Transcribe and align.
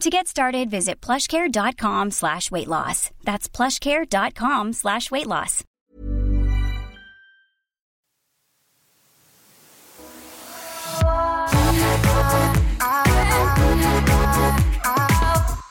To 0.00 0.10
get 0.10 0.26
started, 0.26 0.70
visit 0.70 1.00
plushcare.com 1.00 2.10
slash 2.10 2.50
weight 2.50 2.68
loss. 2.68 3.10
That's 3.24 3.48
plushcare.com 3.48 4.72
slash 4.72 5.10
weight 5.10 5.26
loss. 5.26 5.64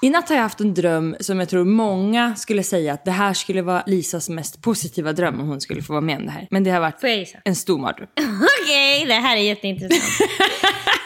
I 0.01 0.09
natt 0.09 0.29
har 0.29 0.35
jag 0.35 0.43
haft 0.43 0.61
en 0.61 0.73
dröm 0.73 1.15
som 1.19 1.39
jag 1.39 1.49
tror 1.49 1.63
många 1.65 2.35
skulle 2.35 2.63
säga 2.63 2.93
att 2.93 3.05
det 3.05 3.11
här 3.11 3.33
skulle 3.33 3.61
vara 3.61 3.83
Lisas 3.85 4.29
mest 4.29 4.61
positiva 4.61 5.13
dröm 5.13 5.39
om 5.39 5.47
hon 5.47 5.61
skulle 5.61 5.81
få 5.81 5.93
vara 5.93 6.01
med 6.01 6.17
om 6.17 6.25
det 6.25 6.31
här. 6.31 6.47
Men 6.51 6.63
det 6.63 6.71
har 6.71 6.79
varit 6.79 7.35
en 7.45 7.55
stor 7.55 7.79
mardröm. 7.79 8.07
Okej, 8.73 9.05
det 9.07 9.13
här 9.13 9.37
är 9.37 9.41
jätteintressant. 9.41 10.29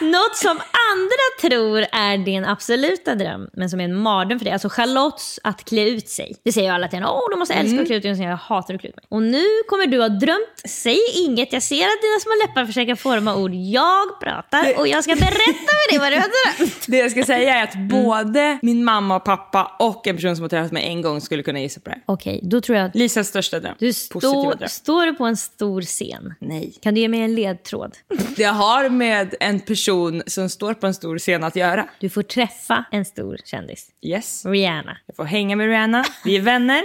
Något 0.00 0.36
som 0.36 0.60
andra 0.92 1.24
tror 1.40 1.78
är 1.92 2.18
din 2.18 2.44
absoluta 2.44 3.14
dröm, 3.14 3.48
men 3.52 3.70
som 3.70 3.80
är 3.80 3.84
en 3.84 3.96
mardröm 3.96 4.38
för 4.38 4.44
dig. 4.44 4.52
Alltså 4.52 4.68
Charlottes 4.68 5.40
att 5.44 5.64
klä 5.64 5.88
ut 5.88 6.08
sig. 6.08 6.36
Det 6.44 6.52
säger 6.52 6.68
ju 6.68 6.74
alla 6.74 6.88
till 6.88 6.98
henne. 6.98 7.10
Åh, 7.10 7.30
du 7.30 7.36
måste 7.36 7.54
älska 7.54 7.80
att 7.80 7.86
klä 7.86 7.96
ut 7.96 8.02
dig. 8.02 8.12
Och 8.12 8.18
jag, 8.18 8.36
hatar 8.36 8.74
att 8.74 8.80
klä 8.80 8.88
ut 8.88 8.96
mig. 8.96 9.04
Och 9.08 9.22
nu 9.22 9.44
kommer 9.68 9.86
du 9.86 10.00
ha 10.00 10.08
drömt. 10.08 10.62
Säg 10.68 10.98
inget. 11.14 11.52
Jag 11.52 11.62
ser 11.62 11.84
att 11.84 12.02
dina 12.02 12.20
små 12.20 12.32
läppar 12.46 12.66
försöker 12.66 12.94
forma 12.94 13.36
ord. 13.36 13.54
Jag 13.54 14.20
pratar 14.20 14.78
och 14.78 14.88
jag 14.88 15.04
ska 15.04 15.14
berätta 15.14 15.72
för 15.80 15.90
dig 15.90 15.98
vad 15.98 16.12
du 16.12 16.16
har 16.16 16.56
drömt. 16.56 16.74
Det 16.86 16.98
jag 16.98 17.10
ska 17.10 17.24
säga 17.24 17.54
är 17.54 17.64
att 17.64 17.74
både 17.90 18.58
min 18.62 18.84
mamma 18.84 19.16
och 19.16 19.24
pappa 19.24 19.76
och 19.78 20.06
en 20.06 20.16
person 20.16 20.36
som 20.36 20.42
har 20.42 20.48
träffat 20.48 20.72
mig 20.72 20.86
en 20.86 21.02
gång 21.02 21.20
skulle 21.20 21.42
kunna 21.42 21.60
gissa 21.60 21.80
på 21.80 21.88
det 21.88 21.94
här. 21.94 22.02
Okej, 22.06 22.40
då 22.42 22.60
tror 22.60 22.78
jag 22.78 22.86
att 22.86 22.94
Lisas 22.94 23.28
största 23.28 23.60
dröm. 23.60 23.74
du 23.78 23.92
stå, 23.92 24.54
dröm. 24.54 24.68
står 24.68 25.06
du 25.06 25.14
på 25.14 25.24
en 25.24 25.36
stor 25.36 25.82
scen. 25.82 26.34
Nej. 26.40 26.74
Kan 26.82 26.94
du 26.94 27.00
ge 27.00 27.08
mig 27.08 27.20
en 27.20 27.34
ledtråd? 27.58 27.96
Det 28.36 28.44
har 28.44 28.88
med 28.88 29.34
en 29.40 29.60
person 29.60 30.22
som 30.26 30.48
står 30.48 30.74
på 30.74 30.86
en 30.86 30.94
stor 30.94 31.18
scen 31.18 31.44
att 31.44 31.56
göra. 31.56 31.88
Du 32.00 32.10
får 32.10 32.22
träffa 32.22 32.84
en 32.90 33.04
stor 33.04 33.38
kändis. 33.44 33.86
Yes. 34.02 34.46
Rihanna. 34.46 34.96
Jag 35.06 35.16
får 35.16 35.24
hänga 35.24 35.56
med 35.56 35.66
Rihanna. 35.66 36.04
Vi 36.24 36.36
är 36.36 36.40
vänner. 36.40 36.82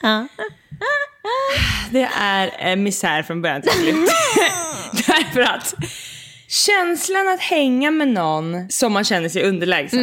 Det 1.90 2.08
är 2.18 2.76
misär 2.76 3.22
från 3.22 3.42
början 3.42 3.62
till 3.62 3.70
slut. 3.70 3.94
Därför 5.06 5.40
att 5.40 5.74
känslan 6.50 7.28
att 7.28 7.40
hänga 7.40 7.90
med 7.90 8.08
någon 8.08 8.68
som 8.70 8.92
man 8.92 9.04
känner 9.04 9.28
sig 9.28 9.42
underlägsen. 9.42 10.00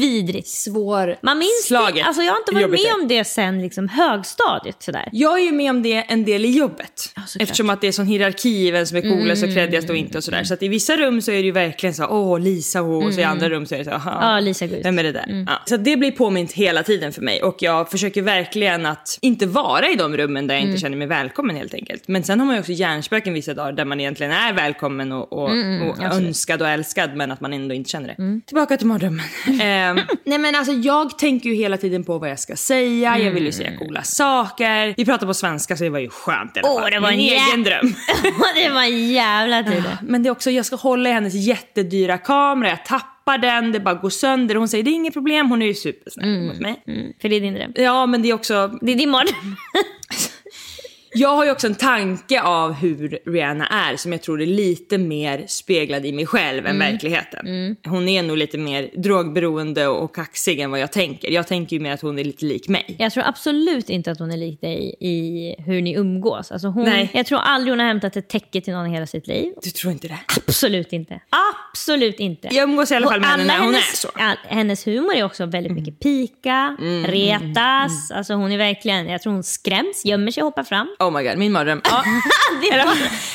Vidrigt. 0.00 0.48
Svår. 0.48 1.16
Man 1.22 1.38
minns 1.38 1.66
Slaget. 1.66 1.94
det. 1.94 2.02
Alltså 2.02 2.22
jag 2.22 2.32
har 2.32 2.38
inte 2.38 2.54
varit 2.54 2.62
Jobbigt 2.62 2.80
med 2.84 2.90
det. 2.98 3.02
om 3.02 3.08
det 3.08 3.24
sen 3.24 3.62
liksom 3.62 3.88
högstadiet 3.88 4.82
sådär. 4.82 5.08
Jag 5.12 5.38
är 5.40 5.44
ju 5.44 5.52
med 5.52 5.70
om 5.70 5.82
det 5.82 5.92
en 5.92 6.24
del 6.24 6.44
i 6.44 6.58
jobbet. 6.58 6.98
såklart. 6.98 7.42
eftersom 7.42 7.70
att 7.70 7.80
det 7.80 7.86
är 7.86 7.92
sån 7.92 8.06
hierarki, 8.06 8.70
vem 8.70 8.86
som 8.86 8.96
är 8.96 9.02
coolast 9.02 9.42
och 9.42 9.48
creddigast 9.54 9.90
och 9.90 9.96
inte 9.96 10.18
och 10.18 10.24
sådär. 10.24 10.44
Så 10.44 10.54
att 10.54 10.62
i 10.62 10.68
vissa 10.68 10.96
rum 10.96 11.22
så 11.22 11.30
är 11.30 11.36
det 11.36 11.42
ju 11.46 11.52
verkligen 11.52 11.94
så, 11.94 12.06
åh 12.06 12.40
Lisa 12.40 12.82
och, 12.82 13.04
och 13.04 13.14
så 13.14 13.20
i 13.20 13.24
andra 13.24 13.48
rum 13.48 13.66
så 13.66 13.74
är 13.74 13.78
det 13.78 13.84
så, 13.84 13.90
aha, 13.90 14.18
Ja, 14.34 14.40
Lisa 14.40 14.66
vem 14.66 14.98
är 14.98 15.02
det 15.02 15.12
där? 15.12 15.44
Ja. 15.46 15.62
Så 15.66 15.76
det 15.76 15.96
blir 15.96 16.10
påmint 16.10 16.52
hela 16.52 16.82
tiden 16.82 17.12
för 17.12 17.22
mig 17.22 17.42
och 17.42 17.56
jag 17.58 17.90
försöker 17.90 18.22
verkligen 18.22 18.86
att 18.86 19.18
inte 19.20 19.46
vara 19.46 19.88
i 19.88 19.94
de 19.96 20.16
rummen 20.16 20.46
där 20.46 20.54
jag 20.54 20.64
inte 20.64 20.78
känner 20.80 20.96
mig 20.96 21.06
välkommen 21.06 21.56
helt 21.56 21.74
enkelt. 21.74 22.08
Men 22.08 22.24
sen 22.24 22.40
har 22.40 22.46
man 22.46 22.56
ju 22.56 22.60
också 22.60 22.72
hjärnspöken 22.72 23.34
vissa 23.34 23.54
dagar 23.54 23.72
där 23.72 23.84
man 23.84 24.00
egentligen 24.00 24.32
är 24.32 24.52
välkommen 24.52 25.12
och, 25.12 25.32
och, 25.32 25.45
och 25.90 26.02
önskad 26.02 26.62
och 26.62 26.68
älskad 26.68 27.16
men 27.16 27.32
att 27.32 27.40
man 27.40 27.52
ändå 27.52 27.74
inte 27.74 27.90
känner 27.90 28.08
det. 28.08 28.40
Tillbaka 28.46 28.76
till 28.76 28.86
mardrömmen. 28.86 29.24
Ehm, 29.60 29.98
nej 30.24 30.38
men 30.38 30.54
alltså 30.54 30.72
jag 30.72 31.18
tänker 31.18 31.48
ju 31.50 31.54
hela 31.56 31.76
tiden 31.76 32.04
på 32.04 32.18
vad 32.18 32.30
jag 32.30 32.38
ska 32.38 32.56
säga, 32.56 33.18
jag 33.18 33.30
vill 33.30 33.44
ju 33.46 33.52
säga 33.52 33.76
coola 33.78 34.02
saker. 34.02 34.94
Vi 34.96 35.04
pratar 35.04 35.26
på 35.26 35.34
svenska 35.34 35.76
så 35.76 35.84
det 35.84 35.90
var 35.90 35.98
ju 35.98 36.08
skönt 36.08 36.56
i 36.56 36.60
alla 36.60 36.68
Åh, 36.70 36.80
fall. 36.80 36.90
det 36.90 36.98
var 37.00 37.10
Min 37.10 37.20
en 37.20 37.26
jä- 37.26 37.48
egen 37.50 37.62
dröm. 37.64 37.94
det 38.54 38.70
var 38.70 38.82
en 38.82 39.08
jävla 39.12 39.62
tur 39.62 39.70
det. 39.80 39.98
Men 40.02 40.22
det 40.22 40.28
är 40.28 40.30
också, 40.30 40.50
jag 40.50 40.66
ska 40.66 40.76
hålla 40.76 41.08
i 41.08 41.12
hennes 41.12 41.34
jättedyra 41.34 42.18
kamera, 42.18 42.68
jag 42.70 42.84
tappar 42.84 43.38
den, 43.38 43.72
det 43.72 43.80
bara 43.80 43.94
går 43.94 44.10
sönder. 44.10 44.54
Hon 44.54 44.68
säger 44.68 44.84
det 44.84 44.90
är 44.90 44.94
inget 44.94 45.12
problem, 45.14 45.50
hon 45.50 45.62
är 45.62 45.66
ju 45.66 45.74
supersnäll 45.74 46.40
mot 46.42 46.60
mig. 46.60 46.82
Mm, 46.86 47.12
för 47.22 47.28
det 47.28 47.36
är 47.36 47.40
din 47.40 47.54
dröm. 47.54 47.72
Ja 47.74 48.06
men 48.06 48.22
det 48.22 48.28
är 48.28 48.34
också, 48.34 48.78
Det 48.82 48.92
är 48.92 48.96
din 48.96 49.10
mardröm. 49.10 49.56
jag 51.16 51.36
har 51.36 51.44
ju 51.44 51.50
också 51.50 51.66
en 51.66 51.74
tanke 51.74 52.42
av 52.42 52.72
hur 52.72 53.18
Rihanna 53.26 53.66
är 53.66 53.96
som 53.96 54.12
jag 54.12 54.22
tror 54.22 54.42
är 54.42 54.46
lite 54.46 54.98
mer 54.98 55.44
speglad 55.48 56.06
i 56.06 56.12
mig 56.12 56.26
själv 56.26 56.66
än 56.66 56.78
verkligheten. 56.78 57.76
Hon 57.86 58.08
är 58.08 58.22
nog 58.22 58.36
lite 58.36 58.58
mer 58.58 58.90
drogberoende 58.94 59.86
och 59.86 60.14
kaxig 60.14 60.60
än 60.60 60.70
vad 60.70 60.80
jag 60.80 60.92
tänker. 60.92 61.30
Jag 61.30 61.46
tänker 61.46 61.76
ju 61.76 61.82
mer 61.82 61.92
att 61.92 62.00
hon 62.00 62.18
är 62.18 62.24
lite 62.24 62.44
lik 62.44 62.68
mig. 62.68 62.96
Jag 62.98 63.12
tror 63.12 63.24
absolut 63.26 63.90
inte 63.90 64.10
att 64.10 64.18
hon 64.18 64.32
är 64.32 64.36
lik 64.36 64.60
dig 64.60 64.96
i 65.00 65.54
hur 65.58 65.82
ni 65.82 65.94
umgås. 65.94 66.52
Alltså 66.52 66.68
hon, 66.68 66.84
Nej. 66.84 67.10
Jag 67.12 67.26
tror 67.26 67.38
aldrig 67.38 67.72
hon 67.72 67.80
har 67.80 67.86
hämtat 67.86 68.16
ett 68.16 68.28
täcke 68.28 68.60
till 68.60 68.72
någon 68.72 68.86
i 68.86 68.90
hela 68.90 69.06
sitt 69.06 69.26
liv. 69.26 69.52
Du 69.62 69.70
tror 69.70 69.92
inte 69.92 70.08
det? 70.08 70.18
Absolut 70.36 70.92
inte. 70.92 71.20
Absolut 71.70 72.20
inte. 72.20 72.48
Jag 72.52 72.62
umgås 72.62 72.92
i 72.92 72.94
alla 72.94 73.08
fall 73.08 73.20
med 73.20 73.28
henne 73.28 73.44
när 73.44 73.58
hon 73.58 73.74
är 73.74 73.96
så. 73.96 74.08
Mm. 74.14 74.28
all, 74.28 74.36
hennes 74.56 74.86
humor 74.86 75.14
är 75.14 75.24
också 75.24 75.46
väldigt 75.46 75.72
mycket 75.72 76.00
pika, 76.00 76.76
retas. 77.06 78.10
Alltså 78.10 78.34
hon 78.34 78.52
är 78.52 78.58
verkligen, 78.58 79.08
jag 79.08 79.22
tror 79.22 79.32
hon 79.32 79.42
skräms, 79.42 80.04
gömmer 80.04 80.30
sig 80.30 80.42
och 80.42 80.46
hoppar 80.46 80.64
fram. 80.64 80.96
Oh 80.98 81.05
my 81.10 81.22
god, 81.22 81.38
min 81.38 81.52
mardröm. 81.52 81.80
Ja. 81.84 82.04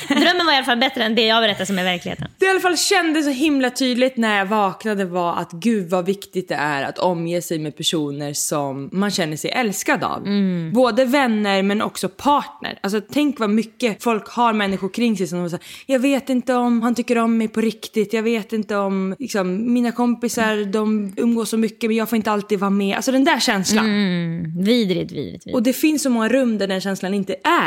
Drömmen 0.08 0.46
var 0.46 0.54
i 0.54 0.56
alla 0.56 0.66
fall 0.66 0.78
bättre 0.78 1.04
än 1.04 1.16
det 1.16 1.26
jag 1.26 1.44
berättar 1.44 1.66
som 1.66 1.80
är 1.80 1.84
verkligheten. 1.84 2.28
Det 2.38 2.46
jag 2.46 2.52
i 2.52 2.54
alla 2.54 2.62
fall 2.62 2.78
kände 2.78 3.24
så 3.24 3.30
himla 3.30 3.70
tydligt 3.70 4.18
när 4.18 4.38
jag 4.38 4.46
vaknade 4.46 5.06
var 5.06 5.36
att 5.36 5.52
gud 5.52 5.90
vad 5.90 6.06
viktigt 6.06 6.50
det 6.50 6.56
är 6.56 6.84
att 6.84 7.00
omge 7.00 7.42
sig 7.42 7.60
med 7.60 7.78
personer 7.78 8.34
som 8.34 8.90
man 8.92 9.12
känner 9.12 9.38
sig 9.38 9.52
älskad 9.52 10.04
av. 10.04 10.28
Både 10.74 11.06
vänner 11.06 11.64
men 11.64 11.82
också 11.82 12.10
partner. 12.10 12.80
Alltså 12.82 13.02
tänk 13.12 13.40
vad 13.40 13.50
mycket 13.50 14.04
folk 14.04 14.30
har 14.30 14.54
människor 14.54 14.90
kring 14.90 15.18
sig 15.18 15.28
som 15.28 15.50
säger 15.50 15.66
jag 15.86 16.00
vet 16.00 16.30
inte 16.30 16.54
om 16.54 16.82
han 16.82 16.96
tycker 16.96 17.18
om 17.18 17.38
mig 17.38 17.48
på 17.48 17.62
riktigt, 17.62 18.14
jag 18.14 18.24
vet 18.24 18.54
inte 18.54 18.76
om 18.76 19.16
liksom, 19.20 19.74
mina 19.74 19.92
kompisar 19.92 20.66
de 20.66 21.14
umgås 21.18 21.50
så 21.50 21.58
mycket 21.58 21.90
men 21.90 21.98
jag 21.98 22.10
får 22.10 22.16
inte 22.16 22.32
alltid 22.32 22.60
vara 22.60 22.70
med. 22.70 22.96
Alltså 22.96 23.12
den 23.12 23.24
där 23.24 23.40
känslan. 23.40 23.86
Vidrigt, 24.58 25.12
vidrigt, 25.12 25.12
vidrigt. 25.12 25.56
Och 25.56 25.64
det 25.64 25.74
finns 25.74 26.04
så 26.04 26.10
många 26.10 26.30
rum 26.30 26.58
där 26.58 26.68
den 26.68 26.82
känslan 26.82 27.14
inte 27.14 27.36
är. 27.44 27.61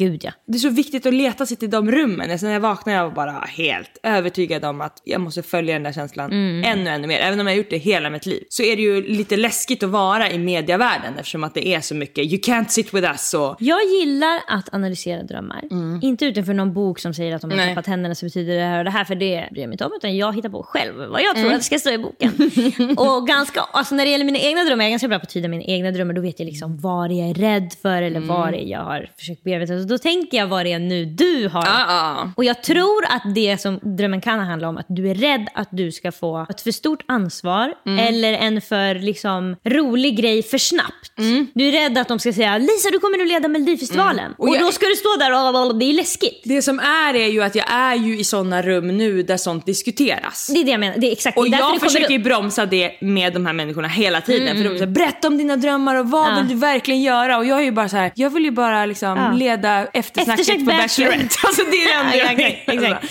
Gud 0.00 0.24
ja. 0.24 0.32
Det 0.46 0.54
är 0.56 0.58
så 0.58 0.68
viktigt 0.68 1.06
att 1.06 1.14
leta 1.14 1.46
sig 1.46 1.56
till 1.56 1.70
de 1.70 1.90
rummen. 1.90 2.30
Alltså 2.30 2.46
när 2.46 2.52
jag 2.52 2.60
vaknade 2.60 2.98
jag 2.98 3.04
var 3.04 3.14
bara 3.14 3.32
helt 3.32 3.98
övertygad 4.02 4.64
om 4.64 4.80
att 4.80 5.02
jag 5.04 5.20
måste 5.20 5.42
följa 5.42 5.74
den 5.74 5.82
där 5.82 5.92
känslan 5.92 6.32
ännu, 6.64 6.90
ännu 6.90 7.06
mer. 7.06 7.20
Även 7.20 7.40
om 7.40 7.46
jag 7.46 7.54
har 7.54 7.58
gjort 7.58 7.70
det 7.70 7.76
hela 7.76 8.10
mitt 8.10 8.26
liv. 8.26 8.42
Så 8.48 8.62
är 8.62 8.76
det 8.76 8.82
ju 8.82 9.02
lite 9.02 9.36
läskigt 9.36 9.82
att 9.82 9.90
vara 9.90 10.30
i 10.30 10.38
mediavärlden 10.38 11.14
eftersom 11.18 11.44
att 11.44 11.54
det 11.54 11.68
är 11.68 11.80
så 11.80 11.94
mycket 11.94 12.24
you 12.24 12.40
can't 12.40 12.68
sit 12.68 12.94
with 12.94 13.08
us 13.08 13.34
och 13.34 13.56
Jag 13.58 13.80
gillar 13.84 14.40
att 14.48 14.74
analysera 14.74 15.22
drömmar. 15.22 15.64
Inte 16.02 16.24
utifrån 16.24 16.56
någon 16.56 16.72
bok 16.72 16.98
som 16.98 17.14
säger 17.14 17.36
att 17.36 17.44
om 17.44 17.48
man 17.48 17.56
Nej. 17.56 17.68
tappat 17.74 17.86
händerna 17.86 18.14
så 18.14 18.26
betyder 18.26 18.56
det 18.56 18.64
här 18.64 18.78
och 18.78 18.84
det 18.84 18.90
här. 18.90 19.04
För 19.04 19.14
det 19.14 19.48
bryr 19.50 19.62
jag 19.62 19.68
mig 19.68 19.74
inte 19.74 19.84
om. 19.84 19.92
Utan 19.96 20.16
jag 20.16 20.34
hittar 20.34 20.48
på 20.48 20.62
själv 20.62 20.94
vad 20.96 21.22
jag 21.22 21.36
tror 21.36 21.46
att 21.46 21.58
det 21.58 21.64
ska 21.64 21.78
stå 21.78 21.90
i 21.90 21.98
boken. 21.98 22.32
och 22.96 23.26
ganska, 23.26 23.60
alltså 23.60 23.94
när 23.94 24.04
det 24.04 24.10
gäller 24.10 24.24
mina 24.24 24.38
egna 24.38 24.64
drömmar, 24.64 24.84
jag 24.84 24.88
är 24.88 24.90
ganska 24.90 25.08
bra 25.08 25.18
på 25.18 25.22
att 25.22 25.30
tyda 25.30 25.48
mina 25.48 25.64
egna 25.64 25.90
drömmar. 25.90 26.14
Då 26.14 26.20
vet 26.20 26.38
jag 26.38 26.46
liksom 26.46 26.78
vad 26.78 27.12
jag 27.12 27.30
är 27.30 27.34
rädd 27.34 27.72
för 27.82 28.02
eller 28.02 28.20
vad 28.20 28.52
det 28.52 28.64
är 28.64 28.68
jag 28.68 28.89
har 28.90 29.10
försökt 29.18 29.44
bearbeta. 29.44 29.78
Så 29.78 29.84
då 29.88 29.98
tänker 29.98 30.36
jag 30.38 30.46
vad 30.46 30.66
det 30.66 30.72
är 30.72 30.78
nu 30.78 31.04
du 31.04 31.48
har. 31.48 31.66
Ja. 31.66 32.32
Och 32.36 32.44
jag 32.44 32.62
tror 32.62 33.04
att 33.08 33.34
det 33.34 33.60
som 33.60 33.78
drömmen 33.82 34.20
kan 34.20 34.40
handla 34.40 34.68
om 34.68 34.76
att 34.78 34.86
du 34.88 35.10
är 35.10 35.14
rädd 35.14 35.46
att 35.54 35.68
du 35.70 35.92
ska 35.92 36.12
få 36.12 36.46
ett 36.50 36.60
för 36.60 36.70
stort 36.70 37.02
ansvar 37.08 37.74
eller 38.00 38.32
en 38.32 38.60
för 38.60 38.94
liksom, 38.94 39.56
rolig 39.64 40.16
grej 40.16 40.42
för 40.42 40.58
snabbt. 40.58 41.12
Du 41.54 41.68
är 41.68 41.72
rädd 41.72 41.98
att 41.98 42.08
de 42.08 42.18
ska 42.18 42.32
säga 42.32 42.58
Lisa 42.58 42.90
du 42.92 42.98
kommer 42.98 43.18
nu 43.18 43.24
leda 43.26 43.48
Melodifestivalen. 43.48 44.32
Och, 44.38 44.48
Och 44.48 44.54
jag- 44.56 44.62
då 44.62 44.72
ska 44.72 44.86
du 44.86 44.94
stå 44.96 45.16
där 45.18 45.32
och, 45.32 45.66
och 45.66 45.78
det 45.78 45.84
är 45.84 45.92
läskigt. 45.92 46.40
Det 46.44 46.62
som 46.62 46.78
är 46.80 47.14
är 47.14 47.26
ju 47.28 47.42
att 47.42 47.54
jag 47.54 47.70
är 47.72 47.94
ju 47.94 48.18
i 48.18 48.24
såna 48.24 48.62
rum 48.62 48.88
nu 48.98 49.22
där 49.22 49.36
sånt 49.36 49.66
diskuteras. 49.66 50.50
Det 50.54 50.60
är 50.60 50.64
det 50.64 50.70
jag 50.70 50.80
menar. 50.80 50.96
Det 50.98 51.06
är 51.06 51.12
exakt 51.12 51.38
Och 51.38 51.50
det 51.50 51.56
jag 51.58 51.74
det 51.74 51.80
försöker 51.80 52.18
upp. 52.18 52.24
bromsa 52.24 52.66
det 52.66 52.92
med 53.00 53.32
de 53.32 53.46
här 53.46 53.52
människorna 53.52 53.88
hela 53.88 54.20
tiden. 54.20 54.56
För 54.56 54.64
de 54.64 54.70
säger 54.70 54.86
berätta 54.86 55.28
om 55.28 55.38
dina 55.38 55.56
drömmar 55.56 55.94
och 55.94 56.10
vad 56.10 56.28
Ja. 56.28 56.36
vill 56.40 56.48
du 56.48 56.54
verkligen 56.54 57.00
göra? 57.02 57.38
Och 57.38 57.44
jag 57.44 57.58
är 57.58 57.62
ju 57.64 57.72
bara 57.72 57.88
så 57.88 57.96
här, 57.96 58.12
jag 58.14 58.30
vill 58.30 58.44
ju 58.44 58.50
bara 58.50 58.69
liksom 58.86 59.18
Ja. 59.18 59.32
leda 59.32 59.86
eftersnacket 59.92 60.40
Eftersnack 60.40 60.58
på 60.58 60.64
Bachelor. 60.64 61.08
Bachelorette. 61.08 61.36
Alltså 61.46 61.62
det 61.64 61.76
är 61.76 61.88
det 61.88 61.94
enda 61.94 62.16
Ja, 62.16 62.32
jag. 62.76 62.92
Alltså. 62.92 63.08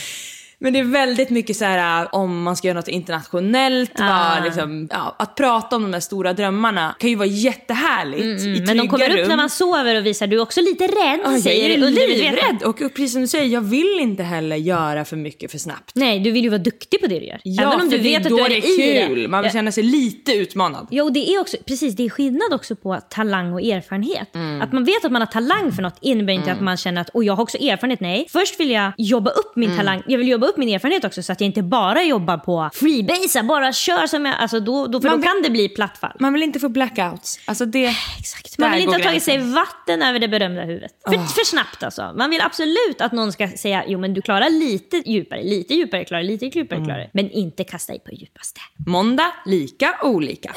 Men 0.62 0.74
det 0.74 0.80
är 0.80 0.84
väldigt 0.84 1.30
mycket 1.30 1.56
så 1.58 1.66
här 1.66 2.08
om 2.16 2.44
man 2.44 2.56
ska 2.56 2.68
göra 2.68 2.78
något 2.80 2.88
internationellt, 2.88 3.92
Ja. 3.98 4.32
vad, 4.36 4.44
liksom, 4.46 4.88
ja, 4.92 5.16
att 5.20 5.36
prata 5.36 5.76
om 5.76 5.82
de 5.82 5.92
där 5.92 6.00
stora 6.00 6.34
drömmarna 6.34 6.96
kan 7.00 7.10
ju 7.10 7.16
vara 7.16 7.28
jättehärligt 7.28 8.22
i 8.24 8.48
Mm, 8.50 8.64
Men 8.64 8.78
de 8.78 8.88
kommer 8.88 9.06
trygga 9.06 9.22
upp 9.22 9.28
när 9.28 9.34
rum. 9.36 9.38
man 9.38 9.50
sover 9.50 9.96
och 9.96 10.06
visar 10.06 10.28
du 10.28 10.36
är 10.38 10.42
också 10.42 10.62
lite 10.62 10.84
rädd. 10.88 11.20
Jag 11.24 11.40
säger 11.42 11.66
är 11.66 11.70
det 11.80 11.86
undermedvetet. 11.88 12.22
livrädd 12.22 12.64
och 12.64 12.78
precis 12.78 13.12
som 13.14 13.22
du 13.22 13.28
säger, 13.28 13.46
jag 13.46 13.62
vill 13.62 13.98
inte 14.00 14.24
heller 14.24 14.56
göra 14.56 15.06
för 15.06 15.16
mycket 15.18 15.52
för 15.52 15.58
snabbt. 15.58 15.92
Nej, 15.96 16.20
du 16.20 16.32
vill 16.32 16.44
ju 16.44 16.50
vara 16.50 16.58
duktig 16.62 17.02
på 17.02 17.08
det 17.08 17.20
du 17.20 17.26
gör. 17.26 17.40
Ja, 17.44 17.64
Även 17.64 17.82
om 17.82 17.90
du 17.90 17.98
det 17.98 18.04
vet 18.04 18.14
är 18.26 18.32
att 18.32 18.38
du 18.38 18.44
är 18.46 18.50
det 18.50 18.68
i 18.68 18.98
är 18.98 19.08
kul. 19.08 19.28
Man 19.28 19.44
vill 19.44 19.52
känna 19.52 19.72
sig 19.72 19.84
lite 19.84 20.34
utmanad. 20.34 20.88
Jo, 20.92 21.10
det 21.10 21.30
är 21.34 21.40
också, 21.40 21.58
precis, 21.68 21.96
det 21.96 22.06
är 22.06 22.10
skillnad 22.10 22.54
också 22.54 22.76
på 22.76 23.00
talang 23.10 23.54
och 23.54 23.62
erfarenhet. 23.62 24.36
Mm. 24.36 24.62
Att 24.62 24.72
man 24.74 24.84
vet 24.84 25.06
att 25.06 25.12
man 25.12 25.22
har 25.22 25.28
talang 25.28 25.72
för 25.72 25.82
något 25.82 25.98
innebär 26.02 26.34
inte 26.34 26.52
att 26.52 26.62
man 26.62 26.78
känner 26.78 27.02
att 27.02 27.10
och 27.10 27.24
jag 27.24 27.34
har 27.36 27.44
också 27.44 27.58
erfarenhet. 27.58 28.00
Nej, 28.00 28.26
först 28.30 28.60
vill 28.60 28.70
jag 28.72 28.92
jobba 28.98 29.30
upp 29.32 29.56
Mm. 29.56 29.70
min 29.70 29.78
talang, 29.78 30.04
jag 30.08 30.18
vill 30.18 30.28
jobba 30.28 30.48
upp 30.50 30.58
min 30.58 30.70
erfarenhet 30.70 31.06
också 31.06 31.24
så 31.24 31.32
att 31.32 31.42
jag 31.42 31.46
inte 31.46 31.64
bara 31.64 32.04
jobbar 32.04 32.38
på 32.38 32.70
freebasea, 32.74 33.44
bara 33.44 33.74
kör 33.74 34.08
som 34.08 34.26
jag, 34.26 34.36
alltså 34.40 34.60
då, 34.60 34.88
då, 34.88 35.02
för 35.02 35.08
Man 35.10 35.18
då 35.18 35.22
vill- 35.22 35.28
kan 35.28 35.42
det 35.44 35.50
bli 35.50 35.70
plattfall. 35.70 36.16
Man 36.20 36.34
vill 36.34 36.44
inte 36.44 36.60
få 36.60 36.70
blackouts. 36.70 37.40
Alltså 37.46 37.66
det... 37.66 37.94
Exakt. 38.20 38.58
Man 38.58 38.72
vill 38.72 38.82
inte 38.82 38.96
ha 38.96 39.04
tagit 39.04 39.24
sig 39.24 39.38
vatten 39.38 40.02
över 40.02 40.20
det 40.20 40.28
berömda 40.28 40.62
huvudet. 40.62 40.92
För, 41.08 41.12
för 41.18 41.46
snabbt 41.46 41.84
alltså. 41.84 42.14
Man 42.18 42.30
vill 42.30 42.42
absolut 42.42 43.02
att 43.02 43.12
någon 43.12 43.32
ska 43.32 43.48
säga 43.48 43.84
jo 43.88 44.00
men 44.00 44.14
du 44.14 44.22
klarar 44.22 44.50
lite 44.50 44.98
djupare, 45.12 45.44
lite 45.44 45.74
djupare 45.74 46.06
klarar, 46.06 46.24
lite 46.24 46.46
djupare 46.46 46.78
Mm. 46.78 46.88
klarar. 46.90 47.10
Men 47.14 47.32
inte 47.32 47.64
kasta 47.64 47.94
i 47.94 48.00
på 48.00 48.12
djupaste. 48.12 48.60
Måndag, 48.88 49.32
lika 49.46 49.96
olika. 50.04 50.54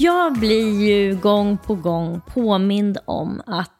Jag 0.00 0.32
blir 0.38 0.82
ju 0.88 1.14
gång 1.16 1.58
på 1.58 1.74
gång 1.74 2.20
påmind 2.34 2.98
om 3.04 3.42
att 3.46 3.70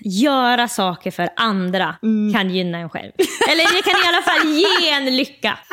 göra 0.00 0.68
saker 0.68 1.10
för 1.10 1.28
andra 1.36 1.96
Mm. 2.02 2.34
kan 2.34 2.50
gynna 2.50 2.78
en 2.78 2.90
själv. 2.90 3.12
Eller 3.50 3.76
det 3.76 3.82
kan 3.82 3.94
i 4.04 4.08
alla 4.08 4.22
fall 4.22 4.48
ge 4.48 4.90
en 4.90 5.16
lycka. 5.16 5.58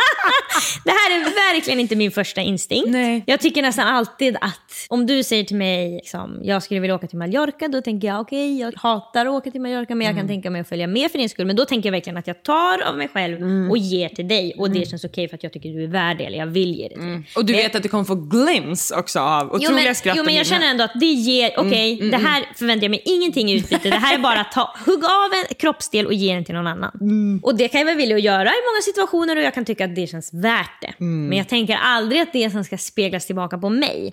Det 0.84 0.90
här 0.90 1.10
är 1.20 1.24
verkligen 1.54 1.80
inte 1.80 1.96
min 1.96 2.10
första 2.10 2.40
instinkt. 2.40 2.88
Nej. 2.88 3.24
Jag 3.26 3.40
tycker 3.40 3.62
nästan 3.62 3.86
alltid 3.88 4.36
att 4.40 4.60
om 4.88 5.06
du 5.06 5.22
säger 5.22 5.44
till 5.44 5.56
mig 5.56 5.94
liksom, 5.94 6.40
jag 6.42 6.62
skulle 6.62 6.80
vilja 6.80 6.94
åka 6.94 7.06
till 7.06 7.18
Mallorca, 7.18 7.68
då 7.68 7.80
tänker 7.82 8.08
jag 8.08 8.20
okej, 8.20 8.60
jag 8.60 8.72
hatar 8.76 9.26
att 9.26 9.32
åka 9.32 9.50
till 9.50 9.60
Mallorca 9.60 9.94
men 9.94 10.04
jag 10.06 10.12
Mm. 10.12 10.20
kan 10.22 10.28
tänka 10.28 10.50
mig 10.50 10.60
att 10.60 10.68
följa 10.68 10.86
med 10.86 11.10
för 11.10 11.18
din 11.18 11.28
skull. 11.28 11.46
Men 11.46 11.56
då 11.56 11.64
tänker 11.64 11.86
jag 11.88 11.92
verkligen 11.92 12.16
att 12.16 12.26
jag 12.26 12.42
tar 12.42 12.82
av 12.88 12.96
mig 12.96 13.08
själv 13.08 13.36
Mm. 13.36 13.70
och 13.70 13.78
ger 13.78 14.08
till 14.08 14.28
dig 14.28 14.54
och 14.58 14.70
det 14.70 14.90
känns 14.90 15.04
okej 15.04 15.28
för 15.28 15.36
att 15.36 15.42
jag 15.42 15.52
tycker 15.52 15.68
du 15.68 15.84
är 15.84 15.88
värd 15.88 16.18
det 16.18 16.24
eller 16.24 16.38
jag 16.38 16.46
vill 16.46 16.74
ge 16.74 16.88
det 16.88 16.94
till 16.94 17.04
dig. 17.04 17.22
Och 17.36 17.44
du 17.44 17.52
Men- 17.52 17.62
vet 17.62 17.74
att 17.74 17.82
du 17.82 17.88
kommer 17.88 18.04
få 18.04 18.14
glimpse 18.14 18.94
också 18.96 19.20
av 19.20 19.46
otroliga 19.46 19.68
Jo 19.70 19.74
men, 19.84 19.94
skratt 19.94 20.16
jo, 20.16 20.24
men 20.24 20.34
jag 20.34 20.46
känner 20.46 20.66
ändå 20.70 20.84
att 20.84 21.00
det 21.00 21.06
ger, 21.06 21.50
okej, 21.56 21.96
det 22.10 22.16
här 22.16 22.44
förväntar 22.54 22.84
jag 22.84 22.90
mig 22.90 23.02
ingenting 23.04 23.50
i 23.50 23.54
utbyte. 23.56 23.90
Det 23.90 23.96
här 23.96 24.14
är 24.14 24.18
bara 24.18 24.40
att 24.40 24.52
ta, 24.52 24.74
hugga 24.86 25.06
av 25.08 25.30
en 25.32 25.54
kroppsdel 25.54 26.06
och 26.06 26.14
ge 26.14 26.34
den 26.34 26.44
till 26.44 26.54
någon 26.54 26.66
annan. 26.66 27.40
Och 27.42 27.56
det 27.56 27.68
kan 27.68 27.78
jag 27.80 27.84
vara 27.86 27.96
villig 27.96 28.14
att 28.14 28.22
göra 28.22 28.48
i 28.48 28.60
många 28.72 28.82
situationer 28.84 29.36
och 29.36 29.42
jag 29.42 29.54
kan 29.54 29.64
tycka 29.64 29.85
att 29.88 29.94
det 29.96 30.06
känns 30.06 30.34
värt 30.34 30.80
det. 30.80 30.94
Men 31.28 31.38
jag 31.38 31.48
tänker 31.48 31.76
aldrig 31.76 32.20
att 32.20 32.32
det 32.32 32.50
sen 32.50 32.64
ska 32.64 32.78
speglas 32.78 33.26
tillbaka 33.26 33.58
på 33.58 33.68
mig. 33.68 34.10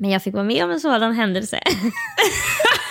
Men 0.00 0.10
jag 0.10 0.22
fick 0.22 0.34
vara 0.34 0.44
med 0.44 0.64
om 0.64 0.70
en 0.70 0.80
sådan 0.80 1.12
händelse. 1.12 1.60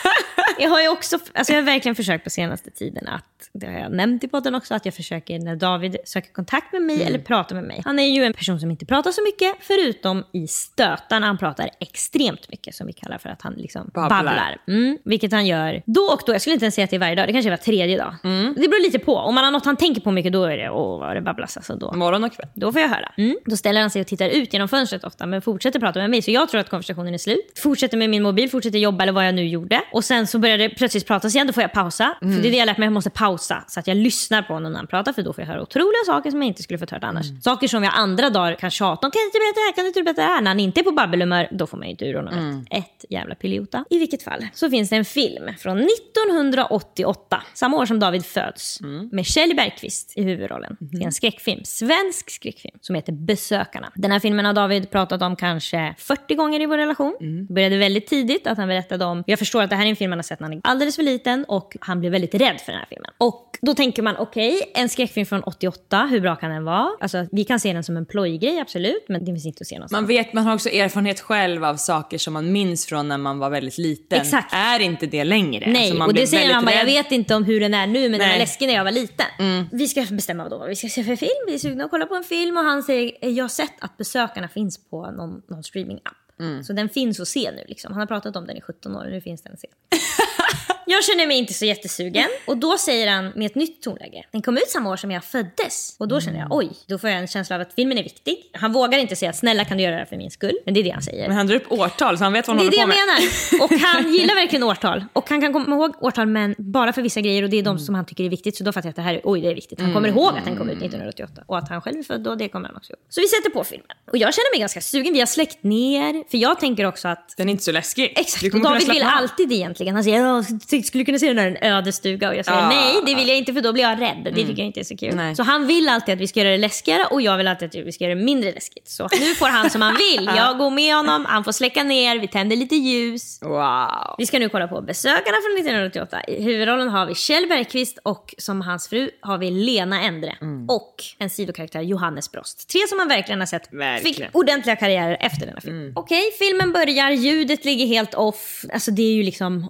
Jag 0.60 0.70
har 0.70 0.82
ju 0.82 0.90
också, 0.90 1.20
alltså 1.34 1.54
jag 1.54 1.60
har 1.62 1.66
verkligen 1.66 1.96
försökt 1.96 2.24
på 2.24 2.30
senaste 2.30 2.72
tiden 2.72 3.08
att, 3.08 3.50
det 3.54 3.68
har 3.68 3.80
jag 3.80 3.92
nämnt 3.92 4.24
i 4.24 4.28
podden 4.28 4.56
också, 4.56 4.74
att 4.74 4.86
jag 4.86 4.94
försöker 4.94 5.40
när 5.40 5.56
David 5.56 5.98
söker 6.06 6.34
kontakt 6.34 6.74
med 6.74 6.82
mig 6.82 7.04
eller 7.04 7.20
pratar 7.20 7.56
med 7.56 7.64
mig. 7.64 7.82
Han 7.86 8.00
är 8.00 8.08
ju 8.08 8.24
en 8.24 8.34
person 8.34 8.60
som 8.60 8.72
inte 8.72 8.86
pratar 8.86 9.12
så 9.12 9.22
mycket, 9.24 9.56
förutom 9.60 10.24
i 10.32 10.48
stötarna. 10.48 11.26
Han 11.26 11.38
pratar 11.38 11.70
extremt 11.80 12.50
mycket, 12.50 12.76
som 12.76 12.88
vi 12.88 12.94
kallar 12.94 13.18
för 13.18 13.30
att 13.30 13.42
han 13.42 13.54
liksom 13.54 13.92
Babblar. 13.94 14.24
babblar. 14.24 14.58
Mm, 14.68 14.98
vilket 15.06 15.32
han 15.32 15.46
gör 15.46 15.82
då 15.86 16.02
och 16.02 16.22
då. 16.26 16.34
Jag 16.34 16.42
skulle 16.42 16.54
inte 16.54 16.66
ens 16.66 16.76
säga 16.76 16.84
att 16.84 16.90
det 16.90 16.96
är 16.96 17.00
varje 17.00 17.16
dag, 17.16 17.28
det 17.28 17.34
kanske 17.34 17.50
är 17.50 17.52
var 17.52 17.58
tredje 17.58 17.98
dag. 17.98 18.16
Det 18.56 18.68
beror 18.68 18.84
lite 18.84 19.00
på. 19.00 19.16
Om 19.16 19.36
man 19.36 19.44
har 19.44 19.52
något 19.52 19.66
han 19.66 19.78
tänker 19.78 20.02
på 20.02 20.12
mycket, 20.12 20.34
då 20.34 20.44
är 20.44 20.58
det, 20.58 20.70
åh 20.70 21.00
vad 21.00 21.16
det 21.16 21.22
babblas 21.22 21.58
alltså. 21.58 21.76
Då. 21.76 21.92
Morgon 21.94 22.24
och 22.24 22.34
kväll. 22.34 22.48
Då 22.54 22.72
får 22.72 22.82
jag 22.82 22.90
höra. 22.90 23.12
Mm. 23.18 23.38
Då 23.46 23.58
ställer 23.58 23.82
han 23.82 23.90
sig 23.90 24.02
och 24.02 24.08
tittar 24.08 24.30
ut 24.30 24.54
genom 24.54 24.68
fönstret 24.68 25.04
ofta 25.04 25.26
men 25.26 25.42
fortsätter 25.42 25.80
prata 25.80 26.00
med 26.00 26.10
mig. 26.10 26.22
Så 26.22 26.32
jag 26.32 26.50
tror 26.50 26.62
att 26.62 26.70
konversationen 26.70 27.14
är 27.14 27.18
slut. 27.18 27.60
Fortsätter 27.64 27.98
med 27.98 28.10
min 28.10 28.24
mobil, 28.24 28.50
fortsätter 28.50 28.80
jobba 28.80 29.04
eller 29.04 29.14
vad 29.14 29.28
jag 29.28 29.36
nu 29.36 29.48
gjorde. 29.48 29.82
Och 29.92 30.04
sen 30.04 30.28
så 30.28 30.38
börjar 30.46 30.58
det 30.58 30.70
plötsligt 30.70 31.08
pratas 31.08 31.36
igen, 31.36 31.48
då 31.48 31.54
får 31.54 31.64
jag 31.64 31.74
pausa. 31.74 32.16
För 32.20 32.42
det 32.42 32.48
är 32.48 32.52
det 32.52 32.58
jag 32.58 32.66
lärt 32.66 32.78
mig, 32.78 32.86
jag 32.86 32.94
måste 32.94 33.10
pausa. 33.10 33.64
Så 33.68 33.80
att 33.80 33.88
jag 33.88 33.98
lyssnar 33.98 34.42
på 34.42 34.54
honom 34.54 34.72
när 34.72 34.80
han 34.80 34.88
pratar 34.88 35.14
för 35.14 35.22
då 35.22 35.34
får 35.34 35.42
jag 35.42 35.48
höra 35.48 35.62
otroliga 35.62 36.04
saker 36.06 36.32
som 36.32 36.42
jag 36.42 36.48
inte 36.48 36.64
skulle 36.64 36.80
fått 36.80 36.92
höra 36.92 37.08
annars. 37.08 37.26
Saker 37.44 37.68
som 37.68 37.84
jag 37.84 37.94
andra 37.96 38.30
dagar 38.30 38.56
kan 38.56 38.72
tjata 38.72 39.08
om. 39.08 39.12
Kan 39.12 39.20
du 39.20 39.26
inte 39.26 39.40
berätta 39.40 39.60
det 39.60 39.66
här? 39.66 39.72
Kan 39.76 39.84
du 39.84 39.88
inte 39.88 40.04
berätta 40.04 40.22
det 40.22 40.28
här? 40.28 40.42
När 40.42 40.52
han 40.52 40.60
inte 40.60 40.80
är 40.80 40.84
på 40.84 40.92
babbelhumör, 40.92 41.48
då 41.52 41.68
får 41.68 41.78
man 41.78 41.88
ju 41.88 41.92
inte 41.92 42.06
ur 42.06 42.14
honom 42.14 42.66
ett. 42.72 42.86
Ett 42.86 43.06
jävla 43.10 43.36
piliota. 43.36 43.86
I 43.90 44.00
vilket 44.00 44.24
fall 44.24 44.48
så 44.54 44.70
finns 44.70 44.90
det 44.90 44.96
en 44.96 45.06
film 45.06 45.54
från 45.58 45.78
1988, 45.78 47.44
samma 47.54 47.78
år 47.78 47.86
som 47.86 48.00
David 48.00 48.26
föds, 48.26 48.80
med 49.12 49.26
Kjell 49.26 49.56
Bergqvist 49.56 50.14
i 50.16 50.24
huvudrollen. 50.24 50.78
Det 50.80 50.98
är 50.98 51.06
en 51.06 51.12
skräckfilm, 51.12 51.62
svensk 51.64 52.30
skräckfilm, 52.30 52.78
som 52.82 52.96
heter 52.96 53.12
Besökarna. 53.12 53.92
Den 53.96 54.12
här 54.12 54.20
filmen 54.20 54.46
har 54.46 54.54
David 54.54 54.92
pratat 54.92 55.22
om 55.22 55.36
kanske 55.36 55.96
40 55.98 56.36
gånger 56.36 56.62
i 56.62 56.66
vår 56.66 56.78
relation. 56.78 57.18
Det 57.48 57.54
började 57.54 57.78
väldigt 57.78 58.08
tidigt 58.08 58.48
att 58.48 58.58
han 58.58 58.68
berättade 58.68 59.06
om, 59.06 59.24
jag 59.28 59.40
förstår 59.40 59.62
att 59.62 59.70
det 59.70 59.76
här 59.76 59.86
är 59.86 59.90
en 59.90 59.96
film 59.96 60.12
han 60.12 60.20
har 60.20 60.24
sett 60.24 60.35
när 60.40 60.48
han 60.48 60.58
är 60.58 60.62
alldeles 60.64 60.96
för 60.96 61.04
liten 61.04 61.46
och 61.48 61.78
han 61.82 62.00
blev 62.00 62.12
väldigt 62.12 62.34
rädd 62.36 62.62
för 62.62 62.72
den 62.72 62.80
här 62.80 62.88
filmen. 62.90 63.12
Och 63.18 63.58
då 63.62 63.74
tänker 63.74 64.02
man, 64.04 64.16
okej, 64.18 64.72
en 64.76 64.90
skräckfilm 64.90 65.26
från 65.26 65.44
88, 65.44 66.08
hur 66.12 66.22
bra 66.22 66.36
kan 66.36 66.52
den 66.52 66.64
vara? 66.66 66.90
Alltså, 67.00 67.28
vi 67.32 67.44
kan 67.44 67.60
se 67.60 67.74
den 67.74 67.84
som 67.84 67.98
en 67.98 68.06
plojgrej, 68.06 68.60
absolut, 68.60 69.06
men 69.10 69.20
det 69.20 69.26
finns 69.26 69.46
inte 69.46 69.62
att 69.62 69.68
se 69.68 69.76
någonstans. 69.76 70.02
Man 70.02 70.08
vet, 70.08 70.34
man 70.34 70.44
har 70.46 70.54
också 70.54 70.70
erfarenhet 70.70 71.20
själv 71.20 71.66
av 71.66 71.76
saker 71.76 72.18
som 72.18 72.34
man 72.34 72.52
minns 72.52 72.86
från 72.86 73.08
när 73.08 73.18
man 73.18 73.40
var 73.40 73.50
väldigt 73.50 73.78
liten. 73.78 74.22
Exakt. 74.22 74.54
Är 74.54 74.80
inte 74.80 75.06
det 75.06 75.24
längre. 75.24 75.72
Nej, 75.72 75.90
Så 75.92 75.98
man 75.98 76.08
och 76.08 76.14
det 76.14 76.20
blir 76.20 76.28
säger 76.28 76.54
han 76.54 76.66
bara, 76.66 76.76
jag 76.76 76.86
vet 76.86 77.12
inte 77.12 77.36
om 77.36 77.44
hur 77.44 77.60
den 77.60 77.74
är 77.74 77.88
nu 77.88 78.02
men 78.02 78.12
den 78.12 78.20
var 78.20 78.28
Nej. 78.28 78.40
läskig 78.40 78.68
när 78.68 78.74
jag 78.74 78.84
var 78.84 78.92
liten. 78.92 79.26
Vi 79.72 79.88
ska 79.88 80.06
bestämma 80.12 80.50
då 80.50 80.58
vad 80.58 80.70
vi 80.70 80.76
ska 80.76 80.88
se 80.88 81.04
för 81.04 81.16
film, 81.16 81.30
vi 81.48 81.54
är 81.54 81.58
sugna 81.58 81.84
att 81.86 81.92
kolla 81.92 82.06
på 82.06 82.16
en 82.16 82.24
film 82.24 82.58
och 82.58 82.64
han 82.64 82.84
säger, 82.84 83.12
"Eh, 83.22 83.30
jag 83.30 83.44
har 83.44 83.50
sett 83.50 83.74
att 83.80 83.98
besökarna 83.98 84.48
finns 84.48 84.90
på 84.90 85.12
någon, 85.12 85.42
någon 85.50 85.64
streaming-app. 85.64 86.16
Så 86.64 86.74
den 86.74 86.90
finns 86.90 87.20
att 87.20 87.28
se 87.28 87.52
nu 87.52 87.64
liksom. 87.68 87.94
Han 87.94 88.00
har 88.00 88.08
pratat 88.08 88.36
om 88.36 88.48
den 88.48 88.58
i 88.58 88.62
17 88.62 88.96
år 88.96 89.06
och 89.06 89.12
nu 89.12 89.22
finns 89.22 89.42
den 89.44 89.54
att 89.54 89.60
se. 89.60 89.68
Jag 90.88 91.04
känner 91.04 91.28
mig 91.28 91.38
inte 91.38 91.54
så 91.54 91.66
jättesugen. 91.66 92.26
Och 92.46 92.58
då 92.58 92.78
säger 92.78 93.12
han 93.12 93.32
med 93.36 93.46
ett 93.46 93.56
nytt 93.56 93.82
tonläge. 93.82 94.24
Den 94.32 94.42
kom 94.42 94.58
ut 94.58 94.70
samma 94.70 94.90
år 94.90 94.96
som 94.98 95.12
jag 95.12 95.24
föddes. 95.24 95.96
Och 96.00 96.08
då 96.08 96.22
känner 96.22 96.40
jag, 96.40 96.48
oj, 96.52 96.70
då 96.88 96.98
får 96.98 97.10
jag 97.10 97.20
en 97.20 97.28
känsla 97.28 97.56
av 97.56 97.62
att 97.62 97.74
filmen 97.74 97.98
är 97.98 98.04
viktig. 98.04 98.38
Han 98.54 98.74
vågar 98.74 99.00
inte 99.00 99.16
säga 99.16 99.34
snälla 99.34 99.66
kan 99.66 99.78
du 99.78 99.84
göra 99.84 99.94
det 99.94 100.00
här 100.00 100.06
för 100.06 100.18
min 100.18 100.32
skull. 100.32 100.58
Men 100.66 100.74
det 100.74 100.80
är 100.80 100.84
det 100.84 100.90
han 100.90 101.02
säger. 101.02 101.28
Men 101.28 101.38
han 101.38 101.48
drar 101.48 101.56
upp 101.56 101.72
årtal 101.72 102.18
så 102.18 102.24
han 102.24 102.34
vet 102.34 102.48
vad 102.48 102.58
han 102.58 102.66
Det 102.66 102.78
är 102.78 102.78
det 102.78 102.82
håller 102.84 102.96
jag 102.96 103.08
på 103.08 103.58
med. 103.58 103.60
menar. 103.60 103.64
Och 103.66 103.80
han 104.04 104.14
gillar 104.18 104.36
verkligen 104.36 104.64
årtal. 104.64 105.06
Och 105.14 105.30
han 105.30 105.42
kan 105.42 105.54
komma 105.54 105.76
ihåg 105.76 105.94
årtal 106.04 106.28
men 106.28 106.56
bara 106.58 106.94
för 106.94 107.02
vissa 107.02 107.22
grejer 107.22 107.44
och 107.44 107.50
det 107.50 107.58
är 107.60 107.64
de 107.64 107.80
som 107.80 107.96
han 107.96 108.06
tycker 108.06 108.24
är 108.24 108.30
viktigt. 108.30 108.58
Så 108.58 108.64
då 108.64 108.72
fattar 108.74 108.88
jag 108.88 108.90
att 108.92 108.96
det 108.96 109.02
här 109.02 109.14
är, 109.14 109.22
oj 109.24 109.42
det 109.42 109.48
är 109.52 109.56
viktigt. 109.56 109.82
Han 109.82 109.94
kommer 109.94 110.10
ihåg 110.10 110.38
att 110.38 110.46
den 110.46 110.56
kom 110.58 110.70
ut 110.70 110.78
1988 110.78 111.42
och 111.48 111.58
att 111.58 111.70
han 111.70 111.82
själv 111.82 112.00
är 112.00 112.04
född 112.04 112.28
och 112.28 112.38
det 112.38 112.48
kommer 112.50 112.68
han 112.68 112.78
också 112.78 112.94
ihåg. 112.94 113.00
Så 113.10 113.22
vi 113.22 113.28
sätter 113.28 113.50
på 113.50 113.64
filmen. 113.64 113.88
Och 114.12 114.18
jag 114.18 114.34
känner 114.34 114.54
mig 114.54 114.60
ganska 114.60 114.82
sugen. 114.82 115.14
Vi 115.14 115.20
har 115.20 115.28
släckt 115.28 115.64
ner. 115.64 116.30
För 116.32 116.38
jag 116.38 116.60
tänker 116.60 116.86
också 116.86 117.08
att 117.08 117.34
Den 117.38 117.48
är 117.50 117.52
inte 117.52 117.64
så 117.64 117.72
läskig. 117.72 118.14
Exakt, 118.16 118.54
och 118.54 118.62
David 118.62 118.88
vill 118.90 119.04
alltid 119.04 119.52
egentligen. 119.52 119.96
Han 119.96 120.04
säger 120.04 120.22
jag 120.70 120.86
skulle 120.86 121.06
kunna 121.06 121.20
se 121.20 121.28
den 121.28 121.36
där 121.36 121.48
en 121.62 121.74
ödestuga 121.74 122.30
och 122.30 122.36
jag 122.36 122.46
säger 122.46 122.60
Ah. 122.60 122.70
nej 122.70 122.96
det 123.06 123.16
vill 123.16 123.28
jag 123.28 123.38
inte 123.38 123.54
för 123.54 123.62
då 123.62 123.74
blir 123.74 123.84
jag 123.84 124.02
rädd. 124.02 124.22
Det 124.24 124.32
tycker 124.32 124.50
jag 124.58 124.66
inte 124.66 124.80
är 124.80 124.84
så 124.84 124.98
kul. 124.98 125.16
Nej. 125.16 125.36
Så 125.36 125.44
han 125.44 125.68
vill 125.68 125.90
alltid 125.90 126.14
att 126.14 126.20
vi 126.22 126.28
ska 126.28 126.40
göra 126.40 126.50
det 126.52 126.58
läskigare 126.58 127.06
och 127.12 127.22
jag 127.22 127.38
vill 127.38 127.48
alltid 127.48 127.68
att 127.70 127.76
vi 127.76 127.92
ska 127.92 128.04
göra 128.04 128.16
det 128.16 128.22
mindre 128.24 128.52
läskigt. 128.52 128.88
Så 128.88 129.08
nu 129.20 129.36
får 129.36 129.46
han 129.48 129.70
som 129.70 129.82
han 129.82 129.96
vill. 129.96 130.30
Jag 130.36 130.58
går 130.58 130.70
med 130.70 130.96
honom, 130.96 131.26
han 131.26 131.44
får 131.44 131.52
släcka 131.52 131.84
ner, 131.84 132.20
vi 132.20 132.28
tänder 132.28 132.56
lite 132.56 132.76
ljus. 132.76 133.40
Wow. 133.42 134.16
Vi 134.18 134.26
ska 134.26 134.40
nu 134.40 134.50
kolla 134.50 134.68
på 134.68 134.82
Besökarna 134.82 135.38
från 135.44 135.58
1988. 135.60 136.24
I 136.28 136.44
huvudrollen 136.44 136.90
har 136.90 137.06
vi 137.06 137.16
Kjell 137.16 137.48
Bergqvist 137.50 137.98
och 138.04 138.36
som 138.38 138.62
hans 138.62 138.88
fru 138.88 139.10
har 139.22 139.38
vi 139.38 139.52
Lena 139.52 140.02
Endre. 140.02 140.36
Och 140.68 140.96
en 141.20 141.30
sidokaraktär, 141.30 141.82
Johannes 141.82 142.32
Brost. 142.32 142.70
Tre 142.70 142.82
som 142.90 142.98
man 142.98 143.08
verkligen 143.08 143.40
har 143.40 143.48
sett 143.48 143.74
Verkligen. 143.74 144.16
fick 144.16 144.36
ordentliga 144.36 144.76
karriärer 144.76 145.18
efter 145.20 145.46
denna 145.48 145.62
film. 145.62 145.94
Okej, 145.96 146.24
filmen 146.40 146.72
börjar, 146.72 147.12
ljudet 147.12 147.66
ligger 147.66 147.86
helt 147.88 148.14
off. 148.14 148.66
Alltså 148.74 148.92
det 148.92 149.02
är 149.04 149.14
ju 149.14 149.24
liksom 149.24 149.68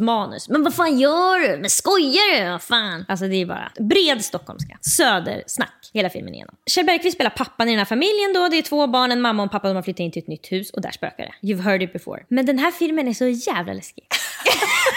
hans 0.00 0.18
manus. 0.18 0.48
Men 0.48 0.62
vad 0.62 0.74
fan 0.74 0.98
gör 0.98 1.48
du? 1.48 1.60
Men 1.60 1.70
skojar 1.70 2.44
du? 2.44 2.50
Vad 2.50 2.62
fan? 2.62 3.04
Alltså 3.08 3.26
det 3.28 3.36
är 3.36 3.46
bara 3.46 3.72
bred 3.78 4.24
stockholmska. 4.24 4.78
Södersnack 4.80 5.90
hela 5.92 6.10
filmen 6.10 6.34
igenom. 6.34 6.54
Kjell 6.66 6.86
Bergqvist 6.86 7.14
spelar 7.14 7.30
pappan 7.30 7.68
i 7.68 7.70
den 7.70 7.78
här 7.78 7.84
familjen 7.84 8.32
då. 8.34 8.48
Det 8.48 8.58
är 8.58 8.62
två 8.62 8.86
barn, 8.86 9.12
en 9.12 9.20
mamma 9.20 9.42
och 9.42 9.46
en 9.46 9.50
pappa. 9.50 9.68
De 9.68 9.74
har 9.74 9.82
flyttat 9.82 10.00
in 10.00 10.12
till 10.12 10.22
ett 10.22 10.28
nytt 10.28 10.52
hus 10.52 10.70
och 10.70 10.82
där 10.82 10.90
spökar 10.90 11.24
det. 11.24 11.46
You've 11.46 11.62
heard 11.62 11.82
it 11.82 11.92
before. 11.92 12.24
Men 12.28 12.46
den 12.46 12.58
här 12.58 12.70
filmen 12.70 13.08
är 13.08 13.14
så 13.14 13.26
jävla 13.26 13.72
läskig. 13.72 14.04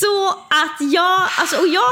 Så 0.00 0.28
att 0.62 0.92
jag, 0.92 1.20
alltså, 1.40 1.56
och 1.56 1.68
jag, 1.68 1.90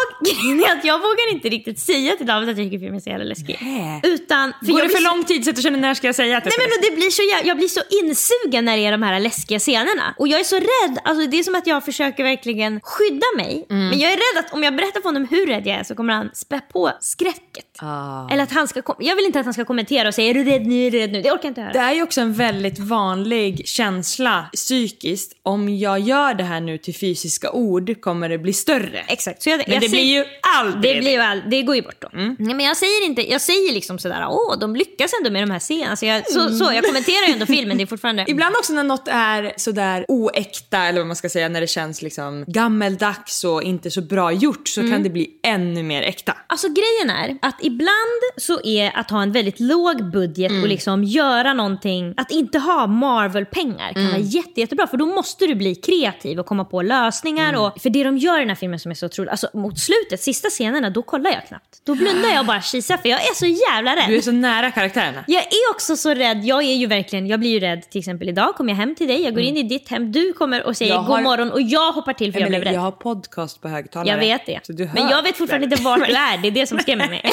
att 0.79 0.85
jag 0.85 0.99
vågar 0.99 1.33
inte 1.33 1.49
riktigt 1.49 1.79
säga 1.81 2.17
till 2.17 2.27
David 2.27 2.49
att 2.49 2.59
jag 2.59 2.67
tycker 2.67 2.79
filmen 2.79 2.97
är 2.97 3.01
så 3.01 3.11
jävla 3.11 3.25
läskig. 3.25 3.59
Utan, 4.03 4.53
för 4.67 4.73
Går 4.73 4.83
det 4.83 4.89
för 4.89 4.97
så- 4.97 5.03
lång 5.15 5.25
tid 5.25 5.45
så 5.45 5.51
att 5.51 5.57
du 5.57 5.63
känner 5.63 5.79
när 5.79 5.95
ska 5.95 6.07
jag 6.07 6.15
säga 6.17 6.37
att 6.39 6.45
Nej 6.45 6.53
men 6.59 6.91
det 6.91 6.97
blir 6.97 7.11
så, 7.11 7.23
jag, 7.33 7.47
jag 7.47 7.57
blir 7.57 7.69
så 7.69 7.81
insugen 8.03 8.65
när 8.65 8.77
det 8.77 8.87
är 8.87 8.93
de 8.93 9.03
här 9.03 9.21
läskiga 9.21 9.59
scenerna. 9.59 10.15
Och 10.19 10.29
jag 10.29 10.41
är 10.41 10.45
så 10.45 10.57
rädd, 10.57 10.99
alltså 11.05 11.27
det 11.27 11.39
är 11.39 11.43
som 11.43 11.55
att 11.55 11.67
jag 11.67 11.85
försöker 11.85 12.25
verkligen 12.25 12.81
skydda 12.83 13.27
mig. 13.37 13.67
Mm. 13.71 13.89
Men 13.89 13.99
jag 13.99 14.13
är 14.13 14.17
rädd 14.17 14.45
att 14.45 14.53
om 14.53 14.63
jag 14.63 14.77
berättar 14.77 15.01
för 15.01 15.09
honom 15.09 15.27
hur 15.31 15.47
rädd 15.47 15.67
jag 15.67 15.77
är 15.81 15.85
så 15.85 15.95
kommer 15.95 16.15
han 16.15 16.31
spä 16.35 16.61
på 16.73 16.91
skräcket. 17.01 17.65
Ah. 17.83 18.29
Eller 18.31 18.43
att 18.43 18.53
han 18.53 18.69
ska, 18.69 18.83
kom- 18.83 18.97
jag 18.99 19.17
vill 19.17 19.25
inte 19.25 19.39
att 19.41 19.45
han 19.47 19.55
ska 19.55 19.65
kommentera 19.65 20.09
och 20.09 20.15
säga 20.15 20.31
är 20.31 20.35
du 20.35 20.45
rädd 20.45 20.67
nu, 20.67 20.87
är 20.87 20.91
du 20.91 20.99
rädd 20.99 21.13
nu? 21.13 21.23
Det 21.23 21.31
orkar 21.33 21.45
jag 21.45 21.51
inte 21.51 21.61
höra. 21.61 21.73
Det 21.73 21.79
är 21.79 21.93
ju 21.93 22.03
också 22.03 22.21
en 22.21 22.33
väldigt 22.33 22.79
vanlig 22.79 23.69
känsla 23.69 24.47
psykiskt. 24.55 25.33
Om 25.43 25.69
jag 25.77 26.01
gör 26.01 26.35
det 26.35 26.45
här 26.45 26.61
nu 26.61 26.79
till 26.79 26.95
fysiska 26.95 27.51
ord 27.51 27.96
kommer 28.01 28.29
det 28.29 28.39
bli 28.39 28.53
större. 28.53 28.99
Exakt. 29.09 29.43
Så 29.43 29.51
jag, 29.51 29.59
Men 29.59 29.73
jag 29.75 29.83
det 29.83 29.89
säger- 29.89 30.03
blir 30.05 30.15
ju 30.15 30.25
aldrig 30.59 30.97
det. 30.97 31.01
Blir 31.01 31.11
ju 31.13 31.19
all, 31.19 31.43
det 31.51 31.63
går 31.63 31.77
ju 31.77 31.83
bort 31.83 32.01
då. 32.03 32.09
Mm. 32.19 32.37
Nej, 32.39 32.55
men 32.55 32.67
jag 32.67 32.77
säger 32.77 33.07
inte, 33.07 33.31
jag 33.31 33.41
säger 33.41 33.75
liksom 33.75 33.99
sådär, 33.99 34.27
åh 34.29 34.59
de 34.59 34.77
lyckas 34.77 35.11
ändå 35.19 35.31
med 35.31 35.43
de 35.43 35.51
här 35.51 35.59
scenerna. 35.59 35.97
Så 35.97 36.07
jag, 36.07 36.31
så, 36.33 36.49
så, 36.51 36.73
jag 36.73 36.85
kommenterar 36.85 37.27
ju 37.27 37.33
ändå 37.33 37.47
filmen, 37.47 37.77
det 37.77 37.83
är 37.83 37.87
fortfarande... 37.87 38.25
Ibland 38.31 38.57
också 38.57 38.73
när 38.73 38.85
något 38.85 39.09
är 39.09 39.53
sådär 39.57 40.05
oäkta 40.09 40.79
eller 40.79 41.01
vad 41.01 41.07
man 41.07 41.17
ska 41.17 41.29
säga, 41.29 41.49
när 41.49 41.61
det 41.61 41.67
känns 41.67 42.03
liksom 42.03 42.45
gammeldags 42.47 43.45
och 43.45 43.63
inte 43.63 43.91
så 43.91 44.01
bra 44.03 44.33
gjort 44.33 44.69
så 44.69 44.81
kan 44.81 45.03
det 45.03 45.11
bli 45.11 45.31
ännu 45.43 45.83
mer 45.83 46.03
äkta. 46.03 46.37
Alltså 46.47 46.67
grejen 46.69 47.17
är 47.17 47.39
att 47.43 47.57
ibland 47.63 48.21
så 48.37 48.61
är 48.65 48.97
att 48.97 49.11
ha 49.11 49.23
en 49.23 49.33
väldigt 49.33 49.61
låg 49.61 50.11
budget 50.13 50.53
och 50.63 50.69
liksom 50.69 51.05
göra 51.05 51.53
någonting, 51.55 52.15
att 52.17 52.31
inte 52.31 52.59
ha 52.59 52.87
Marvel-pengar 52.87 53.93
kan 53.93 54.07
vara 54.07 54.19
jätte, 54.19 54.61
jättebra 54.61 54.87
för 54.87 54.97
då 54.97 55.07
måste 55.07 55.47
du 55.47 55.55
bli 55.55 55.75
kreativ 55.75 56.39
och 56.41 56.47
komma 56.47 56.65
på 56.65 56.83
lösningar. 56.83 57.57
Och, 57.57 57.81
för 57.87 57.91
det 57.91 58.05
de 58.05 58.19
gör 58.19 58.37
i 58.37 58.41
den 58.41 58.49
här 58.49 58.55
filmen 58.57 58.79
som 58.79 58.91
är 58.91 58.95
så 58.95 59.07
otroligt, 59.07 59.31
alltså 59.31 59.49
mot 59.55 59.79
slutet, 59.79 60.21
sista 60.23 60.49
scenerna, 60.51 60.91
då 60.91 61.03
kollar 61.03 61.31
jag 61.31 61.47
knappt. 61.49 61.81
Då 61.85 61.95
blundar 61.95 62.29
jag 62.29 62.41
och 62.41 62.47
bara 62.47 62.61
kisar 62.61 62.97
för 62.97 63.09
jag 63.09 63.21
är 63.21 63.35
så 63.35 63.47
jävla 63.47 63.97
rädd. 63.97 64.05
Du 64.09 64.17
är 64.17 64.21
så 64.21 64.33
nära 64.33 64.71
karaktärerna. 64.71 65.25
Jag 65.27 65.43
är 65.43 65.71
också 65.75 65.97
så 65.97 66.15
rädd. 66.15 66.45
Jag 66.45 66.63
är 66.63 66.75
ju 66.75 66.87
verkligen, 66.87 67.27
jag 67.27 67.41
blir 67.41 67.51
ju 67.51 67.61
rädd 67.61 67.91
till 67.91 67.99
exempel 67.99 68.29
idag 68.29 68.55
kommer 68.55 68.71
jag 68.73 68.77
hem 68.77 68.95
till 68.95 69.09
dig, 69.09 69.23
jag 69.23 69.35
går 69.35 69.43
in 69.43 69.57
i 69.57 69.63
ditt 69.63 69.89
hem, 69.89 70.13
du 70.13 70.33
kommer 70.33 70.63
och 70.67 70.77
säger 70.77 70.93
Jag 70.93 71.01
har- 71.01 71.15
god 71.17 71.23
morgon 71.25 71.51
och 71.53 71.63
jag 71.63 71.93
hoppar 71.93 72.13
till 72.13 72.33
för 72.33 72.41
jag 72.41 72.49
blev 72.49 72.57
Emelie, 72.61 72.71
rädd. 72.73 72.77
jag 72.77 72.83
har 72.83 72.93
podcast 72.93 73.61
på 73.61 73.69
högtalare. 73.69 74.11
Jag 74.11 74.19
vet 74.19 74.47
det. 74.47 74.89
Men 74.95 75.09
jag 75.09 75.23
vet 75.23 75.37
fortfarande 75.37 75.65
inte 75.65 75.83
vart 75.83 76.07
du 76.07 76.13
är. 76.15 76.39
Det 76.39 76.49
är 76.49 76.53
det 76.53 76.67
som 76.67 76.79
skrämmer 76.79 77.09
mig. 77.09 77.23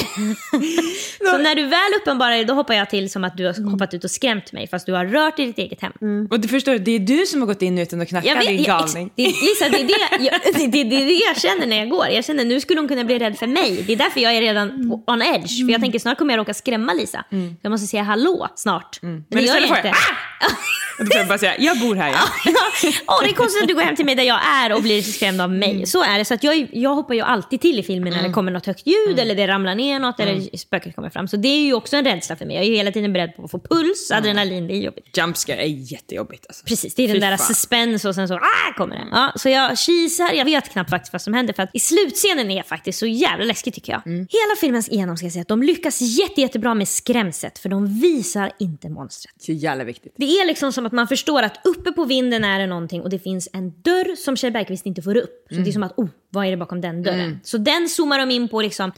så 1.30 1.38
när 1.38 1.54
du 1.54 1.62
väl 1.66 1.92
uppenbarar 2.00 2.36
det, 2.36 2.44
då 2.44 2.54
hoppar 2.54 2.74
jag 2.74 2.90
till 2.90 3.10
som 3.10 3.24
att 3.24 3.36
du 3.36 3.46
har 3.46 3.70
hoppat 3.70 3.94
ut 3.94 4.04
och 4.04 4.10
skrämt 4.10 4.52
mig 4.52 4.68
fast 4.68 4.86
du 4.86 4.92
har 4.92 5.04
rört 5.06 5.38
i 5.38 5.44
ditt 5.46 5.58
eget 5.58 5.80
hem. 5.82 5.92
Och 6.30 6.40
du 6.40 6.48
förstår, 6.48 6.78
det 6.78 6.90
är 6.90 6.98
du 6.98 7.26
som 7.26 7.40
har 7.40 7.46
gått 7.46 7.62
in 7.62 7.78
utan 7.78 8.00
att 8.00 8.08
knacka, 8.08 8.28
Jag 8.28 8.40
din 8.46 8.62
jag, 8.62 8.78
galning. 8.78 9.10
det, 9.16 9.22
Lisa, 9.22 9.68
det 9.68 9.80
är 9.80 10.18
det, 10.18 10.24
jag, 10.24 10.40
det, 10.52 10.66
det, 10.66 10.84
det 10.84 10.96
är 11.02 11.06
det 11.06 11.12
jag 11.12 11.36
känner 11.36 11.66
när 11.66 11.76
jag 11.76 11.88
går. 11.88 12.08
Jag 12.08 12.24
känner 12.24 12.44
nu 12.44 12.60
skulle 12.60 12.80
hon 12.80 12.88
kunna 12.88 13.04
bli 13.04 13.18
rädd 13.18 13.38
för 13.38 13.46
mig. 13.46 13.84
Det 13.86 13.92
är 13.92 13.96
därför 13.96 14.20
jag 14.20 14.36
är 14.36 14.40
redan 14.40 14.90
på, 14.90 15.12
on 15.12 15.22
edge. 15.22 15.66
För 15.66 15.72
jag 15.72 15.80
tänker 15.80 15.98
snart 15.98 16.18
kommer 16.18 16.32
jag 16.32 16.38
råka 16.38 16.54
skrämma 16.54 16.92
Lisa. 16.92 17.24
Jag 17.62 17.70
måste 17.70 17.86
säga 17.86 18.02
hallå 18.02 18.48
snart. 18.54 18.98
Men, 19.02 19.24
det 19.28 19.40
gör 19.40 19.44
istället 19.44 19.68
jag 19.68 19.78
får 19.78 19.86
jag, 19.86 19.94
Och 20.98 21.04
då 21.04 21.10
får 21.10 21.18
jag 21.18 21.28
bara 21.28 21.38
säga, 21.38 21.54
jag 21.58 21.80
bor 21.80 21.94
här 21.94 22.10
ja. 22.10 22.20
Åh, 23.06 23.22
det 23.22 23.28
är 23.28 23.34
konstigt 23.34 23.62
att 23.62 23.68
du 23.68 23.74
går 23.74 23.82
hem 23.82 23.96
till 23.96 24.04
mig 24.04 24.14
där 24.14 24.22
jag 24.22 24.40
är 24.46 24.72
och 24.74 24.82
blir 24.82 25.02
skrämd 25.02 25.40
av 25.40 25.50
mig. 25.50 25.86
Så 25.86 26.02
är 26.02 26.18
det. 26.18 26.24
Så 26.24 26.34
att 26.34 26.44
jag, 26.44 26.68
jag 26.72 26.94
hoppar 26.94 27.14
ju 27.14 27.20
alltid 27.20 27.60
till 27.60 27.78
i 27.78 27.82
filmen 27.82 28.12
när 28.12 28.22
det 28.22 28.30
kommer 28.30 28.52
något 28.52 28.66
högt 28.66 28.86
ljud 28.86 29.18
eller 29.18 29.34
det 29.34 29.46
ramlar 29.46 29.74
ner 29.74 29.98
något 29.98 30.20
eller 30.20 30.56
spöket 30.56 30.94
kommer 30.94 31.10
fram. 31.10 31.28
Så 31.28 31.36
det 31.36 31.48
är 31.48 31.64
ju 31.64 31.74
också 31.74 31.96
en 31.96 32.04
rädsla 32.04 32.36
för 32.36 32.46
mig. 32.46 32.56
Jag 32.56 32.64
är 32.64 32.68
ju 32.68 32.76
hela 32.76 32.92
tiden 32.92 33.12
beredd 33.12 33.36
på 33.36 33.44
att 33.44 33.50
få 33.50 33.58
puls, 33.58 34.10
adrenalin, 34.10 34.66
det 34.66 34.74
är 34.74 34.78
jobbigt. 34.78 35.16
Jumpscare 35.16 35.62
är 35.62 35.92
jättejobbigt 35.92 36.46
alltså. 36.48 36.64
Precis, 36.64 36.94
det 36.94 37.02
är 37.02 37.08
den 37.08 37.16
Fy 37.16 37.20
där 37.20 37.36
fan. 37.36 37.46
suspense 37.46 38.08
och 38.08 38.14
sen 38.14 38.28
så 38.28 38.34
ah, 38.34 38.72
kommer 38.76 38.96
det. 38.96 39.06
Ja, 39.10 39.32
så 39.36 39.48
jag 39.48 39.78
kisar, 39.78 40.32
jag 40.32 40.44
vet 40.44 40.72
knappt 40.72 40.90
faktiskt 40.90 41.12
vad 41.12 41.22
som 41.22 41.34
händer 41.34 41.54
för 41.54 41.62
att 41.62 41.70
i 41.72 41.80
slutscenen 41.80 42.50
är 42.50 42.62
faktiskt 42.62 42.98
så 42.98 43.06
jävla 43.06 43.44
läskig 43.44 43.74
tycker 43.74 43.92
jag. 43.92 44.02
Hela 44.06 44.56
filmens 44.60 44.88
igenom 44.88 45.16
ska 45.16 45.26
jag 45.26 45.32
säga 45.32 45.42
att 45.42 45.48
de 45.48 45.62
lyckas 45.62 46.00
jätte, 46.00 46.40
jättebra 46.40 46.74
med 46.74 46.88
skrämset 46.88 47.58
för 47.58 47.68
de 47.68 48.00
visar 48.00 48.52
inte 48.58 48.88
monstret. 48.88 49.34
Så 49.38 49.52
jävla 49.52 49.84
viktigt. 49.84 50.14
Det 50.16 50.24
är 50.24 50.46
liksom 50.46 50.72
som 50.72 50.83
att 50.86 50.92
man 50.92 51.08
förstår 51.08 51.42
att 51.42 51.60
uppe 51.64 51.92
på 51.92 52.04
vinden 52.04 52.44
är 52.44 52.58
det 52.58 52.66
någonting 52.66 53.02
och 53.02 53.10
det 53.10 53.18
finns 53.18 53.48
en 53.52 53.70
dörr 53.82 54.16
som 54.16 54.36
Kjell 54.36 54.52
Bergqvist 54.52 54.86
inte 54.86 55.02
får 55.02 55.16
upp. 55.16 55.46
Så 55.50 55.54
det 55.54 55.70
är 55.70 55.72
som 55.72 55.82
att, 55.82 55.98
oh, 55.98 56.08
vad 56.30 56.46
är 56.46 56.50
det 56.50 56.56
bakom 56.56 56.80
den 56.80 57.02
dörren? 57.02 57.40
Så 57.44 57.58
den 57.58 57.88
zoomar 57.88 58.18
de 58.18 58.30
in 58.30 58.48
på 58.48 58.62
liksom 58.62 58.92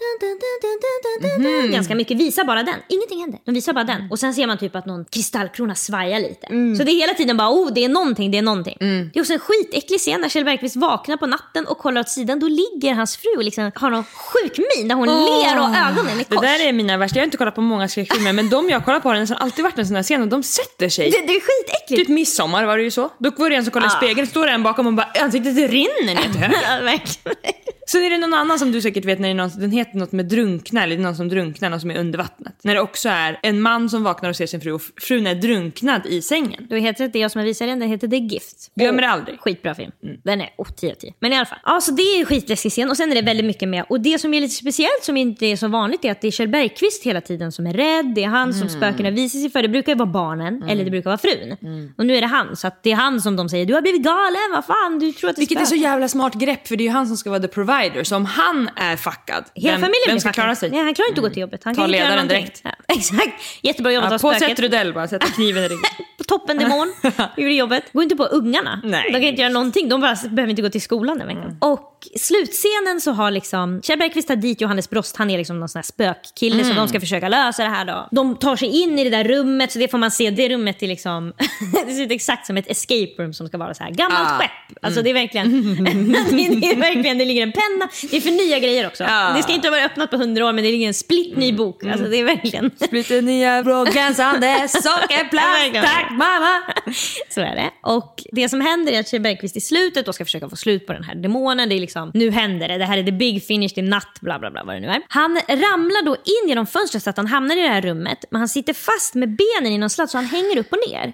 dun, 1.38 1.72
ganska 1.72 1.94
mycket. 1.94 2.16
Visar 2.18 2.44
bara 2.44 2.62
den. 2.62 2.74
Ingenting 2.88 3.20
händer. 3.20 3.40
De 3.44 3.54
visar 3.54 3.72
bara 3.72 3.84
den. 3.84 4.08
Och 4.10 4.18
sen 4.18 4.34
ser 4.34 4.46
man 4.46 4.58
typ 4.58 4.76
att 4.76 4.86
någon 4.86 5.04
kristallkrona 5.04 5.74
svajar 5.74 6.20
lite. 6.20 6.46
Så 6.78 6.84
det 6.84 6.92
är 6.92 7.00
hela 7.00 7.14
tiden 7.14 7.36
bara, 7.36 7.50
oh, 7.50 7.72
det 7.74 7.84
är 7.84 7.88
någonting, 7.88 8.30
det 8.30 8.38
är 8.38 8.42
någonting. 8.42 8.76
Det 8.80 9.18
är 9.18 9.20
också 9.20 9.32
en 9.32 9.38
skitäcklig 9.38 10.00
scen 10.00 10.20
när 10.20 10.28
Kjell 10.28 10.44
Bergqvist 10.44 10.76
vaknar 10.76 11.16
på 11.16 11.26
natten 11.26 11.66
och 11.66 11.78
kollar 11.78 12.00
åt 12.00 12.08
sidan. 12.08 12.40
Då 12.40 12.48
ligger 12.48 12.94
hans 12.94 13.16
fru 13.16 13.30
och 13.36 13.44
liksom 13.44 13.70
har 13.74 13.90
någon 13.90 14.04
sjuk 14.04 14.58
min 14.76 14.88
där 14.88 14.94
hon 14.96 15.08
ler 15.08 15.58
och 15.60 15.76
ögonen 15.76 16.12
är 16.12 16.18
Det 16.18 16.24
kors. 16.36 16.40
där 16.40 16.68
är 16.68 16.72
mina 16.72 16.96
värsta, 16.96 17.16
jag 17.18 17.22
har 17.22 17.26
inte 17.26 17.36
kollat 17.36 17.54
på 17.54 17.60
många 17.60 17.88
skräckfilmer 17.88 18.32
men 18.32 18.48
de 18.50 18.68
jag 18.68 18.84
kollar 18.84 19.00
på 19.00 19.08
har 19.08 19.16
nästan 19.16 19.36
alltid 19.38 19.62
varit 19.62 19.78
en 19.78 19.86
sån 19.86 19.96
här 19.96 20.02
scen 20.02 20.22
och 20.22 20.28
de 20.28 20.42
sätter 20.42 20.88
sig. 20.88 21.10
det, 21.10 21.26
det 21.26 21.32
är 21.32 21.40
skitäckligt. 21.80 22.00
Typ 22.00 22.14
midsommar 22.14 22.64
var 22.64 22.76
det 22.78 22.82
ju 22.84 22.90
så. 22.90 23.10
Då 23.18 23.30
var 23.36 23.50
det 23.50 23.56
en 23.56 23.64
som 23.64 23.72
kollade 23.72 23.92
i 23.92 23.96
Ah. 23.96 23.98
spegeln, 23.98 24.26
står 24.26 24.46
det 24.46 24.52
en 24.52 24.62
bakom 24.62 24.86
och 24.86 24.92
bara 24.92 25.08
ansiktet 25.22 25.56
rinner 25.56 26.14
ner 26.14 26.22
till 26.32 26.40
höger. 26.42 27.00
Sen 27.86 28.04
är 28.04 28.10
det 28.10 28.18
någon 28.18 28.34
annan 28.34 28.58
som 28.58 28.72
du 28.72 28.82
säkert 28.82 29.04
vet, 29.04 29.18
när 29.18 29.28
det 29.28 29.32
är 29.32 29.34
någon, 29.34 29.50
den 29.60 29.70
heter 29.70 29.98
något 29.98 30.12
med 30.12 30.26
drunkna, 30.26 30.82
eller 30.82 30.96
det 30.96 31.02
är 31.02 31.04
någon 31.04 31.16
som 31.16 31.28
drunknar, 31.28 31.70
någon 31.70 31.80
som 31.80 31.90
är 31.90 31.98
under 31.98 32.18
vattnet. 32.18 32.54
När 32.62 32.74
det 32.74 32.80
också 32.80 33.08
är 33.08 33.40
en 33.42 33.60
man 33.60 33.90
som 33.90 34.02
vaknar 34.04 34.30
och 34.30 34.36
ser 34.36 34.46
sin 34.46 34.60
fru 34.60 34.72
och 34.72 34.82
frun 35.00 35.26
är 35.26 35.34
drunknad 35.34 36.06
i 36.06 36.22
sängen. 36.22 36.66
Du 36.70 36.78
helt 36.78 37.00
rätt, 37.00 37.12
det 37.12 37.18
är 37.18 37.20
jag 37.20 37.30
som 37.30 37.38
har 37.38 37.46
visat 37.46 37.68
den. 37.68 37.82
Heter 37.82 38.08
The 38.08 38.16
Gift. 38.16 38.70
Glömmer 38.74 39.02
det 39.02 39.08
aldrig. 39.08 39.40
Skitbra 39.40 39.74
film. 39.74 39.92
Den 40.24 40.40
är 40.40 40.50
oh, 40.58 40.66
10 40.70 40.90
av 40.90 40.94
10. 40.94 41.14
Men 41.20 41.32
i 41.32 41.36
alla 41.36 41.46
fall. 41.46 41.58
Ja, 41.64 41.80
så 41.80 41.92
det 41.92 42.02
är 42.02 42.20
en 42.20 42.26
skitläskig 42.26 42.72
scen. 42.72 42.90
Och 42.90 42.96
sen 42.96 43.10
är 43.10 43.14
det 43.14 43.22
väldigt 43.22 43.46
mycket 43.46 43.68
med. 43.68 43.84
Och 43.88 44.00
det 44.00 44.18
som 44.18 44.34
är 44.34 44.40
lite 44.40 44.54
speciellt 44.54 45.02
som 45.02 45.16
inte 45.16 45.46
är 45.46 45.56
så 45.56 45.68
vanligt 45.68 46.04
är 46.04 46.10
att 46.10 46.20
det 46.20 46.26
är 46.26 46.30
Kjell 46.30 46.48
Bergqvist 46.48 47.04
hela 47.04 47.20
tiden 47.20 47.52
som 47.52 47.66
är 47.66 47.74
rädd. 47.74 48.12
Det 48.14 48.24
är 48.24 48.28
han 48.28 48.54
som 48.54 48.68
spökena 48.68 49.10
visar 49.10 49.38
sig 49.38 49.50
för. 49.50 49.62
Det 49.62 49.68
brukar 49.68 49.92
ju 49.92 49.98
vara 49.98 50.10
barnen 50.10 50.62
eller 50.62 50.84
det 50.84 50.90
brukar 50.90 51.10
vara 51.10 51.18
frun. 51.18 51.56
Och 51.98 52.06
nu 52.06 52.16
är 52.16 52.20
det 52.20 52.26
han. 52.26 52.56
Så 52.56 52.70
det 52.82 52.92
är 52.92 52.96
han 52.96 53.20
som 53.20 53.36
de 53.36 53.48
säger, 53.48 53.66
du 53.66 53.74
har 53.74 53.82
blivit 53.82 54.02
galen, 54.02 54.50
vad 54.52 54.64
fan, 54.64 54.98
du 54.98 55.12
tror 55.12 55.30
att 55.30 55.36
det 55.36 55.40
Vilket 55.40 55.58
är 55.58 55.64
så 55.64 55.66
spökar." 55.66 55.82
jävla 55.82 56.08
smart 56.08 56.34
grepp 56.34 56.68
för 56.68 56.76
det 56.76 56.82
är 56.82 56.86
ju 56.86 56.92
han 56.92 57.06
som 57.06 57.16
ska 57.16 57.30
vara 57.30 57.40
the 57.40 57.48
provider. 57.48 57.75
Så 58.04 58.16
om 58.16 58.24
han 58.24 58.70
är 58.76 58.96
fuckad, 58.96 59.44
Hela 59.54 59.72
vem, 59.72 59.80
familjen 59.80 60.02
vem 60.08 60.20
ska 60.20 60.32
klara 60.32 60.54
sig? 60.54 60.70
Nej, 60.70 60.82
han 60.84 60.94
klarar 60.94 61.08
inte 61.08 61.20
att 61.20 61.24
gå 61.28 61.30
till 61.30 61.40
jobbet. 61.40 61.60
Han 61.64 61.74
Ta 61.74 61.86
ledaren 61.86 62.28
direkt. 62.28 62.60
Ja, 62.64 62.70
exakt. 62.96 63.42
Jättebra 63.62 63.92
jobbat 63.92 64.10
Ja, 64.10 64.14
av 64.14 64.18
på 64.18 64.30
spöket. 64.38 64.48
sätt 64.48 64.58
Rudell 64.64 64.92
bara, 64.94 65.08
sätta 65.08 65.26
kniven 65.26 65.62
i 65.64 65.68
ryggen. 65.68 65.84
på 66.28 66.38
toppendemon, 66.38 66.92
gjorde 67.36 67.52
jobbet. 67.54 67.84
Gå 67.92 68.02
inte 68.02 68.16
på 68.16 68.24
ungarna. 68.24 68.80
Nej. 68.84 69.02
De 69.06 69.12
kan 69.12 69.22
inte 69.22 69.42
göra 69.42 69.52
någonting, 69.52 69.88
de 69.88 70.00
bara 70.00 70.16
behöver 70.30 70.50
inte 70.50 70.62
gå 70.62 70.68
till 70.68 70.82
skolan 70.82 71.18
den 71.18 71.26
veckan. 71.26 71.56
Och 71.60 71.92
slutscenen 72.20 73.00
så 73.00 73.12
har 73.12 73.30
liksom, 73.30 73.82
Kjell 73.82 73.98
Bergqvist 73.98 74.28
tar 74.28 74.36
dit 74.36 74.60
Johannes 74.60 74.90
Brost, 74.90 75.16
han 75.16 75.30
är 75.30 75.38
liksom 75.38 75.60
någon 75.60 75.68
sån 75.68 75.78
här 75.78 75.82
spökkille 75.84 76.64
så 76.64 76.72
de 76.74 76.88
ska 76.88 77.00
försöka 77.00 77.28
lösa 77.28 77.62
det 77.62 77.68
här 77.68 77.84
då. 77.84 78.08
De 78.10 78.36
tar 78.36 78.56
sig 78.56 78.68
in 78.82 78.98
i 78.98 79.04
det 79.04 79.10
där 79.10 79.24
rummet, 79.24 79.72
så 79.72 79.78
det 79.78 79.88
får 79.88 79.98
man 79.98 80.10
se, 80.10 80.30
det 80.30 80.48
rummet 80.48 80.82
är 80.82 80.86
liksom, 80.86 81.32
det 81.86 81.92
ser 81.92 82.02
ut 82.02 82.10
exakt 82.10 82.46
som 82.46 82.56
ett 82.56 82.70
escape 82.70 83.22
room 83.22 83.32
som 83.32 83.48
ska 83.48 83.58
vara 83.58 83.74
så 83.74 83.82
här 83.84 83.90
gammalt 83.90 84.28
Ah. 84.28 84.38
skepp. 84.38 84.50
Alltså 84.82 85.02
det 85.02 85.10
är 85.10 85.14
verkligen, 85.14 85.50
det 86.60 86.66
är 86.70 86.76
verkligen, 86.76 87.18
det 87.18 87.24
ligger 87.24 87.42
en 87.42 87.52
penna, 87.52 87.88
det 88.10 88.16
är 88.16 88.20
för 88.20 88.30
nya 88.30 88.58
grejer 88.58 88.86
också. 88.86 89.04
Ja. 89.04 89.32
Det 89.36 89.42
ska 89.42 89.52
inte 89.52 89.68
ha 89.68 89.70
varit 89.70 89.84
öppnat 89.84 90.10
på 90.10 90.16
hundra 90.16 90.46
år 90.46 90.52
men 90.52 90.64
det 90.64 90.70
ligger 90.70 90.86
en 90.88 90.94
splitt 90.94 91.36
ny 91.36 91.52
bok. 91.52 91.84
Alltså 91.84 92.06
det 92.06 92.16
är 92.16 92.24
verkligen 92.24 92.70
Lite 92.90 93.20
nya 93.20 93.62
bråkgränsande 93.62 94.68
sockerplast, 94.68 95.72
tack 95.74 96.10
mamma! 96.16 96.62
Så 97.28 97.40
är 97.40 97.54
det. 97.54 97.70
Och 97.82 98.22
det 98.32 98.48
som 98.48 98.60
händer 98.60 98.92
är 98.92 99.00
att 99.00 99.08
Kjell 99.08 99.22
Bergqvist 99.22 99.56
i 99.56 99.60
slutet 99.60 100.06
då 100.06 100.12
ska 100.12 100.24
försöka 100.24 100.48
få 100.48 100.56
slut 100.56 100.86
på 100.86 100.92
den 100.92 101.02
här 101.04 101.14
demonen. 101.14 101.68
Det 101.68 101.74
är 101.74 101.80
liksom, 101.80 102.10
nu 102.14 102.30
händer 102.30 102.68
det. 102.68 102.78
Det 102.78 102.84
här 102.84 102.98
är 102.98 103.02
the 103.02 103.12
big 103.12 103.46
finish, 103.46 103.70
det 103.74 103.80
är 103.80 103.82
natt, 103.82 104.18
bla 104.20 104.38
bla 104.38 104.50
bla 104.50 104.64
vad 104.64 104.74
det 104.76 104.80
nu 104.80 104.88
är. 104.88 105.02
Han 105.08 105.40
ramlar 105.48 106.04
då 106.04 106.14
in 106.14 106.48
genom 106.48 106.66
fönstret 106.66 107.02
så 107.02 107.10
att 107.10 107.16
han 107.16 107.26
hamnar 107.26 107.56
i 107.56 107.62
det 107.62 107.68
här 107.68 107.82
rummet. 107.82 108.24
Men 108.30 108.38
han 108.38 108.48
sitter 108.48 108.72
fast 108.72 109.14
med 109.14 109.36
benen 109.36 109.72
i 109.72 109.78
någon 109.78 109.90
sladd 109.90 110.10
så 110.10 110.18
han 110.18 110.26
hänger 110.26 110.58
upp 110.58 110.72
och 110.72 110.78
ner. 110.88 111.12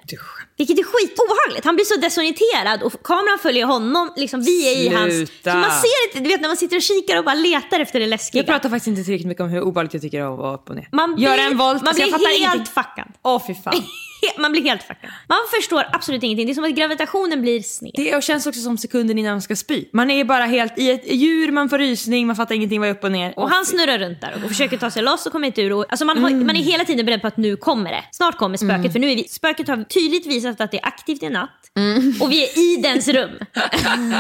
Vilket 0.57 0.79
är 0.79 0.83
skitobehagligt. 0.83 1.65
Han 1.65 1.75
blir 1.75 1.85
så 1.85 1.97
desorienterad 2.01 2.83
och 2.83 3.03
kameran 3.05 3.39
följer 3.39 3.67
honom. 3.67 4.13
Liksom, 4.17 4.43
vi 4.43 4.73
är 4.73 4.77
i 4.85 4.89
hans... 4.89 5.15
Sluta. 5.15 5.53
Så 5.53 5.59
man 5.59 5.71
ser 5.71 6.09
inte, 6.09 6.21
du 6.21 6.29
vet 6.29 6.41
när 6.41 6.49
man 6.49 6.57
sitter 6.57 6.77
och 6.77 6.83
kikar 6.83 7.19
och 7.19 7.25
bara 7.25 7.35
letar 7.35 7.81
efter 7.81 8.01
det 8.01 8.07
läskiga. 8.07 8.39
Jag 8.39 8.47
pratar 8.47 8.69
faktiskt 8.69 8.87
inte 8.87 9.05
tillräckligt 9.05 9.29
mycket 9.29 9.43
om 9.43 9.49
hur 9.51 9.61
obehagligt 9.61 9.95
jag 9.95 10.03
tycker 10.03 10.21
är 10.21 10.33
att 10.33 10.39
vara 10.39 10.55
upp 10.55 10.71
och 10.71 10.77
ner. 10.77 10.89
man 10.93 11.15
blir, 11.15 11.39
en 11.39 11.57
volt, 11.57 11.83
man 11.83 11.89
alltså, 11.89 12.03
blir 12.03 12.13
helt 12.13 12.39
ingenting. 12.39 12.67
fuckad. 12.67 13.09
Åh 13.23 13.43
fy 13.47 13.55
fan. 13.55 13.75
man 14.39 14.53
blir 14.53 14.63
helt 14.63 14.83
fuckad. 14.83 15.11
Man 15.29 15.39
förstår 15.57 15.85
absolut 15.93 16.23
ingenting. 16.23 16.47
Det 16.47 16.53
är 16.53 16.55
som 16.55 16.65
att 16.65 16.71
gravitationen 16.71 17.43
blir 17.43 17.63
sned. 17.63 17.93
Det 17.95 18.25
känns 18.25 18.47
också 18.47 18.61
som 18.61 18.79
sekunden 18.79 19.19
innan 19.19 19.33
man 19.33 19.43
ska 19.43 19.57
spy. 19.57 19.85
Man 19.93 20.11
är 20.11 20.25
bara 20.25 20.45
helt 20.45 20.79
i 20.79 20.91
ett 20.91 21.13
djur, 21.13 21.53
man 21.53 21.69
får 21.69 21.79
rysning, 21.79 22.27
man 22.27 22.37
fattar 22.37 22.55
ingenting 22.55 22.81
vad 22.81 22.89
är 22.89 22.93
upp 22.93 23.05
och 23.05 23.13
ner. 23.13 23.33
Och 23.37 23.51
han 23.51 23.67
snurrar 23.67 23.99
runt 23.99 24.21
där 24.21 24.33
och 24.45 24.49
försöker 24.49 24.77
ta 24.77 24.91
sig 24.91 25.03
loss 25.03 25.27
och 25.27 25.33
kommer 25.33 25.47
inte 25.47 25.63
ur. 25.63 25.73
Och, 25.73 25.87
alltså 25.89 26.05
man, 26.05 26.19
har, 26.19 26.31
man 26.31 26.57
är 26.57 26.63
hela 26.63 26.85
tiden 26.85 27.07
beredd 27.07 27.21
på 27.21 27.27
att 27.27 27.37
nu 27.37 27.57
kommer 27.57 27.91
det. 27.91 28.05
Snart 28.11 28.37
kommer 28.37 28.57
spöket. 28.57 28.93
För 28.93 28.99
nu 28.99 29.11
är 29.13 29.17
vi, 29.17 29.29
spöket 29.29 29.69
har 29.69 29.85
tydligt 29.85 30.27
visat 30.27 30.61
att 30.61 30.71
det 30.71 30.79
är 30.79 30.87
aktivt 30.87 31.23
i 31.23 31.29
natt. 31.29 31.51
Och 32.21 32.33
vi 32.33 32.45
är 32.45 32.59
i 32.59 32.83
dens 32.83 33.09
rum. 33.09 33.31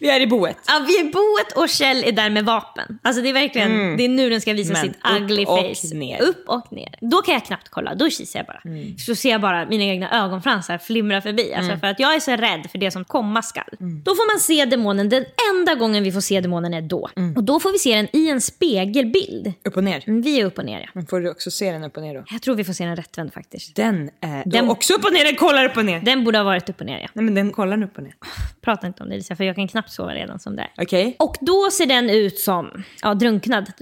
Vi 0.00 0.10
är 0.10 0.20
i 0.20 0.26
boet. 0.26 0.56
Ja, 0.66 0.84
vi 0.86 0.96
är 0.96 1.04
i 1.04 1.10
boet 1.10 1.52
och 1.56 1.68
Kjell 1.68 2.04
är 2.04 2.12
där 2.12 2.30
med 2.30 2.44
vapen. 2.44 2.98
Alltså 3.02 3.22
det 3.22 3.28
är 3.28 3.32
verkligen, 3.32 3.96
det 3.96 4.04
är 4.04 4.08
nu 4.08 4.30
den 4.30 4.40
ska 4.40 4.52
visa 4.52 4.72
Men 4.72 4.82
sitt 4.82 4.96
upp 4.96 5.22
ugly 5.22 5.44
och 5.44 5.58
face. 5.58 5.94
ner. 5.94 6.22
Upp 6.22 6.44
och 6.48 6.72
ner. 6.72 6.94
Då 7.00 7.22
kan 7.22 7.34
jag 7.34 7.44
knappt 7.44 7.68
kolla, 7.68 7.94
då 7.94 8.10
kisar 8.10 8.38
jag 8.38 8.46
bara. 8.46 8.60
Så 8.98 9.14
ser 9.14 9.30
jag 9.30 9.40
bara 9.40 9.66
mina 9.66 9.84
egna 9.84 10.24
ögonfransar 10.24 10.78
flimra 10.78 11.20
förbi. 11.20 11.54
Alltså 11.54 11.76
för 11.76 11.86
att 11.86 12.00
jag 12.00 12.14
är 12.14 12.20
så 12.20 12.30
rädd 12.36 12.66
för 12.70 12.78
det 12.78 12.90
som 12.90 13.04
komma 13.04 13.42
skall. 13.42 13.64
Då 13.78 14.14
får 14.14 14.32
man 14.34 14.40
se 14.40 14.64
demonen, 14.64 15.08
den 15.08 15.24
enda 15.54 15.74
gången 15.74 16.04
vi 16.04 16.12
får 16.12 16.20
se 16.20 16.40
demonen 16.40 16.74
är 16.74 16.82
då. 16.82 17.08
Och 17.36 17.44
då 17.44 17.60
får 17.60 17.72
vi 17.72 17.78
se 17.78 17.96
den 17.96 18.08
i 18.12 18.28
en 18.28 18.40
spegelbild. 18.40 19.52
Upp 19.64 19.76
och 19.76 19.84
ner. 19.84 20.02
Mm, 20.06 20.22
Vi 20.22 20.40
är 20.40 20.44
upp 20.44 20.58
och 20.58 20.64
ner 20.64 20.80
ja. 20.80 20.88
Men 20.94 21.06
får 21.06 21.20
du 21.20 21.30
också 21.30 21.50
se 21.50 21.72
den 21.72 21.84
upp 21.84 21.96
och 21.96 22.02
ner 22.02 22.14
då? 22.14 22.24
Jag 22.30 22.42
tror 22.42 22.54
vi 22.54 22.64
får 22.64 22.72
se 22.72 22.84
den 22.84 22.96
rättvänd 22.96 23.32
faktiskt. 23.32 23.76
Den 23.76 24.10
är 24.20 24.42
Den- 24.46 24.68
också 24.70 24.94
upp 24.94 25.04
och 25.04 25.12
ner, 25.12 25.24
den 25.24 25.34
kollar 25.36 25.64
upp 25.64 25.76
och 25.76 25.84
ner. 25.84 26.00
Den 26.00 26.24
borde 26.24 26.38
ha 26.38 26.44
varit 26.44 26.68
upp 26.70 26.80
och 26.80 26.86
ner 26.86 26.98
ja. 27.00 27.08
Nej 27.12 27.24
men 27.24 27.34
den 27.34 27.50
kollar 27.52 27.82
upp 27.82 27.96
och 27.96 28.02
ner. 28.02 28.14
Prata 28.60 28.86
inte 28.86 29.02
om 29.02 29.08
det 29.08 29.14
Lisa, 29.16 29.36
för 29.36 29.44
jag 29.44 29.56
kan 29.56 29.68
knappt 29.68 29.90
sova 29.92 30.14
redan 30.14 30.38
som 30.38 30.56
det 30.56 30.62
är. 30.62 30.82
Okej. 30.82 31.16
Och 31.18 31.36
då 31.40 31.68
ser 31.72 31.86
den 31.86 32.10
ut 32.10 32.38
som 32.38 32.84
ja, 33.02 33.14
drunknad. 33.14 33.72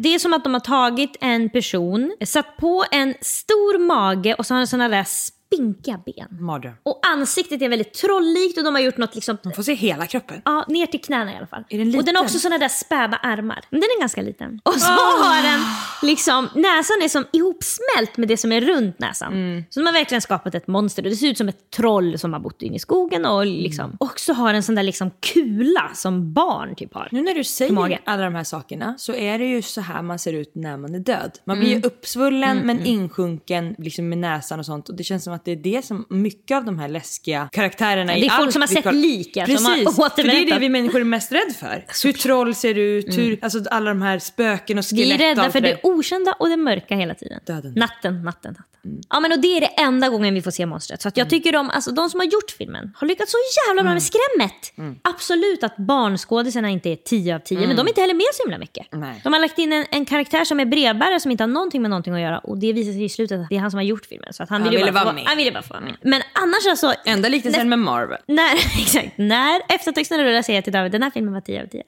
Det 0.00 0.14
är 0.14 0.18
som 0.18 0.32
att 0.32 0.44
de 0.44 0.52
har 0.52 0.60
tagit 0.60 1.16
en 1.20 1.50
person, 1.50 2.16
satt 2.24 2.56
på 2.56 2.84
en 2.90 3.14
stor 3.20 3.78
mage 3.78 4.34
och 4.40 4.46
så 4.46 4.54
har 4.54 4.58
den 4.58 4.66
sådana 4.68 4.88
där 4.88 5.06
spinkiga 5.54 6.00
ben. 6.06 6.44
Mardröm. 6.44 6.74
Och 6.82 7.00
ansiktet 7.06 7.62
är 7.62 7.68
väldigt 7.68 7.94
trolllikt 7.94 8.58
och 8.58 8.64
de 8.64 8.74
har 8.74 8.82
gjort 8.82 8.96
något 8.96 9.14
liksom... 9.14 9.38
Man 9.44 9.52
får 9.52 9.62
se 9.62 9.74
hela 9.74 10.06
kroppen. 10.06 10.42
Ja, 10.44 10.64
ner 10.68 10.86
till 10.86 11.00
knäna 11.00 11.32
i 11.32 11.36
alla 11.36 11.46
fall. 11.46 11.64
Är 11.68 11.78
den 11.78 11.86
och 11.86 11.92
den 11.92 11.98
liten? 11.98 12.16
har 12.16 12.22
också 12.22 12.38
såna 12.38 12.58
där 12.58 12.68
späda 12.68 13.16
armar. 13.16 13.64
Men 13.70 13.80
den 13.80 13.88
är 13.96 14.00
ganska 14.00 14.22
liten. 14.22 14.60
Och 14.64 14.74
så 14.74 14.90
har 14.90 15.42
den 15.42 15.60
liksom, 16.02 16.48
näsan 16.54 17.02
är 17.02 17.08
som 17.08 17.24
ihopsmält 17.32 18.16
med 18.16 18.28
det 18.28 18.36
som 18.36 18.52
är 18.52 18.60
runt 18.60 18.98
näsan. 18.98 19.64
Så 19.70 19.80
de 19.80 19.86
har 19.86 19.92
verkligen 19.92 20.20
skapat 20.20 20.54
ett 20.54 20.66
monster. 20.66 21.02
Det 21.02 21.16
ser 21.16 21.28
ut 21.28 21.38
som 21.38 21.48
ett 21.48 21.70
troll 21.70 22.18
som 22.18 22.32
har 22.32 22.40
bott 22.40 22.62
inne 22.62 22.76
i 22.76 22.78
skogen. 22.78 23.24
Och, 23.24 23.46
liksom, 23.46 23.96
och 24.00 24.20
så 24.20 24.32
har 24.32 24.52
den 24.52 24.62
sån 24.62 24.74
där 24.74 24.82
liksom 24.82 25.10
kula 25.20 25.90
som 25.94 26.32
barn 26.32 26.74
typ 26.74 26.94
har. 26.94 27.08
Nu 27.12 27.22
när 27.22 27.34
du 27.34 27.44
säger 27.44 28.00
alla 28.04 28.24
de 28.24 28.34
här 28.34 28.44
sakerna 28.44 28.94
så 28.98 29.14
är 29.14 29.38
det 29.38 29.44
ju 29.44 29.62
så 29.62 29.80
här 29.80 30.02
man 30.02 30.18
ser 30.18 30.32
ut 30.32 30.54
när 30.54 30.76
man 30.76 30.94
är 30.94 30.98
död. 30.98 31.38
Man 31.44 31.60
blir 31.60 31.68
ju 31.68 31.82
uppsvullen 31.82 32.58
men 32.58 32.86
insjunken 32.86 33.74
liksom 33.78 34.08
med 34.08 34.18
näsan 34.18 34.58
och 34.58 34.66
sånt. 34.66 34.88
Och 34.88 34.94
det 34.94 35.04
känns 35.04 35.24
som 35.24 35.32
att 35.32 35.39
det 35.44 35.50
är 35.52 35.56
det 35.56 35.84
som 35.84 36.06
mycket 36.10 36.56
av 36.56 36.64
de 36.64 36.78
här 36.78 36.88
läskiga 36.88 37.48
karaktärerna 37.52 38.12
Det 38.12 38.18
är 38.18 38.24
i 38.24 38.28
folk 38.28 38.40
allt 38.40 38.52
som 38.52 38.62
har 38.62 38.66
sett 38.66 38.82
kollar- 38.84 39.00
lik, 39.00 39.36
ja, 39.36 39.46
som 39.46 39.64
har 39.64 39.74
Precis, 39.74 39.96
för 39.96 40.22
det 40.22 40.42
är 40.42 40.46
det 40.46 40.58
vi 40.58 40.68
människor 40.68 41.00
är 41.00 41.04
mest 41.04 41.32
rädda 41.32 41.54
för. 41.54 41.84
Hur 42.04 42.12
troll 42.12 42.54
ser 42.54 42.74
ut, 42.74 43.18
hur, 43.18 43.38
alltså 43.42 43.64
alla 43.70 43.90
de 43.90 44.02
här 44.02 44.18
spöken 44.18 44.78
och 44.78 44.84
skelett 44.84 45.20
Vi 45.20 45.24
är 45.24 45.28
rädda 45.28 45.42
allt 45.42 45.52
för 45.52 45.60
det 45.60 45.68
det 45.68 45.80
okända 45.82 46.32
och 46.38 46.48
det 46.48 46.56
mörka 46.56 46.96
hela 46.96 47.14
tiden. 47.14 47.40
Döden. 47.46 47.72
Natten, 47.76 48.22
natten, 48.22 48.52
natten. 48.52 48.64
Ja, 49.10 49.20
men 49.20 49.32
och 49.32 49.40
det 49.40 49.56
är 49.56 49.60
det 49.60 49.66
enda 49.66 50.08
gången 50.08 50.34
vi 50.34 50.42
får 50.42 50.50
se 50.50 50.66
monstret. 50.66 51.02
Så 51.02 51.08
att 51.08 51.16
jag 51.16 51.30
tycker 51.30 51.52
de, 51.52 51.70
alltså, 51.70 51.90
de 51.90 52.10
som 52.10 52.20
har 52.20 52.24
gjort 52.26 52.50
filmen 52.58 52.92
har 52.96 53.06
lyckats 53.06 53.32
så 53.32 53.38
jävla 53.68 53.82
bra 53.82 53.92
med 53.92 54.02
skrämmet. 54.02 54.72
Absolut 55.02 55.64
att 55.64 55.76
barnskådisarna 55.76 56.68
inte 56.70 56.90
är 56.90 56.96
10 56.96 57.34
av 57.34 57.38
10, 57.38 57.66
men 57.66 57.76
de 57.76 57.86
är 57.86 57.88
inte 57.90 58.00
heller 58.00 58.14
med 58.14 58.26
så 58.34 58.42
himla 58.42 58.58
mycket. 58.58 58.86
Nej. 58.92 59.20
De 59.24 59.32
har 59.32 59.40
lagt 59.40 59.58
in 59.58 59.72
en, 59.72 59.84
en 59.90 60.04
karaktär 60.04 60.44
som 60.44 60.60
är 60.60 60.64
brevbärare 60.64 61.20
som 61.20 61.30
inte 61.30 61.42
har 61.42 61.48
någonting 61.48 61.82
med 61.82 61.90
någonting 61.90 62.14
att 62.14 62.20
göra 62.20 62.38
och 62.38 62.58
det 62.58 62.72
visar 62.72 62.92
sig 62.92 63.04
i 63.04 63.08
slutet 63.08 63.40
att 63.40 63.48
det 63.48 63.56
är 63.56 63.60
han 63.60 63.70
som 63.70 63.78
har 63.78 63.84
gjort 63.84 64.06
filmen. 64.06 64.32
Så 64.32 64.42
att 64.42 64.48
han, 64.48 64.62
Han 64.62 64.70
ville, 64.70 64.84
ville 64.84 64.92
vara 64.92 65.12
med. 65.12 65.24
Han 65.30 65.36
ville 65.36 65.52
bara 65.52 65.62
få 65.62 65.74
vara 65.74 65.84
med. 65.84 65.96
Men 66.02 66.22
annars 66.32 66.66
alltså... 66.70 66.94
Enda 67.04 67.28
liknelsen 67.28 67.68
med 67.68 67.78
Marvel. 67.78 68.18
När, 68.28 68.54
exakt, 68.82 69.18
när 69.18 69.60
eftertexterna 69.68 70.24
rullar 70.24 70.42
säger 70.42 70.56
jag 70.56 70.64
till 70.64 70.72
David 70.72 70.92
den 70.92 71.02
här 71.02 71.10
filmen 71.10 71.34
var 71.34 71.40
10 71.40 71.62
av 71.62 71.66
10. 71.66 71.82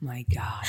My 0.00 0.22
God. 0.28 0.66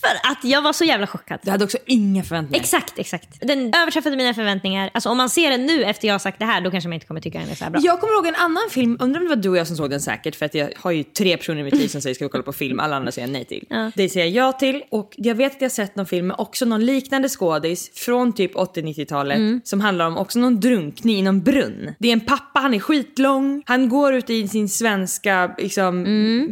För 0.00 0.30
att 0.30 0.44
jag 0.44 0.62
var 0.62 0.72
så 0.72 0.84
jävla 0.84 1.06
chockad. 1.06 1.38
Du 1.42 1.50
hade 1.50 1.64
också 1.64 1.78
inga 1.86 2.22
förväntningar. 2.24 2.60
Exakt, 2.62 2.98
exakt. 2.98 3.28
Den 3.40 3.74
överträffade 3.74 4.16
mina 4.16 4.34
förväntningar. 4.34 4.90
Alltså 4.94 5.08
om 5.08 5.16
man 5.16 5.30
ser 5.30 5.50
den 5.50 5.66
nu 5.66 5.84
efter 5.84 6.08
jag 6.08 6.14
har 6.14 6.18
sagt 6.18 6.38
det 6.38 6.44
här, 6.44 6.60
då 6.60 6.70
kanske 6.70 6.88
man 6.88 6.94
inte 6.94 7.06
kommer 7.06 7.20
tycka 7.20 7.38
den 7.38 7.48
är 7.50 7.54
så 7.54 7.64
här 7.64 7.70
bra. 7.70 7.80
Jag 7.84 8.00
kommer 8.00 8.14
ihåg 8.14 8.26
en 8.26 8.34
annan 8.34 8.62
film, 8.70 8.96
undrar 9.00 9.20
om 9.20 9.24
det 9.28 9.34
var 9.34 9.42
du 9.42 9.48
och 9.48 9.56
jag 9.56 9.66
som 9.66 9.76
såg 9.76 9.90
den 9.90 10.00
säkert 10.00 10.36
för 10.36 10.46
att 10.46 10.54
jag 10.54 10.70
har 10.76 10.90
ju 10.90 11.02
tre 11.02 11.36
personer 11.36 11.60
i 11.60 11.62
mitt 11.64 11.74
liv 11.74 11.88
som 11.88 12.00
säger 12.00 12.14
ska 12.14 12.24
vi 12.24 12.28
kolla 12.28 12.42
på 12.44 12.52
film, 12.52 12.80
alla 12.80 12.96
andra 12.96 13.12
säger 13.12 13.28
nej 13.28 13.44
till. 13.44 13.66
Ja. 13.70 13.90
Det 13.94 14.08
säger 14.08 14.26
jag 14.26 14.46
ja 14.48 14.52
till 14.52 14.82
och 14.90 15.12
jag 15.16 15.34
vet 15.34 15.52
att 15.54 15.60
jag 15.60 15.68
har 15.68 15.70
sett 15.74 15.96
någon 15.96 16.06
film 16.06 16.26
med 16.26 16.36
också 16.38 16.64
någon 16.64 16.84
liknande 16.86 17.28
skådis 17.28 17.90
från 17.94 18.32
typ 18.32 18.54
80-90-talet 18.54 19.36
Mm. 19.38 19.60
som 19.64 19.80
handlar 19.80 20.06
om 20.06 20.16
också 20.18 20.38
någon 20.38 20.60
drunkning 20.60 21.16
i 21.18 21.22
någon 21.22 21.40
brunn. 21.42 21.94
Det 21.98 22.08
är 22.08 22.12
en 22.12 22.20
pappa, 22.20 22.60
han 22.60 22.74
är 22.74 22.80
skitlång, 22.80 23.62
han 23.66 23.88
går 23.88 24.14
ut 24.14 24.30
i 24.30 24.48
sin 24.48 24.68
svenska 24.68 25.54
liksom, 25.58 26.06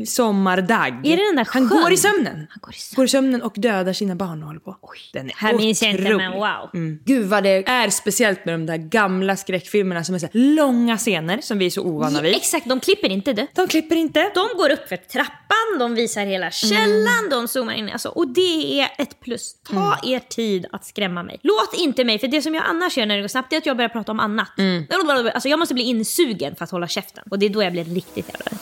sommardag. 0.07 0.89
Mm. 0.89 1.05
Är 1.05 1.17
det 1.17 1.25
den 1.29 1.37
där 1.37 1.47
Han 1.51 1.69
sjön? 1.69 1.81
går 1.83 1.93
i 1.93 1.97
sömnen. 1.97 2.47
Han 2.51 2.59
går 2.61 2.75
i 2.75 2.79
sömnen. 2.79 2.97
Går 2.97 3.05
i 3.05 3.09
sömnen 3.09 3.36
och 3.43 3.53
dödar 3.57 3.93
sina 3.93 4.15
barn 4.15 4.43
och 4.43 4.47
håller 4.47 4.61
på. 4.61 4.77
Oj, 4.83 4.99
den 5.13 5.27
är 5.27 5.35
Här 5.37 5.55
minns 5.55 5.83
jag 5.83 5.91
inte, 5.91 6.17
men 6.17 6.33
wow. 6.33 6.71
Mm. 6.75 6.99
Gud 7.05 7.27
vad 7.27 7.43
det 7.43 7.69
är 7.69 7.91
speciellt 7.91 8.45
med 8.45 8.55
de 8.55 8.67
där 8.67 8.77
gamla 8.77 9.37
skräckfilmerna 9.37 10.05
som 10.05 10.15
är 10.15 10.19
så 10.19 10.29
långa 10.33 10.99
scener 10.99 11.41
som 11.41 11.59
vi 11.59 11.67
är 11.67 11.71
så 11.71 11.83
ovana 11.83 12.23
vid. 12.23 12.37
Exakt, 12.37 12.69
de 12.69 12.81
klipper 12.81 13.09
inte 13.09 13.33
det. 13.33 13.47
De 13.55 13.69
klipper 13.69 13.97
inte. 13.97 14.31
De 14.35 14.49
går 14.57 14.71
upp 14.71 14.89
för 14.89 14.97
trappan, 14.97 15.79
de 15.79 15.95
visar 15.95 16.27
hela 16.27 16.51
källan, 16.51 17.31
de 17.31 17.49
zoomar 17.49 17.75
in. 17.75 17.91
Alltså, 17.91 18.09
och 18.09 18.29
det 18.29 18.81
är 18.81 18.89
ett 18.99 19.21
plus. 19.21 19.55
Ta 19.71 19.99
er 20.03 20.19
tid 20.19 20.67
att 20.73 20.85
skrämma 20.85 21.23
mig. 21.23 21.41
Låt 21.43 21.75
inte 21.79 22.05
mig, 22.05 22.19
för 22.19 22.29
det 22.29 22.43
som 22.43 22.55
jag 22.55 22.65
annars 22.67 22.99
gör 22.99 23.07
när 23.07 23.17
det 23.17 23.21
går 23.21 23.29
snabbt 23.29 23.53
är 23.53 23.57
att 23.57 23.67
jag 23.67 23.77
börjar 23.77 23.89
prata 23.89 24.13
om 24.13 24.21
annat. 24.21 24.51
Alltså, 25.35 25.49
jag 25.49 25.59
måste 25.59 25.75
bli 25.75 25.85
insugen 25.85 26.57
för 26.57 26.65
att 26.65 26.71
hålla 26.71 26.89
käften. 26.89 27.25
Och 27.31 27.39
det 27.39 27.47
är 27.47 27.51
då 27.51 27.63
jag 27.63 27.73
blir 27.73 27.85
riktigt 27.85 28.29
jävla 28.29 28.45
rädd. 28.51 28.59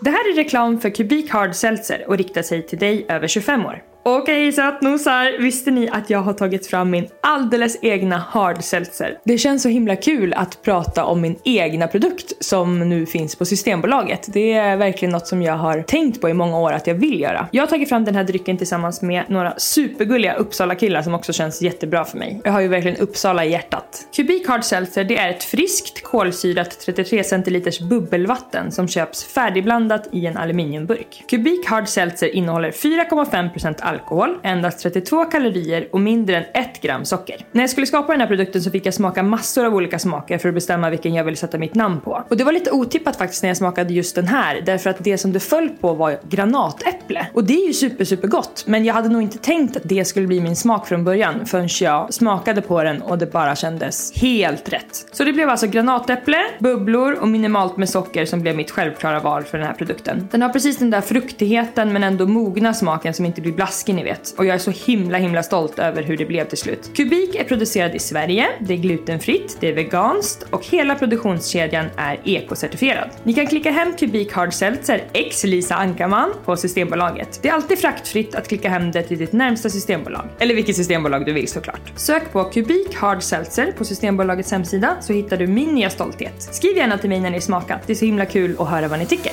Det 0.00 0.10
här 0.10 0.30
är 0.30 0.34
reklam 0.34 0.80
för 0.80 0.90
Kubik 0.90 1.30
Hard 1.30 1.54
Seltzer 1.54 2.04
och 2.08 2.16
riktar 2.16 2.42
sig 2.42 2.66
till 2.66 2.78
dig 2.78 3.06
över 3.08 3.28
25 3.28 3.66
år. 3.66 3.82
Okej 4.10 4.52
sötnosar, 4.52 5.38
visste 5.38 5.70
ni 5.70 5.88
att 5.92 6.10
jag 6.10 6.18
har 6.18 6.32
tagit 6.32 6.66
fram 6.66 6.90
min 6.90 7.08
alldeles 7.20 7.78
egna 7.82 8.16
Hard 8.16 8.64
Seltzer? 8.64 9.18
Det 9.24 9.38
känns 9.38 9.62
så 9.62 9.68
himla 9.68 9.96
kul 9.96 10.32
att 10.32 10.62
prata 10.62 11.04
om 11.04 11.20
min 11.20 11.38
egna 11.44 11.86
produkt 11.86 12.44
som 12.44 12.88
nu 12.88 13.06
finns 13.06 13.36
på 13.36 13.44
Systembolaget. 13.44 14.28
Det 14.32 14.52
är 14.52 14.76
verkligen 14.76 15.12
något 15.12 15.26
som 15.26 15.42
jag 15.42 15.56
har 15.56 15.82
tänkt 15.82 16.20
på 16.20 16.28
i 16.28 16.34
många 16.34 16.58
år 16.58 16.72
att 16.72 16.86
jag 16.86 16.94
vill 16.94 17.20
göra. 17.20 17.48
Jag 17.52 17.62
har 17.62 17.66
tagit 17.66 17.88
fram 17.88 18.04
den 18.04 18.14
här 18.14 18.24
drycken 18.24 18.58
tillsammans 18.58 19.02
med 19.02 19.24
några 19.28 19.54
supergulliga 19.56 20.34
Uppsala-killar 20.34 21.02
som 21.02 21.14
också 21.14 21.32
känns 21.32 21.62
jättebra 21.62 22.04
för 22.04 22.18
mig. 22.18 22.40
Jag 22.44 22.52
har 22.52 22.60
ju 22.60 22.68
verkligen 22.68 22.96
Uppsala 22.96 23.44
i 23.44 23.50
hjärtat. 23.50 24.08
Kubik 24.16 24.48
Hard 24.48 24.64
Seltzer 24.64 25.04
det 25.04 25.18
är 25.18 25.30
ett 25.30 25.44
friskt 25.44 26.02
kolsyrat 26.02 26.80
33 26.80 27.24
centiliters 27.24 27.80
bubbelvatten 27.80 28.72
som 28.72 28.88
köps 28.88 29.24
färdigblandat 29.24 30.08
i 30.12 30.26
en 30.26 30.36
aluminiumburk. 30.36 31.24
Kubik 31.30 31.66
Hard 31.66 31.88
Seltzer 31.88 32.34
innehåller 32.34 32.70
4,5% 32.70 33.82
alkohol, 33.98 34.38
endast 34.42 34.78
32 34.78 35.24
kalorier 35.24 35.88
och 35.92 36.00
mindre 36.00 36.36
än 36.36 36.44
1 36.54 36.82
gram 36.82 37.04
socker. 37.04 37.46
När 37.52 37.62
jag 37.62 37.70
skulle 37.70 37.86
skapa 37.86 38.12
den 38.12 38.20
här 38.20 38.28
produkten 38.28 38.62
så 38.62 38.70
fick 38.70 38.86
jag 38.86 38.94
smaka 38.94 39.22
massor 39.22 39.64
av 39.64 39.74
olika 39.74 39.98
smaker 39.98 40.38
för 40.38 40.48
att 40.48 40.54
bestämma 40.54 40.90
vilken 40.90 41.14
jag 41.14 41.24
ville 41.24 41.36
sätta 41.36 41.58
mitt 41.58 41.74
namn 41.74 42.00
på. 42.00 42.24
Och 42.28 42.36
det 42.36 42.44
var 42.44 42.52
lite 42.52 42.70
otippat 42.70 43.16
faktiskt 43.16 43.42
när 43.42 43.50
jag 43.50 43.56
smakade 43.56 43.94
just 43.94 44.14
den 44.14 44.28
här 44.28 44.60
därför 44.66 44.90
att 44.90 45.04
det 45.04 45.18
som 45.18 45.32
det 45.32 45.40
föll 45.40 45.68
på 45.68 45.94
var 45.94 46.18
granatäpple. 46.28 47.26
Och 47.32 47.44
det 47.44 47.54
är 47.54 47.66
ju 47.66 47.72
super 47.72 48.04
super 48.04 48.28
gott 48.28 48.64
men 48.66 48.84
jag 48.84 48.94
hade 48.94 49.08
nog 49.08 49.22
inte 49.22 49.38
tänkt 49.38 49.76
att 49.76 49.82
det 49.84 50.04
skulle 50.04 50.26
bli 50.26 50.40
min 50.40 50.56
smak 50.56 50.86
från 50.86 51.04
början 51.04 51.46
förrän 51.46 51.68
jag 51.80 52.14
smakade 52.14 52.60
på 52.60 52.82
den 52.82 53.02
och 53.02 53.18
det 53.18 53.32
bara 53.32 53.56
kändes 53.56 54.20
helt 54.20 54.72
rätt. 54.72 55.06
Så 55.12 55.24
det 55.24 55.32
blev 55.32 55.48
alltså 55.48 55.66
granatäpple, 55.66 56.38
bubblor 56.58 57.12
och 57.20 57.28
minimalt 57.28 57.76
med 57.76 57.88
socker 57.88 58.24
som 58.24 58.42
blev 58.42 58.56
mitt 58.56 58.70
självklara 58.70 59.20
val 59.20 59.44
för 59.44 59.58
den 59.58 59.66
här 59.66 59.74
produkten. 59.74 60.28
Den 60.30 60.42
har 60.42 60.48
precis 60.48 60.78
den 60.78 60.90
där 60.90 61.00
fruktigheten 61.00 61.92
men 61.92 62.04
ändå 62.04 62.26
mogna 62.26 62.74
smaken 62.74 63.14
som 63.14 63.24
inte 63.24 63.40
blir 63.40 63.52
blaskig 63.52 63.87
ni 63.96 64.04
vet. 64.04 64.34
Och 64.38 64.46
jag 64.46 64.54
är 64.54 64.58
så 64.58 64.70
himla 64.70 65.18
himla 65.18 65.42
stolt 65.42 65.78
över 65.78 66.02
hur 66.02 66.16
det 66.16 66.24
blev 66.24 66.44
till 66.44 66.58
slut. 66.58 66.90
Kubik 66.96 67.34
är 67.34 67.44
producerad 67.44 67.94
i 67.94 67.98
Sverige, 67.98 68.46
det 68.60 68.74
är 68.74 68.78
glutenfritt, 68.78 69.56
det 69.60 69.68
är 69.68 69.72
veganskt 69.72 70.42
och 70.50 70.66
hela 70.66 70.94
produktionskedjan 70.94 71.86
är 71.96 72.20
ekocertifierad. 72.24 73.10
Ni 73.22 73.34
kan 73.34 73.46
klicka 73.46 73.70
hem 73.70 73.92
Kubik 73.92 74.32
Hard 74.32 74.54
Seltzer 74.54 75.04
x 75.12 75.44
Lisa 75.44 75.74
Ankarman 75.74 76.34
på 76.44 76.56
Systembolaget. 76.56 77.38
Det 77.42 77.48
är 77.48 77.52
alltid 77.52 77.78
fraktfritt 77.78 78.34
att 78.34 78.48
klicka 78.48 78.68
hem 78.68 78.90
det 78.90 79.02
till 79.02 79.18
ditt 79.18 79.32
närmsta 79.32 79.70
systembolag. 79.70 80.28
Eller 80.38 80.54
vilket 80.54 80.76
systembolag 80.76 81.26
du 81.26 81.32
vill 81.32 81.48
såklart. 81.48 81.92
Sök 81.96 82.32
på 82.32 82.44
Kubik 82.44 82.94
Hard 82.94 83.22
Seltzer 83.22 83.72
på 83.72 83.84
Systembolagets 83.84 84.52
hemsida 84.52 84.96
så 85.00 85.12
hittar 85.12 85.36
du 85.36 85.46
min 85.46 85.74
nya 85.74 85.90
stolthet. 85.90 86.42
Skriv 86.54 86.76
gärna 86.76 86.98
till 86.98 87.08
mig 87.08 87.20
när 87.20 87.30
ni 87.30 87.40
smakat. 87.40 87.80
Det 87.86 87.92
är 87.92 87.94
så 87.94 88.04
himla 88.04 88.26
kul 88.26 88.56
att 88.58 88.68
höra 88.68 88.88
vad 88.88 88.98
ni 88.98 89.06
tycker. 89.06 89.32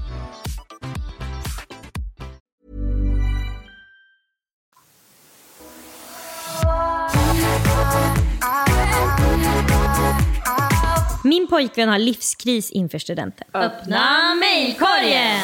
Min 11.23 11.47
pojkvän 11.47 11.89
har 11.89 11.99
livskris 11.99 12.71
inför 12.71 12.99
studenten. 12.99 13.47
Öppna 13.53 14.35
mejlkorgen! 14.35 15.39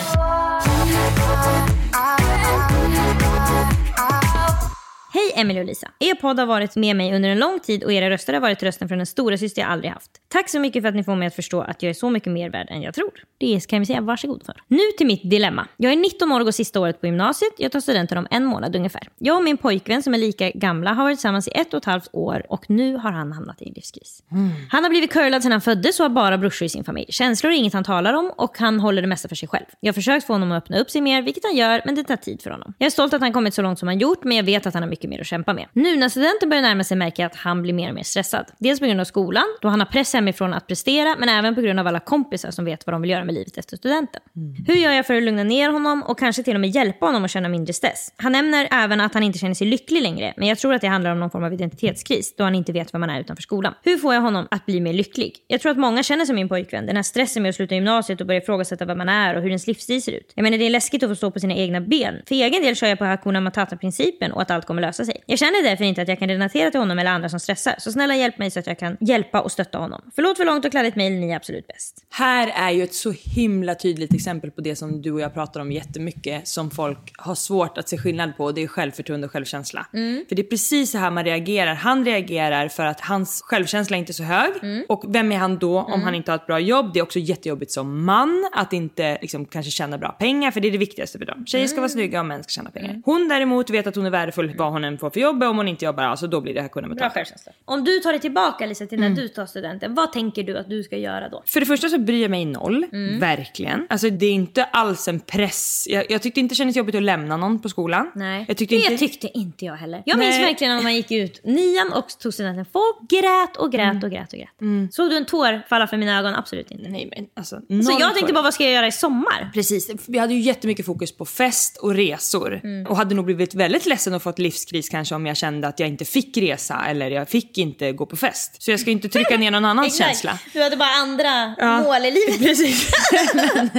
Emily 5.37 5.59
och 5.61 5.65
Lisa. 5.65 5.91
Er 5.99 6.15
podd 6.15 6.39
har 6.39 6.45
varit 6.45 6.75
med 6.75 6.95
mig 6.95 7.15
under 7.15 7.29
en 7.29 7.39
lång 7.39 7.59
tid 7.59 7.83
och 7.83 7.93
era 7.93 8.09
röster 8.09 8.33
har 8.33 8.41
varit 8.41 8.63
rösten 8.63 8.87
från 8.87 8.97
den 8.97 9.05
stora 9.05 9.37
syster 9.37 9.61
jag 9.61 9.71
aldrig 9.71 9.91
haft. 9.91 10.11
Tack 10.27 10.49
så 10.49 10.59
mycket 10.59 10.83
för 10.83 10.89
att 10.89 10.95
ni 10.95 11.03
får 11.03 11.15
mig 11.15 11.27
att 11.27 11.35
förstå 11.35 11.61
att 11.61 11.83
jag 11.83 11.89
är 11.89 11.93
så 11.93 12.09
mycket 12.09 12.33
mer 12.33 12.49
värd 12.49 12.67
än 12.69 12.81
jag 12.81 12.93
tror. 12.93 13.11
Det 13.37 13.67
kan 13.67 13.79
vi 13.79 13.85
säga 13.85 14.01
varsågod 14.01 14.45
för. 14.45 14.55
Nu 14.67 14.79
till 14.97 15.07
mitt 15.07 15.29
dilemma. 15.29 15.67
Jag 15.77 15.91
är 15.91 15.95
19 15.95 16.31
år 16.31 16.39
och 16.39 16.45
går 16.45 16.51
sista 16.51 16.79
året 16.79 17.01
på 17.01 17.07
gymnasiet. 17.07 17.53
Jag 17.57 17.71
tar 17.71 17.79
studenten 17.79 18.17
om 18.17 18.27
en 18.31 18.45
månad 18.45 18.75
ungefär. 18.75 19.09
Jag 19.17 19.37
och 19.37 19.43
min 19.43 19.57
pojkvän 19.57 20.03
som 20.03 20.13
är 20.13 20.17
lika 20.17 20.49
gamla 20.49 20.93
har 20.93 21.03
varit 21.03 21.17
tillsammans 21.17 21.47
i 21.47 21.51
ett 21.55 21.73
och 21.73 21.77
ett 21.77 21.85
halvt 21.85 22.09
år 22.13 22.45
och 22.49 22.69
nu 22.69 22.95
har 22.95 23.11
han 23.11 23.31
hamnat 23.31 23.61
i 23.61 23.67
en 23.67 23.73
livskris. 23.73 24.23
Han 24.71 24.83
har 24.83 24.89
blivit 24.89 25.13
curlad 25.13 25.43
sedan 25.43 25.51
han 25.51 25.61
föddes 25.61 25.99
och 25.99 26.03
har 26.03 26.09
bara 26.09 26.37
brorsor 26.37 26.65
i 26.65 26.69
sin 26.69 26.83
familj. 26.83 27.07
Känslor 27.09 27.51
är 27.51 27.55
inget 27.55 27.73
han 27.73 27.83
talar 27.83 28.13
om 28.13 28.31
och 28.37 28.57
han 28.57 28.79
håller 28.79 29.01
det 29.01 29.07
mesta 29.07 29.27
för 29.27 29.35
sig 29.35 29.49
själv. 29.49 29.65
Jag 29.79 29.89
har 29.89 29.93
försökt 29.93 30.27
få 30.27 30.33
honom 30.33 30.51
att 30.51 30.63
öppna 30.63 30.79
upp 30.79 30.89
sig 30.89 31.01
mer, 31.01 31.21
vilket 31.21 31.43
han 31.43 31.55
gör, 31.55 31.81
men 31.85 31.95
det 31.95 32.03
tar 32.03 32.15
tid 32.15 32.41
för 32.41 32.49
honom. 32.49 32.73
Jag 32.77 32.85
är 32.85 32.89
stolt 32.89 33.13
att 33.13 33.21
han 33.21 33.33
kommit 33.33 33.53
så 33.53 33.61
långt 33.61 33.79
som 33.79 33.87
han 33.87 33.99
gjort, 33.99 34.23
men 34.23 34.37
jag 34.37 34.43
vet 34.43 34.65
att 34.65 34.73
han 34.73 34.83
har 34.83 34.89
mycket 34.89 35.09
mer 35.09 35.21
att 35.21 35.26
kämpa 35.27 35.53
med. 35.53 35.65
Nu 35.73 35.95
när 35.95 36.09
studenten 36.09 36.49
börjar 36.49 36.61
närma 36.61 36.83
sig 36.83 36.97
märker 36.97 37.23
jag 37.23 37.29
att 37.29 37.35
han 37.35 37.61
blir 37.61 37.73
mer 37.73 37.89
och 37.89 37.95
mer 37.95 38.03
stressad. 38.03 38.45
Dels 38.59 38.79
på 38.79 38.85
grund 38.85 38.99
av 38.99 39.05
skolan, 39.05 39.43
då 39.61 39.67
han 39.67 39.79
har 39.79 39.87
press 39.87 40.13
hemifrån 40.13 40.53
att 40.53 40.67
prestera, 40.67 41.15
men 41.19 41.29
även 41.29 41.55
på 41.55 41.61
grund 41.61 41.79
av 41.79 41.87
alla 41.87 41.99
kompisar 41.99 42.51
som 42.51 42.65
vet 42.65 42.85
vad 42.85 42.93
de 42.93 43.01
vill 43.01 43.11
göra 43.11 43.25
med 43.25 43.33
livet 43.35 43.57
efter 43.57 43.77
studenten. 43.77 44.21
Hur 44.67 44.75
gör 44.75 44.91
jag 44.91 45.05
för 45.05 45.13
att 45.13 45.23
lugna 45.23 45.43
ner 45.43 45.69
honom 45.69 46.03
och 46.03 46.19
kanske 46.19 46.43
till 46.43 46.55
och 46.55 46.61
med 46.61 46.69
hjälpa 46.69 47.05
honom 47.05 47.23
att 47.25 47.31
känna 47.31 47.49
mindre 47.49 47.73
stress? 47.73 48.13
Han 48.17 48.31
nämner 48.31 48.67
även 48.71 49.01
att 49.01 49.13
han 49.13 49.23
inte 49.23 49.39
känner 49.39 49.53
sig 49.53 49.67
lycklig 49.67 50.01
längre, 50.01 50.33
men 50.37 50.47
jag 50.47 50.57
tror 50.57 50.73
att 50.73 50.81
det 50.81 50.87
handlar 50.87 51.11
om 51.11 51.19
någon 51.19 51.29
form 51.29 51.43
av 51.43 51.53
identitetskris, 51.53 52.35
då 52.35 52.43
han 52.43 52.55
inte 52.55 52.71
vet 52.71 52.93
vad 52.93 52.99
man 52.99 53.09
är 53.09 53.19
utanför 53.19 53.43
skolan. 53.43 53.73
Hur 53.83 53.97
får 53.97 54.13
jag 54.13 54.21
honom 54.21 54.47
att 54.51 54.65
bli 54.65 54.81
mer 54.81 54.93
lycklig? 54.93 55.35
Jag 55.47 55.61
tror 55.61 55.71
att 55.71 55.77
många 55.77 56.03
känner 56.03 56.25
som 56.25 56.35
min 56.35 56.49
pojkvän, 56.49 56.85
den 56.85 56.95
här 56.95 57.03
stressen 57.03 57.43
med 57.43 57.49
att 57.49 57.55
sluta 57.55 57.75
gymnasiet 57.75 58.21
och 58.21 58.27
börja 58.27 58.41
ifrågasätta 58.41 58.85
vad 58.85 58.97
man 58.97 59.09
är 59.09 59.35
och 59.35 59.41
hur 59.41 59.49
ens 59.49 59.67
livsstil 59.67 60.03
ser 60.03 60.11
ut. 60.11 60.31
Jag 60.35 60.43
menar 60.43 60.57
det 60.57 60.65
är 60.65 60.69
läskigt 60.69 61.03
att 61.03 61.09
få 61.09 61.15
stå 61.15 61.31
på 61.31 61.39
sina 61.39 61.53
egna 61.53 61.81
ben. 61.81 62.21
För 62.27 62.35
egen 62.35 62.61
del 62.61 62.75
kör 62.75 62.87
jag 62.87 62.99
på 62.99 63.05
Hakuna 63.05 63.41
Matata-principen 63.41 64.31
och 64.31 64.41
att 64.41 64.51
allt 64.51 64.65
kommer 64.65 64.81
lösa 64.81 65.05
sig. 65.05 65.16
Jag 65.25 65.39
känner 65.39 65.63
därför 65.63 65.83
inte 65.83 66.01
att 66.01 66.07
jag 66.07 66.19
kan 66.19 66.27
relatera 66.27 66.71
till 66.71 66.79
honom 66.79 66.99
eller 66.99 67.11
andra 67.11 67.29
som 67.29 67.39
stressar, 67.39 67.75
så 67.77 67.91
snälla 67.91 68.15
hjälp 68.15 68.37
mig 68.37 68.51
så 68.51 68.59
att 68.59 68.67
jag 68.67 68.79
kan 68.79 68.97
hjälpa 68.99 69.41
och 69.41 69.51
stötta 69.51 69.77
honom. 69.77 70.01
Förlåt 70.15 70.37
för 70.37 70.45
långt 70.45 70.65
och 70.65 70.71
kladdigt 70.71 70.95
mejl, 70.95 71.13
ni 71.13 71.31
är 71.31 71.35
absolut 71.35 71.67
bäst. 71.67 72.05
Här 72.09 72.51
är 72.55 72.71
ju 72.71 72.83
ett 72.83 72.93
så 72.93 73.13
himla 73.35 73.75
tydligt 73.75 74.13
exempel 74.13 74.51
på 74.51 74.61
det 74.61 74.75
som 74.75 75.01
du 75.01 75.11
och 75.11 75.21
jag 75.21 75.33
pratar 75.33 75.59
om 75.59 75.71
jättemycket 75.71 76.47
som 76.47 76.71
folk 76.71 77.11
har 77.17 77.35
svårt 77.35 77.77
att 77.77 77.89
se 77.89 77.97
skillnad 77.97 78.37
på 78.37 78.43
och 78.43 78.53
det 78.53 78.63
är 78.63 78.67
självförtroende 78.67 79.27
och 79.27 79.33
självkänsla. 79.33 79.85
För 80.29 80.35
det 80.35 80.41
är 80.41 80.49
precis 80.49 80.91
så 80.91 80.97
här 80.97 81.11
man 81.11 81.23
reagerar. 81.23 81.73
Han 81.73 82.05
reagerar 82.05 82.67
för 82.67 82.85
att 82.85 83.01
hans 83.01 83.41
självkänsla 83.41 83.97
är 83.97 83.99
inte 83.99 84.11
är 84.11 84.13
så 84.13 84.23
hög 84.23 84.51
och 84.87 85.03
vem 85.07 85.31
är 85.31 85.37
han 85.37 85.57
då 85.57 85.81
om 85.81 86.03
han 86.03 86.15
inte 86.15 86.31
har 86.31 86.35
ett 86.35 86.47
bra 86.47 86.59
jobb? 86.59 86.93
Det 86.93 86.99
är 86.99 87.03
också 87.03 87.19
jättejobbigt 87.19 87.71
som 87.71 88.05
man 88.05 88.49
att 88.53 88.73
inte 88.73 89.17
liksom, 89.21 89.45
kanske 89.45 89.71
tjäna 89.71 89.97
bra 89.97 90.11
pengar 90.11 90.51
för 90.51 90.61
det 90.61 90.67
är 90.67 90.71
det 90.71 90.77
viktigaste 90.77 91.17
för 91.17 91.25
dem. 91.25 91.45
Tjejer 91.45 91.67
ska 91.67 91.77
vara 91.77 91.89
snygga 91.89 92.19
och 92.19 92.25
män 92.25 92.43
ska 92.43 92.49
tjäna 92.49 92.71
pengar. 92.71 93.01
Hon 93.05 93.27
däremot 93.27 93.69
vet 93.69 93.87
att 93.87 93.95
hon 93.95 94.05
är 94.05 94.09
värdefull 94.09 94.53
vad 94.57 94.71
hon 94.71 94.83
än 94.83 94.97
får 94.97 95.06
för 95.09 95.19
jobb 95.19 95.43
och 95.43 95.49
om 95.49 95.57
hon 95.57 95.67
inte 95.67 95.85
jobbar 95.85 96.03
alls 96.03 96.21
då 96.21 96.41
blir 96.41 96.53
det 96.53 96.61
här 96.61 96.67
kunna 96.67 96.87
Bra 96.87 97.09
självkänsla. 97.09 97.51
Om 97.65 97.83
du 97.83 97.99
tar 97.99 98.11
dig 98.11 98.21
tillbaka 98.21 98.65
Lisa 98.65 98.85
till 98.85 98.99
när 98.99 99.09
du 99.09 99.27
tar 99.27 99.45
studenten, 99.45 99.95
vad 99.95 100.11
tänker 100.13 100.43
du 100.43 100.57
att 100.57 100.69
du 100.69 100.83
ska 100.83 100.97
göra 100.97 101.29
då? 101.29 101.43
För 101.45 101.59
det 101.59 101.65
första 101.65 101.89
så 101.89 101.97
bryr 101.99 102.21
jag 102.21 102.31
mig 102.31 102.45
noll, 102.45 102.85
verkligen. 103.19 103.87
Alltså 103.89 104.09
det 104.09 104.25
är 104.25 104.31
inte 104.33 104.63
alls 104.63 105.07
en 105.07 105.19
press. 105.19 105.87
Jag, 105.89 106.11
jag 106.11 106.21
tyckte 106.21 106.39
inte 106.39 106.53
det 106.53 106.57
kändes 106.57 106.75
jobbigt 106.75 106.95
att 106.95 107.03
lämna 107.03 107.37
någon 107.37 107.59
på 107.59 107.69
skolan. 107.69 108.11
Nej, 108.15 108.45
Jag 108.47 108.57
tyckte 108.57 108.75
det 108.75 108.81
inte... 108.81 108.97
tyckte 108.97 109.37
inte 109.37 109.65
jag 109.65 109.75
heller. 109.75 110.03
Jag 110.05 110.19
minns 110.19 110.35
Nej. 110.35 110.45
verkligen 110.45 110.75
när 110.75 110.83
man 110.83 110.95
gick 110.95 111.11
ut 111.11 111.41
nian 111.43 111.93
och 111.93 112.07
tog 112.19 112.33
studenten. 112.33 112.65
Folk 112.73 113.09
grät 113.09 113.57
och 113.57 113.71
grät 113.71 114.03
och 114.03 114.11
grät 114.11 114.33
och 114.33 114.39
grät. 114.39 114.93
Såg 114.93 115.09
du 115.09 115.17
en 115.17 115.25
tår 115.25 115.67
falla 115.69 115.87
för 115.87 115.97
mina 115.97 116.19
ögon? 116.19 116.35
Absolut 116.35 116.71
inte. 116.71 116.89
Nej 116.89 117.11
men 117.15 117.25
alltså. 117.35 117.55
Så 117.83 117.91
jag 117.91 118.13
tänkte 118.13 118.27
tår. 118.27 118.33
bara, 118.33 118.43
vad 118.43 118.53
ska 118.53 118.63
jag 118.63 118.73
göra 118.73 118.87
i 118.87 118.91
sommar? 118.91 119.49
Precis, 119.53 119.91
vi 120.07 120.17
hade 120.17 120.33
ju 120.33 120.39
jättemycket 120.39 120.85
fokus 120.85 121.17
på 121.17 121.25
fest 121.25 121.77
och 121.77 121.95
resor. 121.95 122.59
Mm. 122.63 122.87
Och 122.87 122.97
hade 122.97 123.15
nog 123.15 123.25
blivit 123.25 123.55
väldigt 123.55 123.85
ledsen 123.85 124.13
och 124.13 124.23
fått 124.23 124.39
livskris 124.39 124.86
kanske 124.89 125.15
om 125.15 125.25
jag 125.25 125.37
kände 125.37 125.67
att 125.67 125.79
jag 125.79 125.89
inte 125.89 126.05
fick 126.05 126.37
resa 126.37 126.85
eller 126.87 127.11
jag 127.11 127.29
fick 127.29 127.57
inte 127.57 127.91
gå 127.91 128.05
på 128.05 128.15
fest. 128.17 128.61
Så 128.61 128.71
jag 128.71 128.79
ska 128.79 128.91
inte 128.91 129.09
trycka 129.09 129.37
ner 129.37 129.51
någon 129.51 129.65
annans 129.65 129.97
känsla. 129.97 130.39
Du 130.53 130.63
hade 130.63 130.77
bara 130.77 130.89
andra 130.89 131.55
Ja. 131.57 131.81
mål 131.81 132.05
i 132.05 132.11
livet. 132.11 132.39
Precis. 132.39 132.89
Men, 133.33 133.69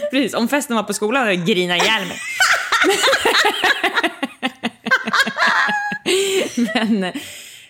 precis. 0.10 0.34
Om 0.34 0.48
festen 0.48 0.76
var 0.76 0.82
på 0.82 0.94
skolan 0.94 1.20
hade 1.22 1.34
jag 1.34 1.46
grinat 1.46 1.82
ihjäl 1.82 2.02
mig. 2.08 2.18
Men 6.74 7.04
eh, 7.04 7.12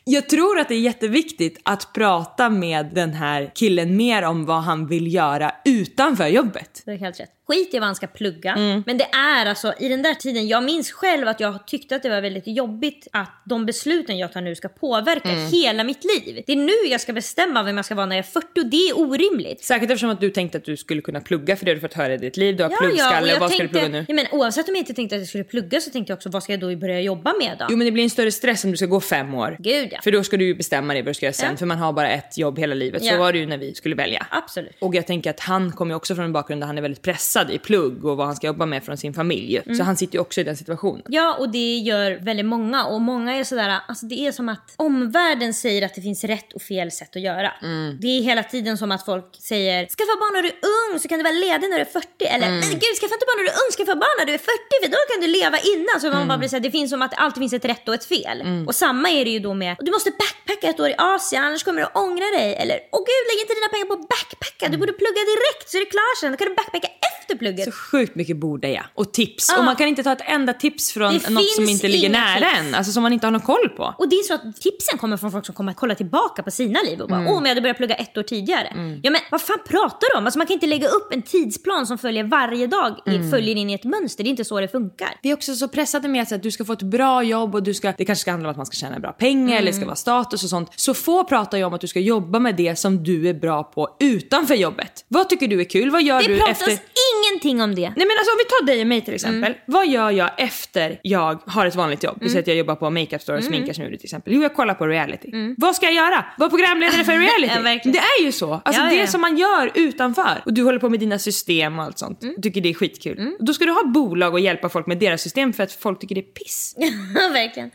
jag 0.05 0.29
tror 0.29 0.59
att 0.59 0.69
det 0.69 0.75
är 0.75 0.81
jätteviktigt 0.81 1.61
att 1.63 1.93
prata 1.93 2.51
med 2.51 2.87
den 2.95 3.13
här 3.15 3.51
killen 3.55 3.97
mer 3.97 4.23
om 4.23 4.45
vad 4.47 4.63
han 4.63 4.87
vill 4.87 5.15
göra 5.15 5.53
utanför 5.65 6.27
jobbet. 6.27 6.83
Det 6.85 6.91
är 6.93 6.97
helt 6.99 7.21
rätt. 7.21 7.31
Skit 7.53 7.75
i 7.75 7.79
vad 7.79 7.87
han 7.87 7.95
ska 7.95 8.07
plugga. 8.07 8.53
Mm. 8.53 8.83
Men 8.87 8.99
det 8.99 9.05
är 9.05 9.47
alltså 9.47 9.75
i 9.79 9.89
den 9.89 10.03
där 10.03 10.15
tiden, 10.15 10.49
jag 10.49 10.65
minns 10.65 10.93
själv 10.93 11.29
att 11.29 11.41
jag 11.41 11.67
tyckte 11.67 11.97
att 11.97 12.03
det 12.03 12.09
var 12.09 12.21
väldigt 12.21 12.47
jobbigt 12.47 13.09
att 13.13 13.43
de 13.45 13.67
besluten 13.67 14.19
jag 14.19 14.33
tar 14.33 14.41
nu 14.41 14.55
ska 14.55 14.69
påverka 14.69 15.29
Mm. 15.29 15.47
hela 15.51 15.85
mitt 15.85 16.05
liv. 16.05 16.43
Det 16.47 16.53
är 16.53 16.57
nu 16.57 16.91
jag 16.91 17.01
ska 17.01 17.13
bestämma 17.13 17.63
vem 17.63 17.77
jag 17.77 17.85
ska 17.85 17.95
vara 17.95 18.07
när 18.07 18.17
jag 18.17 18.25
är 18.27 18.31
40 18.31 18.61
och 18.61 18.67
det 18.67 18.77
är 18.77 18.99
orimligt. 18.99 19.65
Särskilt 19.65 19.93
eftersom 19.93 20.11
att 20.11 20.21
du 20.21 20.31
tänkte 20.31 20.59
att 20.59 20.65
du 20.65 20.77
skulle 20.77 21.03
kunna 21.03 21.21
plugga 21.21 21.57
för 21.57 21.65
det 21.65 21.71
har 21.71 21.75
du 21.75 21.81
fått 21.81 21.95
höra 21.95 22.15
i 22.15 22.17
ditt 22.17 22.37
liv. 22.37 22.57
Du 22.57 22.63
har 22.63 22.71
och 22.71 22.79
pluggskalle, 22.79 23.33
jag 23.33 23.41
vad 23.41 23.53
ska 23.53 23.63
du 23.63 23.69
plugga 23.69 23.89
nu? 23.89 24.05
Ja, 24.09 24.15
men 24.15 24.27
oavsett 24.33 24.69
om 24.69 24.75
jag 24.75 24.81
inte 24.83 24.95
tänkte 24.95 25.17
att 25.17 25.21
jag 25.21 25.29
skulle 25.29 25.45
plugga 25.45 25.81
så 25.81 25.91
tänkte 25.91 26.11
jag 26.11 26.17
också 26.17 26.29
vad 26.29 26.43
ska 26.43 26.53
jag 26.53 26.61
då 26.61 26.77
börja 26.77 27.01
jobba 27.01 27.35
med 27.41 27.57
då? 27.59 27.67
Jo 27.71 27.77
men 27.77 27.85
det 27.85 27.91
blir 27.91 28.05
en 28.05 28.11
större 28.11 28.33
stress 28.33 28.65
om 28.65 28.71
du 28.71 28.77
ska 28.77 28.87
gå 28.87 29.01
fem 29.01 29.35
år. 29.35 29.57
Gud 29.59 29.89
ja. 29.93 30.01
För 30.05 30.13
då 30.13 30.25
ska 30.25 30.37
du 30.37 30.45
ju 30.45 30.55
bestämma 30.55 30.93
dig 30.93 31.03
vad 31.03 31.11
du 31.11 31.15
ska 31.15 31.27
göra 31.27 31.33
sen. 31.33 31.51
Ja. 31.51 31.57
För 31.57 31.67
man 31.67 31.79
har 31.79 31.93
bara 31.93 32.11
ett 32.11 32.39
jobb 32.39 32.59
hela 32.59 32.75
livet. 32.75 33.03
Ja. 33.03 33.13
Så 33.13 33.19
var 33.19 33.33
det 33.33 33.39
ju 33.39 33.47
när 33.47 33.59
vi 33.59 33.75
skulle 33.75 33.95
välja. 33.95 34.27
Absolut. 34.31 34.77
Och 34.79 34.95
jag 34.95 35.07
tänker 35.07 35.31
att 35.31 35.41
han 35.41 35.73
kommer 35.73 35.95
också 35.95 36.15
från 36.15 36.25
en 36.25 36.33
bakgrund 36.33 36.63
där 36.63 36.67
han 36.67 36.79
är 36.79 36.83
väldigt 36.83 37.03
pressad 37.03 37.42
i 37.51 37.59
plugg 37.59 38.05
och 38.05 38.17
vad 38.17 38.27
han 38.27 38.37
ska 38.37 38.47
jobba 38.47 38.67
med 38.67 38.85
från 38.85 38.97
sin 38.97 39.15
familj. 39.15 39.57
Mm. 39.67 39.77
Så 39.79 39.83
han 39.85 39.97
sitter 39.97 40.15
ju 40.15 40.21
också 40.21 40.41
i 40.41 40.45
den 40.45 40.57
situationen. 40.57 41.03
Ja, 41.09 41.37
och 41.39 41.49
det 41.49 41.77
gör 41.79 42.11
väldigt 42.25 42.47
många. 42.47 42.85
Och 42.87 43.01
många 43.01 43.37
är 43.37 43.45
sådär, 43.45 43.79
alltså 43.89 44.07
det 44.07 44.15
är 44.27 44.33
som 44.33 44.49
att 44.49 44.75
omvärlden 44.77 45.55
säger 45.55 45.87
att 45.87 45.95
det 45.95 46.03
finns 46.03 46.25
rätt 46.25 46.53
och 46.53 46.63
fel 46.63 46.91
sätt 46.91 47.17
att 47.17 47.23
göra. 47.23 47.53
Mm. 47.63 47.99
Det 48.01 48.07
är 48.19 48.23
hela 48.23 48.43
tiden 48.43 48.79
som 48.79 48.93
att 48.93 49.05
folk 49.05 49.25
säger, 49.41 49.87
skaffa 49.87 50.15
barn 50.21 50.33
när 50.35 50.43
du 50.43 50.49
är 50.49 50.55
ung 50.91 50.99
så 51.01 51.09
kan 51.09 51.19
du 51.19 51.23
vara 51.25 51.35
ledig 51.47 51.71
när 51.71 51.77
du 51.77 51.85
är 51.89 51.93
40. 52.01 52.25
Eller, 52.35 52.47
Mm. 52.47 52.61
gud 52.61 52.95
skaffa 53.01 53.15
inte 53.19 53.27
barn 53.31 53.37
när 53.39 53.45
du 53.49 53.51
är 53.57 53.61
ung, 53.65 53.71
skaffa 53.77 53.95
barn 54.05 54.15
när 54.19 54.27
du 54.27 54.33
är 54.41 54.45
40 54.53 54.75
för 54.83 54.89
då 54.97 55.01
kan 55.11 55.19
du 55.25 55.29
leva 55.41 55.59
innan. 55.75 55.97
Så 56.01 56.07
Mm. 56.07 56.19
man 56.19 56.29
bara 56.29 56.39
blir 56.39 56.49
såhär, 56.49 56.61
det 56.69 56.71
finns 56.79 56.91
som 56.91 57.03
att 57.03 57.11
det 57.11 57.17
alltid 57.25 57.41
finns 57.45 57.53
ett 57.53 57.65
rätt 57.73 57.89
och 57.89 57.95
ett 57.95 58.05
fel. 58.15 58.39
Och 58.69 58.75
samma 58.75 59.07
är 59.19 59.25
det 59.25 59.31
ju 59.37 59.39
då 59.49 59.55
med, 59.55 59.77
du 59.87 59.91
måste 59.97 60.11
backpacka 60.23 60.67
ett 60.73 60.81
år 60.81 60.89
i 60.89 60.95
Asien 60.99 61.45
annars 61.45 61.63
kommer 61.65 61.81
du 61.81 61.87
att 61.87 61.97
ångra 62.07 62.27
dig. 62.39 62.49
Eller, 62.63 62.77
åh 62.97 63.03
gud 63.11 63.23
lägg 63.29 63.39
inte 63.45 63.55
dina 63.59 63.69
pengar 63.75 63.87
på 63.91 63.95
att 64.01 64.09
backpacka, 64.17 64.63
Mm. 64.67 64.73
du 64.73 64.79
borde 64.83 64.93
plugga 65.03 65.23
direkt 65.33 65.67
så 65.71 65.75
är 65.77 65.81
det 65.85 65.91
klart 65.97 66.17
sen. 66.21 66.31
Då 66.33 66.37
kan 66.41 66.49
du 66.49 66.55
backpacka 66.55 66.89
efter 67.11 67.32
efter 67.33 67.39
plugget. 67.39 67.65
Så 67.65 67.71
sjukt 67.73 68.15
mycket 68.15 68.37
borde 68.37 68.69
jag. 68.69 68.85
Och 68.95 69.13
tips. 69.13 69.47
Ja. 69.53 69.59
Och 69.59 69.65
man 69.65 69.77
kan 69.77 69.89
inte 69.89 70.03
ta 70.03 70.13
ett 70.13 70.23
enda 70.27 70.53
tips 70.53 70.93
från 70.93 71.13
Det 71.19 71.31
något 71.31 71.51
som 71.51 71.69
inte 71.69 71.89
ligger 71.89 72.11
nära 72.11 72.35
tips. 72.39 72.59
en. 72.59 72.75
Alltså 72.75 72.93
som 72.93 73.03
man 73.03 73.13
inte 73.13 73.27
har 73.27 73.31
någon 73.33 73.41
koll 73.41 73.69
på. 73.77 73.95
Och 73.99 74.09
det 74.09 74.17
är 74.17 74.23
så 74.23 74.35
att 74.35 74.61
tipsen 74.61 74.99
kommer 74.99 75.17
från 75.17 75.33
folk 75.33 75.47
som 75.47 75.55
kommer 75.55 75.73
att 75.73 75.79
kolla 75.79 75.95
tillbaka 75.95 76.43
på 76.43 76.51
sina 76.51 76.81
liv 76.83 77.01
och 77.01 77.09
bara 77.09 77.21
Mm. 77.21 77.33
åh 77.35 77.41
jag 77.43 77.49
hade 77.49 77.61
börjat 77.61 77.77
plugga 77.77 77.95
ett 77.95 78.19
år 78.19 78.23
tidigare. 78.23 78.69
Ja 79.03 79.11
men 79.11 79.21
vad 79.31 79.41
fan 79.41 79.59
pratar 79.69 80.13
du 80.13 80.19
om? 80.19 80.25
Alltså 80.25 80.39
man 80.39 80.47
kan 80.47 80.55
inte 80.55 80.67
lägga 80.67 80.89
upp 80.89 81.13
en 81.13 81.23
tidsplan 81.23 81.87
som 81.87 81.99
följer 81.99 82.25
varje 82.25 82.67
dag, 82.67 82.99
Mm. 83.07 83.31
följer 83.31 83.57
in 83.57 83.71
i 83.71 83.75
ett 83.75 83.85
mönster. 83.85 84.25
Det 84.25 84.29
är 84.29 84.31
inte 84.31 84.45
så 84.45 84.61
det 84.61 84.69
funkar. 84.69 85.09
Vi 85.23 85.31
är 85.31 85.35
också 85.35 85.55
så 85.55 85.69
pressade 85.69 86.09
med 86.09 86.33
att 86.33 86.43
du 86.43 86.51
ska 86.51 86.65
få 86.65 86.73
ett 86.73 86.83
bra 86.83 87.23
jobb 87.23 87.55
och 87.55 87.63
du 87.63 87.75
ska, 87.75 87.93
det 87.99 88.05
kanske 88.05 88.21
ska 88.21 88.31
handla 88.31 88.49
om 88.49 88.51
att 88.51 88.57
man 88.57 88.67
ska 88.67 88.75
tjäna 88.77 88.99
bra 88.99 89.13
pengar 89.13 89.57
eller 89.59 89.67
det 89.73 89.77
ska 89.77 89.85
vara 89.87 89.97
status 89.97 90.45
och 90.45 90.51
sånt. 90.51 90.71
Så 90.77 90.95
få 90.95 91.25
pratar 91.25 91.59
ju 91.59 91.65
om 91.65 91.75
att 91.75 91.81
du 91.81 91.87
ska 91.89 92.01
jobba 92.01 92.39
med 92.39 92.57
det 92.57 92.77
som 92.79 93.05
du 93.05 93.29
är 93.29 93.35
bra 93.35 93.63
på 93.65 93.97
utanför 94.01 94.55
jobbet. 94.55 95.05
Vad 95.09 95.29
tycker 95.29 95.49
du 95.49 95.61
är 95.61 95.65
kul? 95.65 95.91
Vad 95.91 96.03
gör 96.03 96.21
Det 96.23 96.29
du 96.29 96.41
efter... 96.51 96.79
ingenting 97.19 97.63
om 97.63 97.75
det. 97.75 97.81
Nej 97.97 98.07
men 98.07 98.11
alltså 98.19 98.33
om 98.33 98.39
vi 98.39 98.45
tar 98.45 98.67
dig 98.67 98.81
och 98.81 98.87
mig 98.87 99.01
till 99.01 99.15
exempel. 99.15 99.45
Mm. 99.45 99.59
Vad 99.67 99.87
gör 99.89 100.11
jag 100.11 100.31
efter 100.39 101.01
jag 101.03 101.39
har 101.47 101.67
ett 101.67 101.75
vanligt 101.75 102.03
jobb? 102.03 102.17
Vi 102.21 102.29
säger 102.29 102.41
att 102.43 102.47
jag 102.47 102.57
jobbar 102.57 102.75
på 102.75 102.91
makeup 102.91 103.23
store 103.23 103.37
och 103.37 103.43
Mm. 103.43 103.53
sminkar 103.53 103.73
snurrigt 103.73 104.01
till 104.01 104.07
exempel. 104.07 104.33
Jo 104.33 104.43
jag 104.43 104.55
kollar 104.55 104.75
på 104.75 104.87
reality. 104.87 105.29
Vad 105.57 105.77
ska 105.77 105.87
jag 105.87 105.95
göra? 105.95 106.25
Vara 106.39 106.51
programledare 106.51 107.05
för 107.05 107.13
reality? 107.19 107.81
Ja, 107.89 107.93
det 107.93 107.99
är 107.99 108.25
ju 108.25 108.33
så. 108.33 108.61
Alltså 108.65 108.83
Ja, 108.83 108.89
det 108.89 108.95
ja. 108.97 109.07
som 109.07 109.21
man 109.21 109.37
gör 109.37 109.71
utanför. 109.75 110.43
Och 110.45 110.53
du 110.55 110.63
håller 110.63 110.79
på 110.79 110.89
med 110.89 111.01
dina 111.01 111.19
system 111.19 111.79
och 111.79 111.85
allt 111.85 111.99
sånt. 111.99 112.23
Mm. 112.23 112.43
Tycker 112.43 112.61
det 112.61 112.69
är 112.71 112.75
skitkul. 112.75 113.37
Då 113.41 113.55
ska 113.55 113.65
du 113.65 113.73
ha 113.73 113.85
bolag 113.85 114.33
och 114.33 114.41
hjälpa 114.41 114.69
folk 114.69 114.87
med 114.87 114.99
deras 114.99 115.23
system 115.23 115.53
för 115.53 115.63
att 115.63 115.73
folk 115.73 116.01
tycker 116.01 116.15
det 116.15 116.21
är 116.21 116.33
piss. 116.45 116.75
Verkligen. 117.33 117.71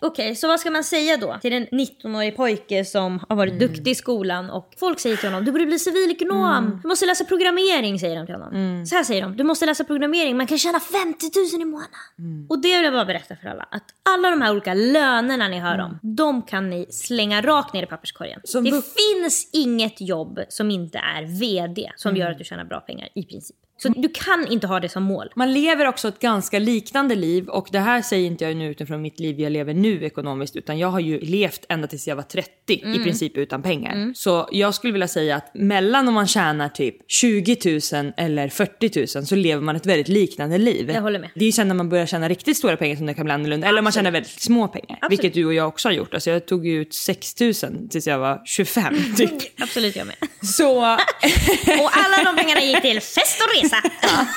Okej, 0.00 0.36
så 0.36 0.48
vad 0.48 0.60
ska 0.60 0.70
man 0.70 0.84
säga 0.84 1.16
då 1.16 1.38
till 1.42 1.52
en 1.52 1.66
19-årig 1.66 2.36
pojke 2.36 2.84
som 2.84 3.20
har 3.28 3.36
varit 3.36 3.52
Mm. 3.52 3.68
duktig 3.68 3.90
i 3.90 3.94
skolan 3.94 4.50
och 4.50 4.74
folk 4.80 5.00
säger 5.00 5.16
till 5.16 5.28
honom 5.28 5.44
du 5.44 5.52
borde 5.52 5.66
bli 5.66 5.78
civilekonom, 5.78 6.64
Mm. 6.64 6.78
du 6.82 6.88
måste 6.88 7.06
läsa 7.06 7.24
programmering 7.24 7.98
säger 8.00 8.16
de 8.16 8.26
till 8.26 8.34
honom. 8.34 8.86
Så 8.86 8.96
här 8.96 9.04
säger 9.04 9.22
de, 9.22 9.36
du 9.36 9.44
måste 9.44 9.66
läsa 9.66 9.84
programmering, 9.84 10.36
man 10.36 10.46
kan 10.46 10.58
tjäna 10.58 10.80
50 10.80 11.26
000 11.52 11.62
i 11.62 11.64
månaden. 11.64 11.90
Mm. 12.18 12.46
Och 12.50 12.58
det 12.62 12.76
vill 12.76 12.84
jag 12.84 12.92
bara 12.92 13.04
berätta 13.04 13.36
för 13.36 13.48
alla, 13.48 13.62
att 13.70 13.84
alla 14.16 14.30
de 14.30 14.42
här 14.42 14.50
olika 14.52 14.74
lönerna 14.74 15.48
ni 15.48 15.58
hör 15.58 15.78
om, 15.78 15.98
de 16.02 16.42
kan 16.42 16.70
ni 16.70 16.86
slänga 16.90 17.42
rakt 17.42 17.74
ner 17.74 17.82
i 17.82 17.86
papperskorgen. 17.86 18.40
Som 18.44 18.64
det 18.64 18.70
finns 18.70 19.50
inget 19.52 20.00
jobb 20.00 20.40
som 20.48 20.70
inte 20.70 20.98
är 20.98 21.22
VD 21.40 21.90
som 21.96 22.16
gör 22.16 22.30
att 22.30 22.38
du 22.38 22.44
tjänar 22.44 22.64
bra 22.64 22.80
pengar 22.80 23.08
i 23.14 23.22
princip. 23.22 23.56
Så 23.78 23.88
du 23.88 24.08
kan 24.08 24.46
inte 24.48 24.66
ha 24.66 24.80
det 24.80 24.88
som 24.88 25.02
mål. 25.02 25.30
Man 25.36 25.52
lever 25.52 25.86
också 25.88 26.08
ett 26.08 26.18
ganska 26.20 26.58
liknande 26.58 27.14
liv 27.14 27.48
och 27.48 27.68
det 27.72 27.78
här 27.78 28.02
säger 28.02 28.26
inte 28.26 28.44
jag 28.44 28.56
nu 28.56 28.70
utifrån 28.70 29.02
mitt 29.02 29.20
liv 29.20 29.40
jag 29.40 29.52
lever 29.52 29.74
nu 29.74 30.04
ekonomiskt 30.04 30.56
utan 30.56 30.78
jag 30.78 30.88
har 30.88 31.00
ju 31.00 31.20
levt 31.20 31.64
ända 31.68 31.86
tills 31.86 32.08
jag 32.08 32.16
var 32.16 32.22
30 32.22 32.50
Mm. 32.82 33.00
i 33.00 33.04
princip 33.04 33.36
utan 33.36 33.62
pengar. 33.62 34.12
Så 34.14 34.48
jag 34.52 34.74
skulle 34.74 34.92
vilja 34.92 35.08
säga 35.08 35.36
att 35.36 35.50
mellan 35.54 36.08
om 36.08 36.14
man 36.14 36.26
tjänar 36.26 36.68
typ 36.68 36.96
20 37.10 37.56
000 38.02 38.12
eller 38.16 38.48
40 38.48 39.18
000 39.18 39.26
så 39.26 39.34
lever 39.34 39.62
man 39.62 39.76
ett 39.76 39.86
väldigt 39.86 40.08
liknande 40.08 40.58
liv. 40.58 40.90
Jag 40.90 41.02
håller 41.02 41.18
med. 41.18 41.30
Det 41.34 41.40
är 41.44 41.46
ju 41.46 41.52
sen 41.52 41.68
när 41.68 41.74
man 41.74 41.88
börjar 41.88 42.06
tjäna 42.06 42.28
riktigt 42.28 42.56
stora 42.56 42.76
pengar 42.76 42.96
som 42.96 43.06
det 43.06 43.14
kan 43.14 43.24
bli 43.24 43.34
annorlunda 43.34 43.66
eller 43.68 43.78
om 43.78 43.84
man 43.84 43.92
tjänar 43.92 44.10
väldigt 44.10 44.40
små 44.42 44.68
pengar. 44.68 44.98
Absolut. 45.00 45.10
Vilket 45.10 45.34
du 45.34 45.44
och 45.46 45.54
jag 45.54 45.68
också 45.68 45.88
har 45.88 45.92
gjort. 45.92 46.14
Alltså 46.14 46.30
jag 46.30 46.46
tog 46.46 46.66
ju 46.66 46.80
ut 46.80 46.94
6 46.94 47.40
000 47.40 47.54
tills 47.90 48.06
jag 48.06 48.18
var 48.18 48.42
25 48.44 48.94
typ. 49.16 49.30
Absolut 49.62 49.96
jag 49.96 50.06
med. 50.06 50.16
Så 50.42 50.78
Och 51.82 51.90
alla 51.96 52.24
de 52.32 52.36
pengarna 52.36 52.60
gick 52.60 52.82
till 52.82 53.00
fest 53.00 53.40
och 53.42 53.56
resa. 53.66 54.28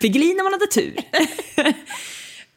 Piggelin 0.00 0.36
när 0.36 0.44
man 0.44 0.52
hade 0.52 0.66
tur. 0.66 0.96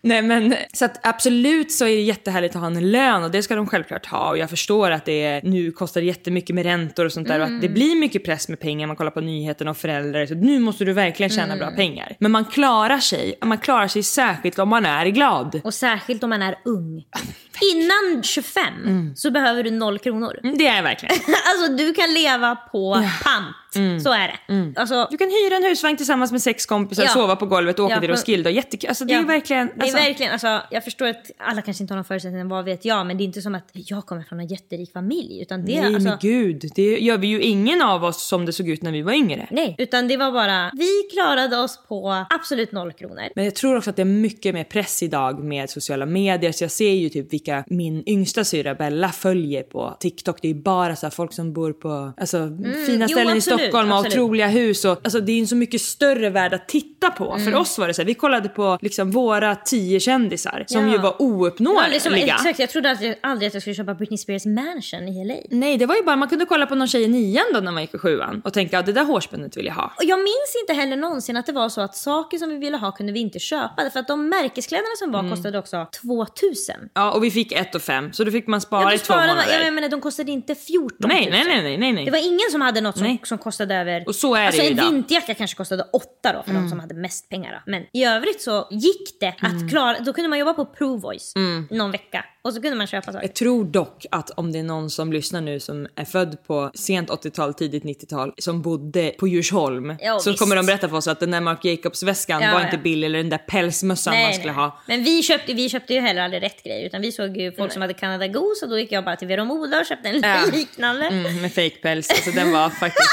Nej 0.02 0.21
men 0.21 0.56
så 0.73 0.86
att 0.86 1.08
absolut 1.08 1.71
så 1.71 1.86
är 1.86 1.95
det 1.95 2.02
jättehärligt 2.02 2.56
att 2.56 2.62
ha 2.62 2.67
en 2.67 2.91
lön 2.91 3.23
och 3.23 3.32
det 3.32 3.43
ska 3.43 3.56
de 3.56 3.67
självklart 3.67 4.06
ha 4.06 4.30
och 4.30 4.38
jag 4.38 4.50
förstår 4.50 4.91
att 4.91 5.06
det 5.06 5.23
är, 5.23 5.41
nu 5.41 5.71
kostar 5.71 6.02
det 6.02 6.08
jättemycket 6.08 6.56
med 6.56 6.65
räntor 6.65 7.06
och 7.06 7.12
sånt 7.12 7.28
där 7.28 7.39
och 7.39 7.45
att 7.45 7.62
det 7.62 7.69
blir 7.69 7.95
mycket 7.95 8.26
press 8.26 8.50
med 8.50 8.60
pengar, 8.60 8.88
man 8.88 8.95
kollar 8.95 9.12
på 9.12 9.21
nyheterna 9.21 9.71
och 9.71 9.78
föräldrar 9.78 10.26
så 10.26 10.36
nu 10.36 10.60
måste 10.60 10.86
du 10.86 10.93
verkligen 10.93 11.30
tjäna 11.30 11.58
bra 11.58 11.71
pengar. 11.71 12.15
Men 12.19 12.32
man 12.32 12.45
klarar 12.45 12.97
sig, 12.97 13.36
man 13.41 13.58
klarar 13.58 13.88
sig 13.88 14.04
särskilt 14.04 14.60
om 14.60 14.69
man 14.69 14.86
är 14.86 15.06
glad. 15.06 15.62
Och 15.63 15.73
särskilt 15.73 16.23
om 16.23 16.30
man 16.30 16.41
är 16.41 16.56
ung. 16.65 17.04
Innan 17.74 18.24
25 18.24 19.15
så 19.15 19.32
behöver 19.32 19.63
du 19.63 19.72
noll 19.72 20.00
kronor. 20.00 20.39
Mm, 20.43 20.58
Det 20.58 20.67
är 20.67 20.84
verkligen. 20.84 21.15
Alltså 21.50 21.74
du 21.74 21.93
kan 21.93 22.13
leva 22.13 22.56
på 22.56 22.93
pant. 23.24 23.56
Så 24.04 24.12
är 24.13 24.28
det. 24.28 24.80
Alltså, 24.80 25.08
Du 25.12 25.17
kan 25.17 25.28
hyra 25.30 25.56
en 25.56 25.63
husvagn 25.63 25.98
tillsammans 25.98 26.32
med 26.32 26.41
sex 26.41 26.65
kompisar, 26.65 27.04
Ja. 27.04 27.10
sova 27.10 27.36
på 27.36 27.46
golvet 27.46 27.80
och 27.80 27.86
åka 27.86 27.93
Ja, 27.93 28.00
till 28.00 28.10
Roskilde 28.10 28.52
jättekul. 28.52 28.88
Alltså 28.89 29.06
det 29.06 29.13
är 29.13 29.20
ja, 29.20 29.26
verkligen... 29.28 29.67
Det 29.67 29.74
är 29.74 29.82
Alltså, 29.82 29.98
verkligen, 29.98 30.32
alltså, 30.32 30.62
jag 30.72 30.84
förstår 30.84 31.08
att 31.08 31.32
alla 31.38 31.62
kanske 31.62 31.84
inte 31.84 31.93
har 31.93 31.98
någon 31.98 32.06
förutsättning, 32.06 32.48
vad 32.48 32.65
vet 32.65 32.86
jag. 32.86 33.08
Men 33.08 33.17
det 33.17 33.24
är 33.24 33.26
inte 33.26 33.41
som 33.41 33.56
att 33.56 33.70
jag 33.74 34.06
kommer 34.06 34.24
från 34.24 34.39
en 34.39 34.48
jätterik 34.48 34.93
familj. 34.93 35.41
Utan 35.41 35.65
det, 35.65 35.82
nej 35.82 35.96
alltså, 35.96 36.10
men 36.10 36.17
gud, 36.22 36.72
det 36.76 36.98
gör 37.00 37.17
vi 37.17 37.28
ju 37.28 37.41
ingen 37.41 37.82
av 37.82 38.04
oss 38.04 38.28
som 38.28 38.46
det 38.46 38.54
såg 38.54 38.70
ut 38.70 38.82
när 38.82 38.91
vi 38.91 39.02
var 39.02 39.13
yngre. 39.13 39.48
Nej, 39.52 39.76
utan 39.78 40.08
det 40.08 40.17
var 40.17 40.32
bara, 40.32 40.72
vi 40.74 41.04
klarade 41.13 41.58
oss 41.58 41.80
på 41.88 42.26
absolut 42.30 42.72
noll 42.72 42.91
kronor. 42.93 43.30
Men 43.36 43.46
jag 43.46 43.56
tror 43.56 43.78
också 43.78 43.89
att 43.89 43.96
det 43.96 44.02
är 44.02 44.06
mycket 44.06 44.54
mer 44.54 44.63
press 44.63 45.04
idag 45.04 45.43
med 45.43 45.70
sociala 45.70 46.06
medier. 46.06 46.52
Så 46.52 46.63
jag 46.63 46.72
ser 46.72 46.91
ju 46.93 47.10
typ 47.10 47.34
vilka 47.47 47.63
min 47.67 48.03
yngsta 48.10 48.43
syra 48.43 48.75
Bella 48.75 49.10
följer 49.10 49.63
på 49.63 49.97
TikTok. 49.99 50.38
Det 50.41 50.49
är 50.49 50.53
bara 50.53 50.95
så 50.95 51.10
folk 51.10 51.33
som 51.33 51.53
bor 51.53 51.73
på 51.73 52.13
alltså, 52.17 52.38
fina 52.38 52.57
Mm, 52.95 53.01
jo, 53.01 53.07
ställen 53.07 53.33
i 53.36 53.38
absolut, 53.38 53.60
Stockholm 53.62 53.91
och 53.91 53.97
absolut. 53.97 54.17
otroliga 54.17 54.47
hus. 54.47 54.86
Och, 54.86 54.91
alltså, 55.03 55.19
det 55.19 55.31
är 55.31 55.39
en 55.39 55.47
så 55.47 55.55
mycket 55.55 55.81
större 55.81 56.29
värld 56.29 56.53
att 56.53 56.67
titta 56.67 57.10
på. 57.10 57.31
Mm. 57.33 57.45
För 57.45 57.55
oss 57.60 57.77
var 57.77 57.88
det 57.88 57.93
så 57.93 58.01
här, 58.01 58.07
vi 58.07 58.13
kollade 58.13 58.49
på 58.49 58.77
liksom 58.81 59.12
våra 59.12 59.55
tio 59.55 59.99
kändisar 59.99 60.63
som 60.67 60.86
Ja. 60.86 60.91
ju 60.91 60.97
var 60.97 61.21
ouppnåeliga. 61.21 61.88
liksom, 61.88 62.13
exakt, 62.13 62.60
jag 62.60 62.69
trodde 62.69 62.91
att 62.91 63.01
jag, 63.01 63.15
aldrig 63.21 63.47
att 63.47 63.53
jag 63.53 63.62
skulle 63.63 63.75
köpa 63.75 63.93
Britney 63.93 64.17
Spears 64.17 64.45
mansion 64.45 65.07
i 65.07 65.25
LA. 65.25 65.36
Nej, 65.49 65.77
det 65.77 65.86
var 65.86 65.95
ju 65.95 66.03
bara, 66.03 66.15
man 66.15 66.29
kunde 66.29 66.45
kolla 66.45 66.65
på 66.65 66.75
någon 66.75 66.88
tjej 66.88 67.03
i 67.03 67.07
nian 67.07 67.43
då 67.53 67.60
när 67.60 67.71
man 67.71 67.81
gick 67.81 67.93
i 67.93 67.97
sjuan 67.97 68.41
och 68.45 68.53
tänka 68.53 68.79
att 68.79 68.86
det 68.86 68.93
där 68.93 69.03
hårspännet 69.05 69.57
vill 69.57 69.65
jag 69.65 69.73
ha. 69.73 69.91
Och 69.97 70.03
jag 70.03 70.19
minns 70.19 70.53
inte 70.62 70.73
heller 70.73 70.95
någonsin 70.97 71.38
att 71.38 71.45
det 71.45 71.51
var 71.53 71.69
så 71.69 71.81
att 71.81 71.95
saker 71.95 72.38
som 72.38 72.49
vi 72.49 72.57
ville 72.57 72.77
ha 72.77 72.91
kunde 72.91 73.13
vi 73.13 73.19
inte 73.19 73.39
köpa. 73.39 73.89
För 73.93 73.99
att 73.99 74.07
de 74.07 74.29
märkeskläderna 74.29 74.95
som 74.99 75.07
Mm. 75.10 75.25
var 75.29 75.36
kostade 75.36 75.60
också 75.60 75.88
2000. 76.01 76.75
Ja, 76.93 77.12
och 77.12 77.23
vi 77.23 77.31
fick 77.38 77.52
ett 77.52 77.76
och 77.76 77.82
fem 77.82 78.13
så 78.13 78.23
då 78.23 78.32
fick 78.32 78.47
man 78.47 78.62
spara 78.62 78.93
i 78.93 78.97
två 78.97 79.06
sparade 79.06 79.28
månader. 79.28 79.65
Ja, 79.65 79.71
men 79.71 79.89
de 79.89 80.02
kostade 80.02 80.32
inte 80.32 80.56
14 80.56 80.97
000. 81.00 81.10
nej, 81.10 81.30
nej, 81.32 81.78
nej, 81.78 81.93
nej. 81.93 82.06
Det 82.06 82.12
var 82.12 82.28
ingen 82.28 82.52
som 82.52 82.62
hade 82.62 82.82
något 82.82 82.97
som, 82.97 83.17
som 83.23 83.38
kostade 83.38 83.76
över... 83.76 84.04
Och 84.08 84.15
så 84.15 84.36
är 84.36 84.39
det 84.39 84.47
alltså 84.47 84.62
ju 84.62 84.67
en 84.67 84.73
idag. 84.73 84.86
Mm. 84.86 84.95
vinterjacka 84.95 85.34
kanske 85.34 85.58
kostade 85.58 85.84
8 85.93 86.08
då 86.34 86.43
för 86.43 86.54
de 86.54 86.69
som 86.69 86.80
hade 86.80 86.95
mest 86.95 87.30
pengar. 87.30 87.52
Då. 87.52 87.71
Men 87.71 87.84
i 87.93 88.06
övrigt 88.06 88.41
så 88.41 88.67
gick 88.71 89.19
det 89.19 89.36
att 89.41 89.69
klara... 89.69 90.00
Då 90.00 90.13
kunde 90.13 90.30
man 90.30 90.39
jobba 90.39 90.54
på 90.54 90.65
Provoice 90.65 91.34
någon 91.69 91.91
vecka 91.91 92.26
och 92.47 92.53
så 92.53 92.62
kunde 92.62 92.77
man 92.77 92.88
köpa 92.88 93.12
saker. 93.13 93.27
Jag 93.27 93.36
tror 93.36 93.65
dock 93.65 94.05
att 94.12 94.29
om 94.29 94.51
det 94.51 94.60
är 94.60 94.63
någon 94.63 94.89
som 94.89 95.13
lyssnar 95.13 95.41
nu 95.41 95.60
som 95.60 95.88
är 95.95 96.05
född 96.05 96.38
på 96.47 96.71
sent 96.75 97.10
80-tal, 97.10 97.53
tidigt 97.53 97.83
90-tal, 97.83 98.33
som 98.38 98.62
bodde 98.62 99.10
på 99.19 99.27
Djursholm, 99.27 99.95
Ja, 99.99 100.19
så 100.19 100.29
visst. 100.29 100.39
kommer 100.41 100.55
de 100.55 100.65
berätta 100.65 100.89
för 100.89 100.97
oss 100.97 101.07
att 101.07 101.19
den 101.19 101.31
där 101.31 101.41
Marc 101.41 101.60
Jacobs-väskan 101.65 102.41
Ja, 102.41 102.53
var 102.53 102.60
ja. 102.60 102.65
inte 102.65 102.77
billig, 102.77 103.05
eller 103.07 103.17
den 103.17 103.29
där 103.29 103.38
pälsmössan 103.38 104.21
man 104.21 104.33
skulle 104.33 104.51
ha. 104.51 104.79
Men 104.88 105.03
vi 105.03 105.23
köpte, 105.23 105.53
vi 105.53 105.69
köpte 105.69 105.93
ju 105.93 105.99
heller 105.99 106.21
aldrig 106.21 106.43
rätt 106.43 106.63
grej 106.63 106.86
utan 106.86 107.01
vi 107.01 107.12
såg 107.12 107.38
ju 107.38 107.51
folk 107.51 107.71
som 107.71 107.81
hade 107.81 107.93
Canada 107.93 108.27
Goose 108.27 108.65
och 108.65 108.69
då 108.71 108.79
gick 108.79 108.91
jag 108.91 109.03
bara 109.05 109.15
till 109.15 109.27
Veromoda 109.27 109.79
och 109.79 109.86
köpte 109.86 110.10
en 110.10 110.21
Ja. 110.21 110.38
liknande. 110.53 111.05
Mm, 111.07 111.41
med 111.41 111.53
fejkpäls, 111.53 112.10
alltså 112.10 112.31
den 112.31 112.51
var 112.51 112.69
faktiskt 112.69 113.10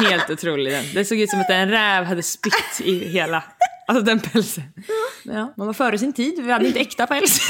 helt 0.10 0.30
otrolig 0.30 0.72
den. 0.72 0.84
Det 0.94 1.04
såg 1.04 1.18
ut 1.20 1.30
som 1.30 1.40
att 1.40 1.50
en 1.50 1.68
räv 1.70 2.04
hade 2.04 2.22
spytt 2.22 2.80
i 2.84 3.08
hela, 3.08 3.42
alltså 3.88 4.04
den 4.04 4.20
pälsen. 4.20 4.64
Ja, 5.22 5.54
man 5.56 5.66
var 5.66 5.74
före 5.74 5.98
sin 5.98 6.12
tid, 6.12 6.44
vi 6.44 6.52
hade 6.52 6.66
inte 6.66 6.80
äkta 6.80 7.06
päls. 7.06 7.40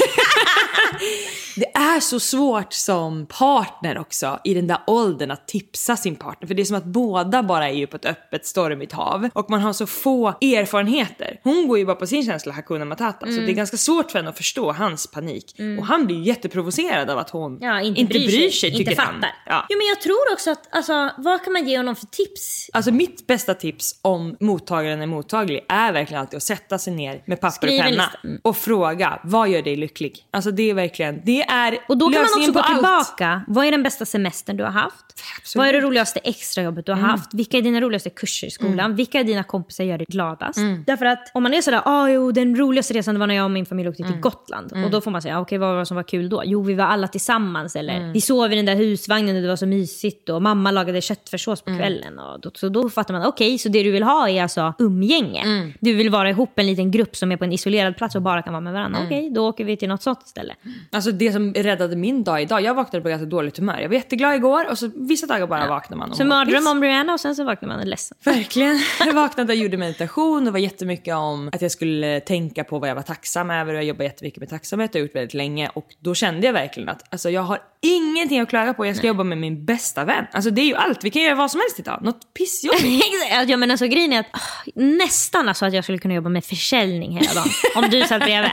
Det 1.55 1.65
är 1.75 1.99
så 1.99 2.19
svårt 2.19 2.73
som 2.73 3.25
partner 3.25 3.97
också 3.97 4.39
i 4.43 4.53
den 4.53 4.67
där 4.67 4.77
åldern 4.87 5.31
att 5.31 5.47
tipsa 5.47 5.97
sin 5.97 6.15
partner. 6.15 6.47
För 6.47 6.55
det 6.55 6.61
är 6.61 6.65
som 6.65 6.75
att 6.77 6.83
båda 6.85 7.43
bara 7.43 7.69
är 7.69 7.73
ju 7.73 7.87
på 7.87 7.95
ett 7.95 8.05
öppet 8.05 8.45
stormigt 8.45 8.91
hav. 8.93 9.29
Och 9.33 9.49
man 9.49 9.61
har 9.61 9.73
så 9.73 9.85
få 9.87 10.27
erfarenheter. 10.27 11.39
Hon 11.43 11.67
går 11.67 11.77
ju 11.79 11.85
bara 11.85 11.95
på 11.95 12.07
sin 12.07 12.23
känsla 12.25 12.53
Hakuna 12.53 12.85
Matata. 12.85 13.25
Så 13.25 13.31
Mm. 13.31 13.45
det 13.45 13.51
är 13.51 13.55
ganska 13.55 13.77
svårt 13.77 14.11
för 14.11 14.19
henne 14.19 14.29
att 14.29 14.37
förstå 14.37 14.71
hans 14.71 15.07
panik. 15.07 15.55
Och 15.79 15.85
han 15.85 16.05
blir 16.05 16.15
ju 16.15 16.23
jätteprovocerad 16.23 17.09
av 17.09 17.17
att 17.17 17.29
hon 17.29 17.57
Ja, 17.61 17.81
inte, 17.81 18.03
bryr, 18.05 18.49
sig, 18.49 18.71
tycker 18.71 18.91
inte 18.91 19.01
han. 19.01 19.13
fattar. 19.15 19.31
Ja. 19.45 19.65
Jo 19.69 19.77
men 19.77 19.87
jag 19.87 20.01
tror 20.01 20.33
också 20.33 20.51
att, 20.51 20.75
alltså 20.75 21.09
vad 21.17 21.43
kan 21.43 21.53
man 21.53 21.67
ge 21.67 21.77
honom 21.77 21.95
för 21.95 22.05
tips? 22.05 22.69
Alltså 22.73 22.91
mitt 22.91 23.27
bästa 23.27 23.53
tips 23.53 23.95
om 24.01 24.37
mottagaren 24.39 25.01
är 25.01 25.05
mottaglig 25.07 25.65
är 25.69 25.91
verkligen 25.93 26.21
alltid 26.29 26.37
att 26.37 26.43
sätta 26.43 26.77
sig 26.77 26.93
ner 26.93 27.21
med 27.25 27.41
papper 27.41 27.55
Skriv 27.67 27.79
och 27.79 27.85
en 27.85 27.91
penna. 27.91 28.09
Mm. 28.23 28.39
och 28.43 28.57
fråga 28.57 29.19
vad 29.23 29.49
gör 29.49 29.61
dig 29.61 29.75
lycklig? 29.75 30.25
Alltså 30.31 30.51
det 30.51 30.69
är 30.69 30.73
verkligen, 30.73 31.21
det 31.25 31.41
är 31.41 31.77
Och 31.87 31.97
då 31.97 32.05
kan 32.09 32.21
man 32.21 32.29
också 32.37 32.51
gå 32.51 32.59
allt. 32.59 32.75
tillbaka. 32.75 33.41
Vad 33.47 33.65
är 33.65 33.71
den 33.71 33.83
bästa 33.83 34.05
semestern 34.05 34.57
du 34.57 34.63
har 34.63 34.71
haft? 34.71 35.05
Absolut. 35.39 35.59
Vad 35.61 35.67
är 35.67 35.73
det 35.73 35.79
roligaste 35.87 36.19
extrajobbet 36.23 36.85
du 36.85 36.91
har 36.91 36.99
Mm. 36.99 37.09
haft? 37.11 37.33
Vilka 37.33 37.57
är 37.57 37.61
dina 37.61 37.81
roligaste 37.81 38.09
kurser 38.09 38.47
i 38.47 38.49
skolan? 38.49 38.95
Vilka 38.95 39.19
är 39.19 39.23
dina 39.23 39.43
kompisar 39.43 39.83
gör 39.83 39.97
dig 39.97 40.07
gladast? 40.09 40.59
Därför 40.85 41.05
att 41.05 41.31
om 41.33 41.43
man 41.43 41.53
är 41.53 41.61
sådär, 41.61 41.81
ah, 41.85 42.07
jo 42.09 42.31
den 42.31 42.55
roligaste 42.55 42.93
resan 42.93 43.19
var 43.19 43.27
när 43.27 43.35
jag 43.35 43.45
och 43.45 43.51
min 43.51 43.65
familj 43.65 43.89
åkte 43.89 44.03
till 44.03 44.15
Gotland. 44.19 44.71
Och 44.85 44.91
då 44.91 45.01
får 45.01 45.11
man 45.11 45.21
säga, 45.21 45.37
ah, 45.37 45.41
okej 45.41 45.57
vad 45.57 45.69
var 45.69 45.79
det 45.79 45.85
som 45.85 45.95
var 45.95 46.03
kul 46.03 46.29
då? 46.29 46.41
Jo 46.45 46.63
vi 46.63 46.73
var 46.73 46.85
alla 46.85 47.07
tillsammans 47.07 47.75
eller 47.75 48.13
vi 48.13 48.21
sov 48.21 48.53
i 48.53 48.55
den 48.55 48.65
där 48.65 48.75
husvagnen 48.75 49.35
och 49.35 49.41
det 49.41 49.47
var 49.47 49.55
så 49.55 49.65
mysigt 49.65 50.29
och 50.29 50.41
mamma 50.41 50.71
lagade 50.71 51.01
köttfärssås 51.01 51.61
på 51.61 51.77
kvällen. 51.77 52.19
Och 52.19 52.39
då, 52.41 52.51
så 52.55 52.69
då 52.69 52.89
fattar 52.89 53.13
man, 53.13 53.25
okej 53.25 53.57
så 53.57 53.69
det 53.69 53.83
du 53.83 53.91
vill 53.91 54.03
ha 54.03 54.29
är 54.29 54.43
alltså 54.43 54.73
umgänge. 54.79 55.73
Du 55.79 55.93
vill 55.93 56.09
vara 56.09 56.18
ihop 56.25 56.59
en 56.59 56.67
liten 56.67 56.91
grupp 56.91 57.15
som 57.15 57.31
är 57.31 57.37
på 57.37 57.43
en 57.43 57.53
isolerad 57.53 57.97
plats 57.97 58.15
och 58.15 58.21
bara 58.21 58.41
kan 58.41 58.53
vara 58.53 58.61
med 58.61 58.73
varandra. 58.73 58.99
Mm. 58.99 59.07
Okej, 59.07 59.29
då 59.29 59.47
åker 59.47 59.65
vi 59.65 59.77
till 59.77 59.89
något 59.89 60.03
sånt 60.03 60.27
ställe. 60.27 60.55
Alltså 60.91 61.11
det 61.11 61.31
som 61.31 61.53
räddade 61.53 61.95
min 61.95 62.23
dag 62.23 62.41
idag, 62.41 62.61
jag 62.61 62.73
vaknade 62.73 63.03
på 63.03 63.09
ganska 63.09 63.25
dåligt 63.25 63.57
humör. 63.57 63.79
Jag 63.79 63.89
var 63.89 63.95
jätteglad 63.95 64.35
igår 64.35 64.69
och 64.69 64.77
så 64.77 64.91
vissa 64.95 65.27
dagar 65.27 65.47
bara 65.47 65.67
vaknar 65.67 65.97
man 65.97 66.09
och 66.11 66.17
Så 66.17 66.25
mardröm 66.25 66.67
om 66.67 66.79
Brianna 66.79 67.13
och 67.13 67.19
sen 67.19 67.35
så 67.35 67.43
vaknar 67.43 67.69
man 67.69 67.89
ledsen. 67.89 68.17
Verkligen. 68.23 68.79
Jag 69.05 69.13
vaknade 69.13 69.53
och 69.53 69.59
gjorde 69.59 69.77
meditation. 69.77 70.45
Det 70.45 70.51
var 70.51 70.59
jättemycket 70.59 71.15
om 71.15 71.49
att 71.53 71.61
jag 71.61 71.71
skulle 71.71 72.19
tänka 72.19 72.63
på 72.63 72.79
vad 72.79 72.89
jag 72.89 72.95
var 72.95 73.01
tacksam 73.01 73.51
över. 73.51 73.73
Jag 73.73 73.83
jobbar 73.83 74.03
jättemycket 74.03 74.39
med 74.39 74.49
tacksamhet 74.49 74.89
och 74.89 74.95
har 74.95 75.01
gjort 75.01 75.15
väldigt 75.15 75.33
länge. 75.33 75.69
Och 75.73 75.87
då 75.99 76.15
kände 76.15 76.45
jag 76.45 76.53
verkligen 76.53 76.89
att 76.89 77.13
alltså, 77.13 77.29
jag 77.29 77.41
har 77.41 77.59
ingenting 77.81 78.39
att 78.39 78.49
klaga 78.49 78.73
på. 78.73 78.85
Jag 78.85 78.95
ska 78.95 79.07
jobba 79.07 79.23
med 79.23 79.37
min 79.37 79.65
bästa 79.65 80.05
vän. 80.05 80.25
Alltså 80.31 80.49
det 80.49 80.61
är 80.61 80.65
ju 80.65 80.75
allt. 80.75 81.03
Vi 81.03 81.09
kan 81.09 81.21
göra 81.21 81.35
vad 81.35 81.51
som 81.51 81.59
helst 81.59 81.79
idag. 81.79 81.99
Något 82.01 82.33
pissjobb. 82.33 82.75
Ja, 83.47 83.57
men 83.57 83.71
alltså, 83.71 83.87
grejen 83.87 84.13
är 84.13 84.19
att 84.19 84.25
ah, 84.31 84.71
nästan 84.75 85.47
alltså 85.49 85.65
att 85.65 85.73
jag 85.73 85.83
skulle 85.83 85.97
kunna 85.97 86.08
jobba 86.15 86.29
med 86.29 86.45
försäljning 86.45 87.17
hela 87.17 87.33
dagen. 87.33 87.49
om 87.75 87.89
du 87.89 88.01
satt 88.07 88.21
bredvid. 88.21 88.51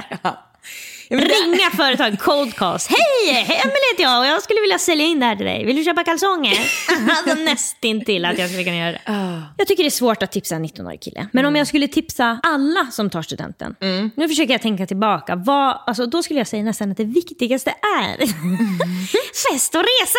Ringa 1.10 1.70
företag, 1.76 2.18
cold 2.18 2.54
calls. 2.54 2.88
Hej, 2.88 3.30
Emelie 3.30 3.92
heter 3.92 4.02
jag 4.02 4.20
och 4.20 4.26
jag 4.26 4.42
skulle 4.42 4.60
vilja 4.60 4.78
sälja 4.78 5.06
in 5.06 5.20
det 5.20 5.26
här 5.26 5.36
till 5.36 5.46
dig. 5.46 5.64
Vill 5.64 5.76
du 5.76 5.84
köpa 5.84 6.04
kalsonger? 6.04 6.58
alltså 7.10 7.34
nästintill 7.34 8.24
att 8.24 8.38
jag 8.38 8.48
skulle 8.48 8.64
kunna 8.64 8.76
göra 8.76 8.92
det. 8.92 9.00
Jag 9.56 9.66
tycker 9.66 9.82
det 9.82 9.88
är 9.88 9.90
svårt 9.90 10.22
att 10.22 10.32
tipsa 10.32 10.54
en 10.54 10.64
19-årig 10.64 11.00
kille. 11.00 11.28
Men 11.32 11.44
om 11.44 11.56
jag 11.56 11.66
skulle 11.66 11.88
tipsa 11.88 12.40
alla 12.42 12.86
som 12.90 13.10
tar 13.10 13.22
studenten. 13.22 13.74
Nu 14.16 14.28
försöker 14.28 14.54
jag 14.54 14.62
tänka 14.62 14.86
tillbaka. 14.86 15.36
Vad, 15.36 15.78
alltså, 15.86 16.06
då 16.06 16.22
skulle 16.22 16.40
jag 16.40 16.46
säga 16.46 16.62
nästan 16.62 16.90
att 16.90 16.96
det 16.96 17.04
viktigaste 17.04 17.70
är 18.00 18.16
fest 19.52 19.74
och 19.74 19.82
resa. 19.82 20.18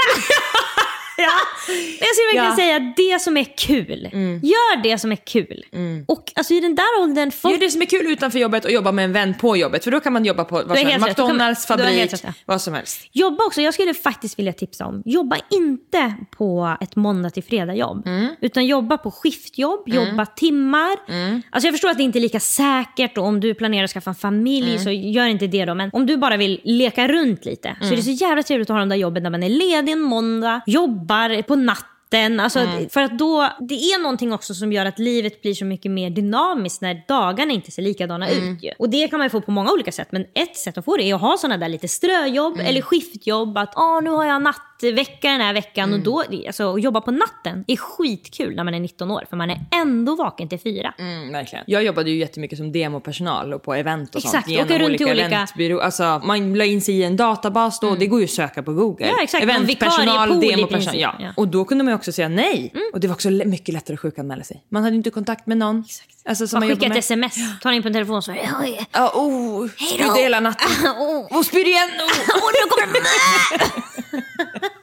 Ja. 1.28 1.74
Jag 2.00 2.08
skulle 2.16 2.28
verkligen 2.28 2.46
Ja. 2.46 2.56
säga 2.56 2.94
det 2.98 3.22
som 3.22 3.38
är 3.38 3.44
kul. 3.58 4.10
Gör 4.44 4.84
det 4.84 4.98
som 4.98 5.12
är 5.12 5.16
kul. 5.16 5.64
Och 6.08 6.32
alltså, 6.36 6.54
i 6.54 6.60
den 6.60 6.76
där 6.76 7.02
åldern, 7.02 7.32
folk 7.32 7.52
Gör 7.54 7.60
det 7.60 7.72
som 7.72 7.82
är 7.82 7.86
kul 7.86 8.08
utanför 8.12 8.40
jobbet 8.40 8.66
och 8.66 8.72
jobba 8.72 8.92
med 8.92 9.06
en 9.06 9.14
vän 9.14 9.34
på 9.42 9.58
jobbet. 9.58 9.84
För 9.84 9.92
då 9.92 10.00
kan 10.00 10.14
man 10.14 10.26
jobba 10.26 10.44
på 10.44 10.56
vad 10.56 10.78
som 10.78 10.88
helst. 10.88 11.00
man- 11.00 11.10
McDonalds, 11.10 11.66
har 11.70 11.78
fabrik, 11.78 12.14
vad 12.46 12.62
som 12.62 12.74
helst. 12.74 13.02
Jobba 13.12 13.44
också, 13.46 13.62
jag 13.62 13.74
skulle 13.74 13.94
faktiskt 13.94 14.40
vilja 14.40 14.54
tipsa 14.54 14.86
om, 14.86 15.02
jobba 15.06 15.38
inte 15.52 16.14
på 16.38 16.78
ett 16.82 16.96
måndag 16.96 17.30
till 17.30 17.44
fredag 17.44 17.76
jobb. 17.76 18.08
Mm. 18.08 18.28
Utan 18.42 18.66
jobba 18.66 18.98
på 18.98 19.12
skiftjobb, 19.12 19.84
jobba 19.90 20.26
timmar. 20.26 20.96
Mm. 21.10 21.42
Alltså 21.50 21.68
jag 21.68 21.74
förstår 21.74 21.90
att 21.90 21.98
det 21.98 22.04
inte 22.04 22.20
är 22.20 22.22
lika 22.22 22.40
säkert 22.40 23.18
och 23.18 23.24
om 23.26 23.40
du 23.40 23.54
planerar 23.54 23.84
att 23.84 23.92
skaffa 23.92 24.10
en 24.10 24.16
familj 24.16 24.68
Mm. 24.72 24.84
så 24.84 24.92
gör 24.92 25.26
inte 25.28 25.48
det 25.48 25.66
då. 25.66 25.74
Men 25.76 25.90
om 25.94 26.06
du 26.06 26.18
bara 26.18 26.38
vill 26.38 26.62
leka 26.64 27.08
runt 27.08 27.46
lite 27.46 27.76
så 27.82 27.88
är 27.88 27.96
det 27.96 28.02
så 28.04 28.12
jävla 28.12 28.44
trevligt 28.44 28.70
att 28.70 28.74
ha 28.74 28.80
de 28.80 28.90
där 28.90 28.96
jobben 28.96 29.24
där 29.24 29.30
man 29.30 29.44
är 29.44 29.50
ledig 29.50 29.92
en 29.92 30.00
måndag, 30.02 30.62
jobbar 30.66 31.07
på 31.44 31.56
natten. 31.56 32.40
Alltså, 32.40 32.60
Mm. 32.60 32.90
För 32.90 33.02
att 33.02 33.20
då, 33.20 33.50
det 33.60 33.74
är 33.76 34.02
någonting 34.02 34.34
också 34.34 34.54
som 34.54 34.72
gör 34.72 34.86
att 34.86 35.00
livet 35.00 35.42
blir 35.42 35.54
så 35.54 35.66
mycket 35.66 35.92
mer 35.92 36.10
dynamiskt 36.10 36.82
när 36.82 37.02
dagarna 37.08 37.54
inte 37.54 37.72
ser 37.72 37.82
likadana 37.82 38.28
Mm. 38.28 38.54
ut. 38.54 38.74
Och 38.80 38.90
det 38.90 39.08
kan 39.08 39.20
man 39.20 39.30
få 39.30 39.42
på 39.42 39.52
många 39.52 39.72
olika 39.72 39.92
sätt. 39.92 40.08
Men 40.12 40.26
ett 40.34 40.58
sätt 40.58 40.78
att 40.78 40.86
få 40.86 40.98
det 40.98 41.04
är 41.04 41.16
att 41.16 41.22
ha 41.22 41.38
sådana 41.38 41.58
där 41.58 41.70
lite 41.70 41.88
ströjobb 41.88 42.54
Mm. 42.54 42.66
eller 42.66 42.82
skiftjobb. 42.82 43.58
Att 43.58 43.78
ah, 43.78 44.00
nu 44.00 44.10
har 44.10 44.26
jag 44.26 44.42
nattvecka 44.84 45.32
den 45.32 45.42
här 45.42 45.54
veckan. 45.54 45.90
Mm. 45.90 46.00
Och 46.00 46.06
då, 46.06 46.24
alltså, 46.48 46.74
att 46.76 46.84
jobba 46.84 47.02
på 47.02 47.12
natten 47.12 47.64
är 47.68 47.78
skitkul 47.78 48.56
när 48.56 48.64
man 48.64 48.74
är 48.74 48.80
19 48.80 49.12
år. 49.12 49.26
För 49.30 49.38
man 49.38 49.50
är 49.50 49.60
ändå 49.72 50.16
vaken 50.16 50.50
till 50.50 50.60
fyra. 50.60 50.94
Mm, 51.00 51.32
verkligen. 51.32 51.64
Jag 51.68 51.84
jobbade 51.84 52.12
ju 52.12 52.18
jättemycket 52.18 52.58
som 52.58 52.72
demopersonal 52.72 53.54
och 53.54 53.64
på 53.64 53.74
event 53.74 54.16
och 54.16 54.26
Exakt, 54.26 54.48
sånt. 54.50 54.60
åka 54.60 54.80
runt 54.80 55.02
olika- 55.02 55.26
eventbyrå. 55.26 55.80
Alltså, 55.80 56.22
man 56.24 56.54
la 56.54 56.66
in 56.66 56.82
sig 56.82 56.96
i 56.96 57.04
en 57.04 57.18
databas 57.18 57.80
då, 57.80 57.96
det 57.96 58.08
går 58.08 58.20
ju 58.20 58.26
att 58.26 58.32
söka 58.32 58.64
på 58.64 58.74
Google. 58.74 59.08
Ja, 59.08 59.24
exakt. 59.24 59.44
Eventpersonal, 59.44 60.40
demopersonal. 60.42 61.00
Ja. 61.00 61.16
ja. 61.20 61.24
Mm. 61.24 61.34
Och 61.38 61.48
då 61.48 61.66
kunde 61.66 61.84
man 61.84 61.94
också 61.94 62.12
säga 62.12 62.30
nej. 62.30 62.74
Och 62.94 63.00
det 63.00 63.08
var 63.08 63.16
också 63.16 63.30
mycket 63.30 63.74
lättare 63.74 63.94
att 63.94 64.00
sjukanmäla 64.00 64.44
sig. 64.44 64.64
Man 64.70 64.84
hade 64.84 64.96
inte 64.96 65.10
kontakt 65.10 65.48
med 65.48 65.58
någon. 65.58 65.86
Alltså, 66.26 66.48
som 66.48 66.60
Man 66.60 66.70
man 66.70 66.78
skickar 66.78 66.92
ett 66.92 66.98
sms, 66.98 67.36
tar 67.62 67.72
in 67.72 67.82
på 67.82 67.88
en 67.88 67.94
telefon 67.94 68.16
och 68.16 68.24
så 68.24 68.32
Oj, 68.62 68.88
Ja, 68.92 69.12
oh, 69.16 69.68
spydde 69.68 70.20
hela 70.20 70.40
natten. 70.40 70.68
oh, 71.32 71.42
spyr 71.42 71.68
igen. 71.68 71.90
Oh, 72.28 72.52
nu 72.54 72.70
kommer 72.70 73.00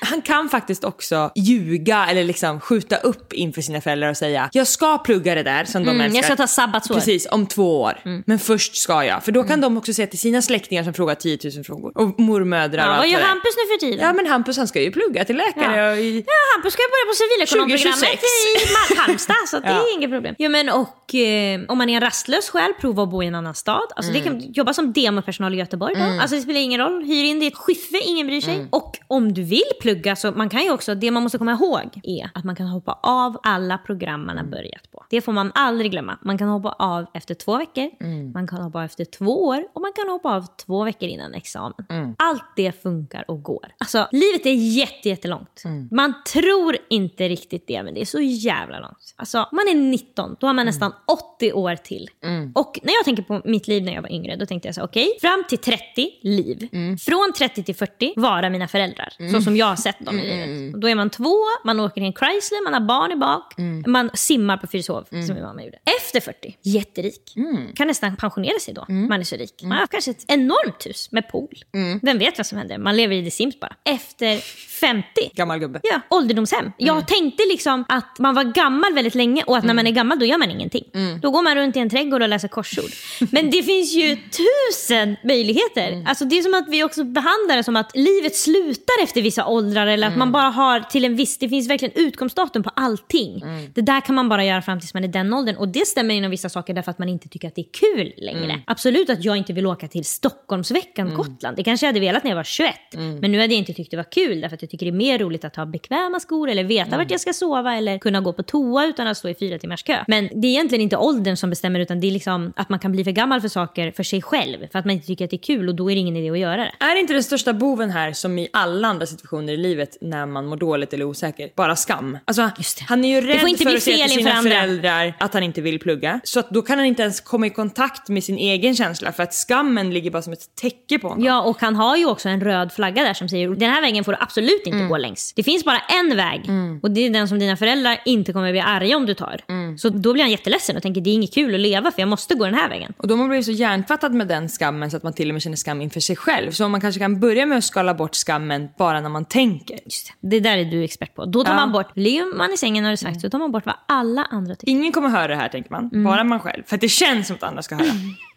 Han 0.00 0.22
kan 0.22 0.48
faktiskt 0.48 0.84
också 0.84 1.30
ljuga 1.36 2.06
eller 2.10 2.24
liksom 2.24 2.60
skjuta 2.60 2.96
upp 2.96 3.32
inför 3.32 3.62
sina 3.62 3.80
föräldrar 3.80 4.10
och 4.10 4.16
säga 4.16 4.50
jag 4.52 4.66
ska 4.66 4.98
plugga 4.98 5.34
det 5.34 5.42
där 5.42 5.64
som 5.64 5.84
de 5.84 5.88
Mm, 5.90 6.00
älskar. 6.00 6.16
jag 6.18 6.24
ska 6.24 6.36
ta 6.36 6.46
sabbatsår. 6.46 6.94
Precis, 6.94 7.26
om 7.30 7.46
två 7.46 7.80
år. 7.80 8.00
Men 8.26 8.38
först 8.38 8.76
ska 8.76 9.04
jag. 9.04 9.24
För 9.24 9.32
då 9.32 9.44
kan 9.44 9.60
de 9.60 9.76
också 9.76 9.92
säga 9.92 10.06
till 10.06 10.18
sina 10.18 10.42
släktingar 10.42 10.84
som 10.84 10.94
frågar 10.94 11.14
10 11.14 11.38
000 11.54 11.64
frågor. 11.64 11.92
Och 11.94 12.20
mormödrar 12.20 12.84
Ja, 12.86 12.90
och 12.92 12.96
vad 12.98 13.08
gör. 13.08 13.20
Hampus 13.20 13.54
nu 13.56 13.74
för 13.74 13.80
tiden? 13.80 14.06
Ja 14.06 14.12
men 14.12 14.26
Hampus 14.26 14.56
han 14.56 14.68
ska 14.68 14.80
ju 14.80 14.90
plugga 14.90 15.24
till 15.24 15.36
läkare. 15.36 15.76
Ja. 15.76 15.92
Och 15.92 15.98
i... 15.98 16.24
Ja, 16.26 16.32
Hampus 16.54 16.72
ska 16.72 16.82
börja 16.82 17.06
på 17.10 17.14
civilekonomprogrammet 17.22 18.20
2026. 18.20 18.94
i 18.94 18.96
Halmstad, 18.96 19.36
så 19.48 19.56
att 19.56 19.62
det 19.62 19.68
Ja. 19.72 19.76
är 19.76 19.94
inget 19.94 20.10
problem. 20.10 20.34
Jo, 20.38 20.50
men 20.50 20.68
och 20.68 21.14
eh, 21.14 21.60
om 21.68 21.78
man 21.78 21.88
är 21.90 21.94
en 21.94 22.00
rastlös 22.00 22.48
själv, 22.50 22.72
prova 22.80 23.02
att 23.02 23.10
bo 23.10 23.22
i 23.22 23.26
en 23.26 23.34
annan 23.34 23.54
stad. 23.54 23.86
Alltså, 23.96 24.12
det 24.12 24.20
kan 24.20 24.40
jobba 24.52 24.72
som 24.74 24.92
demopersonal 24.92 25.54
i 25.54 25.56
Göteborg 25.56 25.94
då. 25.94 26.02
Alltså, 26.20 26.36
det 26.36 26.42
spelar 26.42 26.60
ingen 26.60 26.80
roll. 26.80 27.02
Hyr 27.04 27.24
in 27.24 27.40
ditt 27.40 27.56
skiffe, 27.56 27.98
ingen 28.04 28.26
bryr 28.26 28.40
sig. 28.40 28.66
Och 28.70 28.96
om 29.06 29.34
du 29.34 29.42
vill 29.42 29.62
plugga, 29.88 30.16
så 30.16 30.32
man 30.32 30.48
kan 30.48 30.62
ju 30.62 30.70
också, 30.70 30.94
det 30.94 31.10
man 31.10 31.22
måste 31.22 31.38
komma 31.38 31.52
ihåg 31.52 32.00
är 32.02 32.30
att 32.34 32.44
man 32.44 32.56
kan 32.56 32.66
hoppa 32.66 32.98
av 33.02 33.40
alla 33.42 33.78
program 33.78 34.26
man 34.26 34.36
har 34.38 34.44
börjat 34.44 34.90
på. 34.92 35.04
Det 35.10 35.20
får 35.20 35.32
man 35.32 35.52
aldrig 35.54 35.90
glömma. 35.90 36.18
Man 36.22 36.38
kan 36.38 36.48
hoppa 36.48 36.68
av 36.78 37.06
efter 37.14 37.34
två 37.34 37.58
veckor, 37.58 37.90
man 38.32 38.48
kan 38.48 38.60
hoppa 38.60 38.78
av 38.78 38.84
efter 38.84 39.04
två 39.04 39.46
år 39.46 39.64
och 39.72 39.80
man 39.80 39.92
kan 39.92 40.08
hoppa 40.08 40.36
av 40.36 40.46
två 40.66 40.84
veckor 40.84 41.08
innan 41.08 41.34
examen. 41.34 42.14
Allt 42.18 42.44
det 42.56 42.82
funkar 42.82 43.24
och 43.28 43.42
går. 43.42 43.66
Alltså, 43.78 44.08
livet 44.12 44.46
är 44.46 44.52
jätte, 44.52 45.08
jättelångt. 45.08 45.62
Man 45.90 46.14
tror 46.32 46.76
inte 46.90 47.28
riktigt 47.28 47.66
det, 47.66 47.82
men 47.82 47.94
det 47.94 48.00
är 48.00 48.04
så 48.04 48.20
jävla 48.20 48.80
långt. 48.80 49.14
Alltså, 49.16 49.48
man 49.52 49.68
är 49.68 49.74
19, 49.74 50.36
då 50.40 50.46
har 50.46 50.54
man 50.54 50.66
nästan 50.66 50.92
80 51.36 51.52
år 51.52 51.76
till. 51.76 52.10
Och 52.54 52.78
när 52.82 52.92
jag 52.92 53.04
tänker 53.04 53.22
på 53.22 53.42
mitt 53.44 53.68
liv 53.68 53.82
när 53.82 53.94
jag 53.94 54.02
var 54.02 54.12
yngre, 54.12 54.36
då 54.36 54.46
tänkte 54.46 54.68
jag 54.68 54.74
så 54.74 54.82
okej, 54.82 55.18
fram 55.20 55.44
till 55.48 55.58
30, 55.58 56.10
liv. 56.22 56.68
Från 57.00 57.32
30 57.38 57.62
till 57.62 57.74
40, 57.74 58.12
vara 58.16 58.50
mina 58.50 58.68
föräldrar. 58.68 59.12
Så 59.32 59.40
som 59.40 59.56
jag 59.56 59.77
sett 59.78 60.06
dem 60.06 60.18
i 60.18 60.22
livet. 60.22 60.80
Då 60.80 60.88
är 60.88 60.94
man 60.94 61.10
två, 61.10 61.34
man 61.64 61.80
åker 61.80 62.00
i 62.00 62.04
en 62.04 62.12
Chrysler, 62.12 62.64
man 62.64 62.72
har 62.72 62.80
barn 62.80 63.12
i 63.12 63.16
bak, 63.16 63.54
man 63.86 64.10
simmar 64.14 64.56
på 64.56 64.66
Fyrishov, 64.66 65.04
som 65.10 65.34
min 65.34 65.42
mamma 65.42 65.64
gjorde. 65.64 65.78
Efter 66.00 66.20
40, 66.20 66.56
jätterik. 66.62 67.34
Kan 67.74 67.86
nästan 67.86 68.16
pensionera 68.16 68.58
sig 68.58 68.74
då, 68.74 68.84
man 68.88 69.20
är 69.20 69.24
så 69.24 69.36
rik. 69.36 69.62
Man 69.62 69.78
har 69.78 69.86
kanske 69.86 70.10
ett 70.10 70.24
enormt 70.28 70.86
hus 70.86 71.12
med 71.12 71.28
pool. 71.28 71.54
Vem 72.02 72.18
vet 72.18 72.38
vad 72.38 72.46
som 72.46 72.58
händer? 72.58 72.78
Man 72.78 72.96
lever 72.96 73.14
i 73.14 73.24
The 73.24 73.30
Sims 73.30 73.60
bara. 73.60 73.74
Efter 73.84 74.36
50, 74.80 75.04
Gammal 75.34 75.58
gubbe. 75.58 75.80
Ja, 75.82 76.00
ålderdomshem. 76.10 76.72
Jag 76.78 77.08
tänkte 77.08 77.42
liksom 77.48 77.84
att 77.88 78.18
man 78.18 78.34
var 78.34 78.44
gammal 78.44 78.94
väldigt 78.94 79.14
länge 79.14 79.42
och 79.46 79.56
att 79.56 79.64
när 79.64 79.74
man 79.74 79.86
är 79.86 79.90
gammal 79.90 80.18
då 80.18 80.24
gör 80.24 80.38
man 80.38 80.50
ingenting. 80.50 80.84
Då 81.22 81.30
går 81.30 81.42
man 81.42 81.54
runt 81.54 81.76
i 81.76 81.78
en 81.78 81.90
trädgård 81.90 82.22
och 82.22 82.28
läser 82.28 82.48
korsord. 82.48 82.90
Men 83.32 83.50
det 83.50 83.62
finns 83.62 83.92
ju 83.92 84.16
tusen 84.16 85.16
möjligheter. 85.24 86.04
Alltså 86.06 86.24
det 86.24 86.38
är 86.38 86.42
som 86.42 86.54
att 86.54 86.68
vi 86.68 86.84
också 86.84 87.04
behandlar 87.04 87.56
det 87.56 87.62
som 87.64 87.76
att 87.76 87.96
livet 87.96 88.36
slutar 88.36 89.02
efter 89.02 89.22
vissa 89.22 89.46
åldrar 89.46 89.67
eller 89.76 90.06
att 90.06 90.16
man 90.16 90.32
bara 90.32 90.48
har 90.48 90.80
till 90.80 91.04
en 91.04 91.16
viss, 91.16 91.38
det 91.38 91.48
finns 91.48 91.70
verkligen 91.70 91.94
utkomstdatum 91.94 92.62
på 92.62 92.70
allting. 92.76 93.42
Det 93.74 93.80
där 93.80 94.00
kan 94.00 94.14
man 94.14 94.28
bara 94.28 94.44
göra 94.44 94.62
fram 94.62 94.80
tills 94.80 94.94
man 94.94 95.04
är 95.04 95.08
den 95.08 95.32
åldern 95.34 95.56
och 95.56 95.68
det 95.68 95.86
stämmer 95.86 96.14
inom 96.14 96.30
vissa 96.30 96.48
saker 96.48 96.74
därför 96.74 96.90
att 96.90 96.98
man 96.98 97.08
inte 97.08 97.28
tycker 97.28 97.48
att 97.48 97.54
det 97.54 97.60
är 97.60 97.72
kul 97.96 98.12
längre. 98.16 98.62
Absolut 98.66 99.10
att 99.10 99.24
jag 99.24 99.36
inte 99.36 99.52
vill 99.52 99.66
åka 99.66 99.88
till 99.88 100.04
Stockholmsveckan, 100.04 101.14
Gotland. 101.14 101.56
Det 101.56 101.64
kanske 101.64 101.86
jag 101.86 101.92
hade 101.92 102.00
velat 102.00 102.24
när 102.24 102.30
jag 102.30 102.36
var 102.36 102.44
21. 102.44 102.74
Men 103.20 103.32
nu 103.32 103.40
hade 103.40 103.52
jag 103.52 103.58
inte 103.58 103.72
tyckt 103.72 103.90
det 103.90 103.96
var 103.96 104.12
kul 104.12 104.40
därför 104.40 104.54
att 104.54 104.62
jag 104.62 104.70
tycker 104.70 104.86
det 104.86 104.90
är 104.90 104.96
mer 104.96 105.18
roligt 105.18 105.44
att 105.44 105.56
ha 105.56 105.66
bekväma 105.66 106.20
skor 106.20 106.48
eller 106.50 106.64
veta 106.64 106.96
vart 106.96 107.10
jag 107.10 107.20
ska 107.20 107.32
sova 107.32 107.74
eller 107.74 107.98
kunna 107.98 108.20
gå 108.20 108.32
på 108.32 108.42
toa 108.42 108.86
utan 108.86 109.06
att 109.06 109.16
stå 109.16 109.28
i 109.28 109.34
fyra 109.34 109.58
timmars 109.58 109.82
kö. 109.82 110.04
Men 110.06 110.28
det 110.40 110.46
är 110.46 110.50
egentligen 110.50 110.82
inte 110.82 110.96
åldern 110.96 111.36
som 111.36 111.50
bestämmer 111.50 111.80
utan 111.80 112.00
det 112.00 112.06
är 112.06 112.12
liksom 112.12 112.52
att 112.56 112.68
man 112.68 112.78
kan 112.78 112.92
bli 112.92 113.04
för 113.04 113.10
gammal 113.10 113.40
för 113.40 113.48
saker 113.48 113.90
för 113.90 114.02
sig 114.02 114.22
själv 114.22 114.58
för 114.72 114.78
att 114.78 114.84
man 114.84 114.94
inte 114.94 115.06
tycker 115.06 115.24
att 115.24 115.30
det 115.30 115.36
är 115.36 115.42
kul 115.42 115.68
och 115.68 115.74
då 115.74 115.90
är 115.90 115.94
det 115.94 116.00
ingen 116.00 116.16
idé 116.16 116.30
att 116.30 116.38
göra 116.38 116.56
det. 116.56 116.72
Är 116.84 116.96
inte 116.96 117.12
den 117.12 117.22
största 117.22 117.52
boven 117.52 117.90
här 117.90 118.12
som 118.12 118.38
i 118.38 118.48
alla 118.52 118.88
andra 118.88 119.06
situationer 119.06 119.52
i 119.52 119.56
livet 119.58 119.96
när 120.00 120.26
man 120.26 120.46
mår 120.46 120.56
dåligt 120.56 120.92
eller 120.92 121.04
osäker, 121.04 121.50
bara 121.56 121.76
skam? 121.76 122.18
Alltså, 122.24 122.50
han 122.88 123.04
är 123.04 123.20
ju 123.20 123.26
rädd 123.26 123.58
för 123.58 123.74
att 123.74 123.82
säga 123.82 124.06
till 124.06 124.16
sina 124.16 124.32
andra. 124.32 124.50
föräldrar 124.50 125.14
att 125.20 125.34
han 125.34 125.42
inte 125.42 125.60
vill 125.60 125.78
plugga. 125.78 126.20
Så 126.24 126.40
att 126.40 126.50
då 126.50 126.62
kan 126.62 126.78
han 126.78 126.86
inte 126.86 127.02
ens 127.02 127.20
komma 127.20 127.46
i 127.46 127.50
kontakt 127.50 128.08
med 128.08 128.24
sin 128.24 128.38
egen 128.38 128.76
känsla 128.76 129.12
för 129.12 129.22
att 129.22 129.34
skammen 129.34 129.90
ligger 129.90 130.10
bara 130.10 130.22
som 130.22 130.32
ett 130.32 130.54
täcke 130.60 130.98
på 130.98 131.08
honom. 131.08 131.24
Ja, 131.24 131.42
och 131.42 131.60
han 131.60 131.76
har 131.76 131.96
ju 131.96 132.06
också 132.06 132.28
en 132.28 132.40
röd 132.40 132.72
flagga 132.72 133.02
där 133.02 133.14
som 133.14 133.28
säger 133.28 133.48
den 133.48 133.70
här 133.70 133.80
vägen 133.80 134.04
får 134.04 134.12
du 134.12 134.18
absolut 134.20 134.62
inte 134.66 134.84
gå 134.84 134.96
längs. 134.96 135.32
Det 135.36 135.42
finns 135.42 135.64
bara 135.64 135.78
en 135.78 136.16
väg 136.16 136.40
och 136.82 136.90
det 136.90 137.06
är 137.06 137.10
den 137.10 137.28
som 137.28 137.38
dina 137.38 137.56
föräldrar 137.56 138.00
inte 138.04 138.32
kommer 138.32 138.50
bli 138.50 138.60
arga 138.60 138.96
om 138.96 139.06
du 139.06 139.14
tar. 139.14 139.40
Så 139.78 139.88
då 139.88 140.12
blir 140.12 140.22
han 140.22 140.30
jätteledsen 140.30 140.76
och 140.76 140.82
tänker 140.82 141.00
det 141.00 141.10
är 141.10 141.14
inget 141.14 141.34
kul 141.34 141.54
att 141.54 141.60
leva 141.60 141.90
för 141.90 142.02
jag 142.02 142.08
måste 142.08 142.34
gå 142.34 142.44
den 142.44 142.54
här 142.54 142.68
vägen. 142.68 142.92
Och 142.96 143.08
då 143.08 143.14
har 143.14 143.18
man 143.18 143.28
blivit 143.28 143.46
så 143.46 143.52
hjärntvättad 143.52 144.14
med 144.14 144.28
den 144.28 144.48
skammen 144.48 144.90
så 144.90 144.96
att 144.96 145.02
man 145.02 145.12
till 145.12 145.30
och 145.30 145.34
med 145.34 145.42
känner 145.42 145.56
skam 145.56 145.80
inför 145.80 146.00
sig 146.00 146.16
själv. 146.16 146.50
Så 146.50 146.68
man 146.68 146.80
kanske 146.80 146.98
kan 146.98 147.20
börja 147.20 147.46
med 147.46 147.58
att 147.58 147.64
skala 147.64 147.94
bort 147.94 148.14
skammen 148.14 148.68
bara 148.78 149.00
när 149.00 149.08
man 149.08 149.24
tänker. 149.24 149.47
Just 149.84 150.06
det. 150.20 150.28
det 150.28 150.40
där 150.40 150.58
är 150.58 150.64
du 150.64 150.84
expert 150.84 151.14
på. 151.14 151.24
Då 151.24 151.44
tar 151.44 151.50
Ja. 151.52 151.56
man 151.56 151.72
bort, 151.72 151.96
ligger 151.96 152.36
man 152.36 152.52
i 152.52 152.56
sängen 152.56 152.84
har 152.84 152.90
du 152.90 152.96
sagt, 152.96 153.20
så 153.20 153.30
tar 153.30 153.38
man 153.38 153.52
bort 153.52 153.66
vad 153.66 153.74
alla 153.86 154.24
andra 154.24 154.54
tycker. 154.56 154.70
Ingen 154.72 154.92
kommer 154.92 155.08
höra 155.08 155.26
det 155.28 155.36
här 155.36 155.48
tänker 155.48 155.70
man, 155.70 156.04
bara 156.04 156.24
man 156.24 156.40
själv. 156.40 156.62
För 156.66 156.74
att 156.74 156.80
det 156.80 156.88
känns 156.88 157.26
som 157.26 157.36
att 157.36 157.42
andra 157.42 157.62
ska 157.62 157.74
höra. 157.74 157.92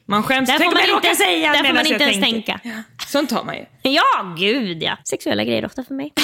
Man 0.05 0.23
skäms. 0.23 0.47
Där 0.49 0.53
får 0.53 0.59
Tänk 0.59 0.71
om 0.73 0.77
man 0.79 0.87
jag 0.89 0.95
råkar 0.97 1.13
säga 1.13 1.51
där 1.53 1.63
får 1.63 1.73
man 1.73 1.85
inte 1.85 2.03
ens 2.03 2.19
tänker. 2.23 2.57
tänka. 2.57 2.83
Sånt 3.07 3.29
tar 3.29 3.43
man 3.43 3.55
ju. 3.55 3.65
Ja, 3.91 4.35
gud 4.37 4.83
ja. 4.83 4.97
Sexuella 5.09 5.43
grejer 5.43 5.65
ofta 5.65 5.83
för 5.83 5.93
mig. 5.93 6.13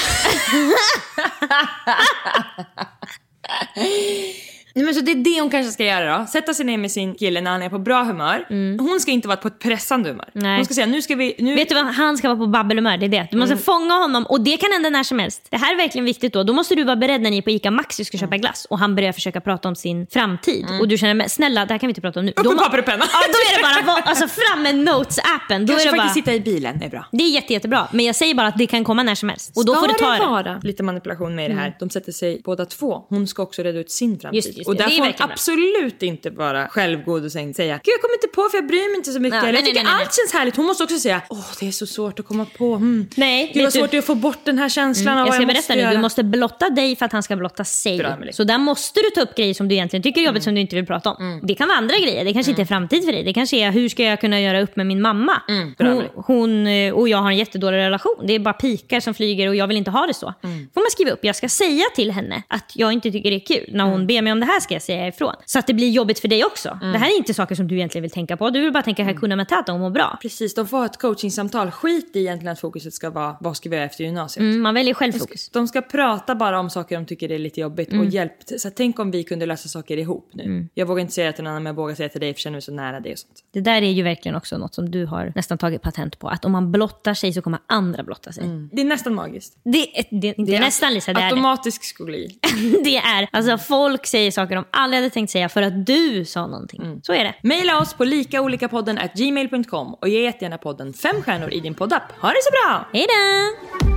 Nej, 4.78 4.86
men 4.86 4.96
så 4.96 5.02
det 5.02 5.12
är 5.12 5.16
det 5.16 5.42
hon 5.42 5.50
kanske 5.50 5.72
ska 5.72 5.86
göra 5.86 6.20
då. 6.20 6.26
Sätta 6.26 6.54
sig 6.54 6.66
ner 6.66 6.78
med 6.78 6.92
sin 6.92 7.16
kille 7.16 7.42
när 7.42 7.52
han 7.52 7.62
är 7.62 7.70
på 7.70 7.80
bra 7.80 8.04
humör. 8.04 8.46
Hon 8.80 9.00
ska 9.00 9.12
inte 9.12 9.28
vara 9.28 9.38
på 9.38 9.48
ett 9.48 9.60
pressande 9.60 10.10
humör. 10.10 10.30
Nej. 10.34 10.56
Hon 10.56 10.66
ska 10.66 10.74
säga 10.74 10.88
nu 10.88 11.02
ska 11.02 11.16
vi... 11.16 11.36
Nu... 11.40 11.56
Vet 11.56 11.70
du 11.70 11.76
vad, 11.76 11.86
han 11.86 12.18
ska 12.18 12.28
vara 12.28 12.38
på 12.38 12.48
babbelhumör. 12.48 12.98
Det 12.98 13.06
är 13.06 13.10
det. 13.10 13.28
Du 13.32 13.38
måste 13.38 13.58
fånga 13.58 13.94
honom 13.94 14.26
och 14.26 14.42
det 14.42 14.58
kan 14.58 14.72
hända 14.72 14.90
när 14.90 15.04
som 15.04 15.20
helst. 15.20 15.48
Det 15.50 15.58
här 15.58 15.74
är 15.74 15.78
verkligen 15.78 16.06
viktigt 16.06 16.34
då. 16.34 16.44
Då 16.44 16.54
måste 16.54 16.76
du 16.76 16.84
vara 16.84 16.96
beredd 16.96 17.22
när 17.22 17.30
ni 17.30 17.38
är 17.38 17.42
på 17.42 17.50
ICA 17.50 17.72
Maxi 17.72 18.06
ska 18.06 18.18
köpa 18.18 18.38
glass 18.38 18.68
och 18.70 18.80
han 18.80 18.96
börjar 18.96 19.12
försöka 19.12 19.42
prata 19.42 19.70
om 19.70 19.76
sin 19.76 20.08
framtid. 20.08 20.66
Och 20.82 20.88
du 20.88 20.98
känner, 20.98 21.13
men 21.13 21.30
snälla 21.30 21.66
det 21.66 21.74
här 21.74 21.80
kan 21.80 21.88
vi 21.88 21.92
inte 21.92 22.02
prata 22.02 22.20
om 22.20 22.26
nu. 22.26 22.32
Upp 22.36 22.46
med 22.46 22.58
papper 22.58 22.80
och 22.80 22.86
penna. 22.86 23.06
Ja, 23.12 23.20
då 23.28 23.67
är 23.67 23.80
det 23.80 23.86
bara 23.86 24.02
alltså, 24.02 24.28
fram 24.28 24.63
med 24.63 24.75
Notes-appen. 24.75 25.65
Då 25.65 25.73
Kanske 25.73 25.90
är 25.90 25.92
det 25.92 25.98
bara, 25.98 26.08
faktiskt 26.08 26.13
sitta 26.13 26.34
i 26.34 26.40
bilen 26.40 26.82
är 26.84 26.90
bra. 26.90 27.06
det 27.12 27.23
är 27.23 27.30
jätte, 27.30 27.54
jättebra. 27.54 27.88
Men 27.92 28.06
jag 28.06 28.15
säger 28.15 28.36
bara 28.36 28.48
att 28.48 28.58
det 28.58 28.67
kan 28.67 28.84
komma 28.84 29.04
när 29.04 29.15
som 29.15 29.30
helst. 29.30 29.58
Och 29.58 29.65
då 29.65 29.75
får 29.75 29.88
du 29.88 29.94
ta 29.94 30.12
det. 30.12 30.19
vara 30.19 30.60
lite 30.63 30.84
manipulation 30.84 31.36
med 31.36 31.46
i 31.46 31.48
det 31.48 31.60
här? 31.60 31.75
De 31.80 31.90
sätter 31.90 32.12
sig 32.12 32.42
båda 32.44 32.65
två. 32.65 33.06
Hon 33.10 33.28
ska 33.28 33.44
också 33.44 33.63
reda 33.63 33.80
ut 33.80 33.92
sin 33.92 34.19
framtid. 34.19 34.36
Just, 34.46 34.58
just 34.58 34.67
och 34.68 34.76
det. 34.76 34.84
där 34.84 34.90
får 34.90 35.04
bra. 35.04 35.13
absolut 35.32 36.04
inte 36.04 36.30
vara 36.30 36.68
självgod 36.68 37.26
och 37.26 37.32
sen 37.32 37.54
säga 37.54 37.74
Gud 37.84 37.94
jag 37.94 38.02
kommer 38.02 38.15
inte 38.15 38.28
på 38.28 38.50
för 38.52 38.58
jag 38.58 38.68
bryr 38.68 38.90
mig 38.90 38.98
inte 38.98 39.12
så 39.12 39.20
mycket. 39.20 39.44
Nej, 39.44 39.54
jag 39.54 39.65
tycker 39.65 39.84
nej, 39.84 39.94
nej, 39.94 40.04
allt 40.04 40.15
känns 40.15 40.34
härligt. 40.34 40.56
Hon 40.56 40.65
måste 40.65 40.84
också 40.84 41.00
säga 41.00 41.22
Åh 41.30 41.46
det 41.60 41.68
är 41.68 41.72
så 41.72 41.86
svårt 41.88 42.20
att 42.20 42.28
komma 42.28 42.46
på. 42.58 42.76
Hmm. 42.76 43.08
Nej, 43.15 43.52
Gud 43.54 43.63
vad 43.63 43.74
svårt 43.74 43.92
det 43.92 43.98
är 43.98 44.00
att 44.00 44.06
få 44.06 44.15
bort 44.15 44.40
den 44.44 44.58
här 44.58 44.70
känslan 44.70 45.18
av 45.18 45.28
Jag 45.28 45.34
vad 45.34 45.42
jag 45.42 45.48
berätta 45.48 45.58
måste 45.60 45.76
nu, 45.76 45.82
göra. 45.82 45.92
du 45.92 45.98
måste 45.98 46.24
blotta 46.24 46.70
dig 46.70 46.96
för 46.96 47.06
att 47.06 47.12
han 47.12 47.24
ska 47.24 47.36
blotta 47.36 47.63
sig. 47.63 47.98
Bra. 47.98 48.18
Så 48.32 48.44
där 48.44 48.58
måste 48.58 49.00
du 49.00 49.10
ta 49.10 49.22
upp 49.22 49.36
grejer 49.36 49.54
som 49.54 49.68
du 49.68 49.76
egentligen 49.76 50.04
tycker 50.04 50.22
är 50.22 50.26
jobbigt 50.26 50.44
som 50.44 50.56
du 50.56 50.62
inte 50.62 50.76
vill 50.76 50.86
prata 50.86 51.10
om. 51.12 51.40
Det 51.44 51.56
kan 51.56 51.68
vara 51.68 51.78
andra 51.78 51.96
grejer, 51.98 52.26
det 52.26 52.34
kanske 52.34 52.50
inte 52.50 52.62
är 52.62 52.65
framtid 52.65 53.06
för 53.06 53.12
dig. 53.12 53.24
Det 53.24 53.34
kanske 53.34 53.58
är 53.58 53.72
hur 53.72 53.90
ska 53.90 54.04
jag 54.04 54.22
kunna 54.22 54.42
göra 54.42 54.62
upp 54.62 54.76
med 54.76 54.86
min 54.86 55.02
mamma? 55.02 55.42
Bra, 55.78 55.88
Hon, 55.88 56.04
hon 56.15 56.68
eh, 56.68 56.94
och 56.94 57.10
jag 57.10 57.18
har 57.18 57.32
en 57.32 57.38
jättedålig 57.38 57.78
relation. 57.78 58.24
Det 58.28 58.34
är 58.34 58.40
bara 58.40 58.54
pikar 58.54 59.00
som 59.00 59.13
flyger 59.13 59.48
och 59.48 59.56
jag 59.56 59.68
vill 59.68 59.78
inte 59.78 59.92
ha 59.92 60.08
det 60.08 60.13
så. 60.13 60.34
får 60.74 60.82
man 60.82 60.92
skriva 60.92 61.12
upp, 61.12 61.20
jag 61.22 61.36
ska 61.36 61.50
säga 61.50 61.84
till 61.96 62.12
henne 62.12 62.44
att 62.48 62.72
jag 62.76 62.94
inte 62.94 63.12
tycker 63.12 63.30
det 63.30 63.36
är 63.36 63.46
kul. 63.46 63.70
När 63.74 63.84
hon 63.84 64.08
ber 64.08 64.22
mig 64.22 64.32
om 64.32 64.40
det 64.40 64.46
här 64.46 64.56
ska 64.60 64.73
jag 64.75 64.81
säga 64.81 65.08
ifrån. 65.08 65.33
Så 65.45 65.60
att 65.60 65.67
det 65.67 65.73
blir 65.73 65.89
jobbigt 65.89 66.19
för 66.19 66.27
dig 66.27 66.45
också. 66.45 66.79
Det 66.81 66.97
här 66.97 67.12
är 67.12 67.17
inte 67.17 67.33
saker 67.33 67.55
som 67.55 67.67
du 67.67 67.75
egentligen 67.75 68.01
vill 68.01 68.12
tänka 68.12 68.37
på. 68.37 68.49
Du 68.49 68.62
vill 68.62 68.73
bara 68.73 68.83
tänka 68.83 69.03
Hakuna 69.03 69.35
Matata 69.35 69.73
och 69.73 69.79
må 69.79 69.89
bra. 69.89 70.17
Precis, 70.21 70.53
de 70.55 70.67
får 70.67 70.77
ha 70.77 70.85
ett 70.85 70.97
coachingsamtal. 70.97 71.71
Skit 71.71 72.15
i 72.15 72.19
egentligen 72.19 72.51
att 72.53 72.60
fokuset 72.60 72.93
ska 72.93 73.10
vara 73.10 73.37
vad 73.39 73.58
ska 73.58 73.69
vi 73.69 73.75
göra 73.75 73.85
efter 73.85 74.03
gymnasiet. 74.03 74.41
Mm, 74.41 74.62
man 74.62 74.73
väljer 74.73 74.93
De 74.93 74.97
självfokus. 74.97 75.41
ska, 75.41 75.60
de 75.60 75.67
ska 75.67 75.81
prata 75.81 76.35
bara 76.35 76.60
om 76.60 76.69
saker 76.69 76.95
de 76.95 77.05
tycker 77.05 77.31
är 77.31 77.39
lite 77.39 77.60
jobbigt 77.62 77.91
Mm. 77.91 78.08
och 78.08 78.13
hjälp. 78.13 78.33
Så 78.58 78.69
tänk 78.69 78.99
om 78.99 79.12
vi 79.12 79.23
kunde 79.23 79.45
lösa 79.45 79.69
saker 79.69 79.97
ihop 79.97 80.29
nu. 80.33 80.67
Jag 80.73 80.85
vågar 80.85 81.01
inte 81.01 81.13
säga 81.13 81.33
till 81.33 81.43
någon 81.43 81.51
annan 81.51 81.63
men 81.63 81.69
jag 81.69 81.75
vågar 81.75 81.95
säga 81.95 82.10
till 82.10 82.21
dig 82.21 82.33
för 82.33 82.37
jag 82.37 82.41
känner 82.41 82.55
mig 82.55 82.62
så 82.62 82.71
nära 82.71 82.99
dig 82.99 83.12
och 83.12 83.19
sånt. 83.19 83.33
Det 83.53 83.62
där 83.62 83.81
är 83.81 83.91
ju 83.91 84.03
verkligen 84.03 84.35
också 84.35 84.58
något 84.58 84.75
som 84.75 84.91
du 84.91 85.05
har 85.05 85.31
nästan 85.35 85.58
tagit 85.58 85.81
patent 85.81 86.19
på. 86.19 86.29
Att 86.29 86.45
om 86.45 86.51
man 86.51 86.71
blottar 86.71 87.13
sig 87.13 87.33
så 87.33 87.41
kommer 87.41 87.60
andra 87.67 88.03
blotta 88.03 88.31
sig. 88.31 88.43
Det 88.71 88.81
är 88.81 88.85
nästan 88.85 89.15
magiskt. 89.15 89.58
Det, 89.63 89.99
är- 89.99 90.05
det, 90.21 90.33
det 90.37 90.55
är 90.55 90.60
nästan 90.60 90.93
Lisa, 90.93 91.13
det 91.13 91.19
är 91.19 91.21
det. 91.21 91.27
Automatisk 91.29 91.83
skoli. 91.83 92.39
det 92.83 92.97
är. 92.97 93.27
Alltså 93.31 93.58
folk 93.58 94.05
säger 94.05 94.31
saker 94.31 94.46
de 94.56 94.65
aldrig 94.71 95.04
hade 95.04 95.10
tänkt 95.10 95.31
säga 95.31 95.50
för 95.50 95.62
att 95.62 95.85
du 95.85 96.25
sa 96.25 96.48
någonting. 96.48 97.00
Så 97.04 97.13
är 97.13 97.23
det. 97.23 97.35
Maila 97.43 97.79
oss 97.79 97.93
på 97.93 98.04
likaolikapodden 98.04 98.98
at 98.98 99.13
gmail.com 99.13 99.93
och 99.93 100.10
ge 100.10 100.23
jättegärna 100.23 100.58
podden 100.58 100.93
fem 100.93 101.23
stjärnor 101.23 101.54
i 101.54 101.60
din 101.60 101.73
poddapp. 101.73 102.04
Ha 102.21 102.29
det 102.29 102.43
så 102.43 102.52
bra! 102.52 102.87
Hej 102.93 103.06
då! 103.08 103.87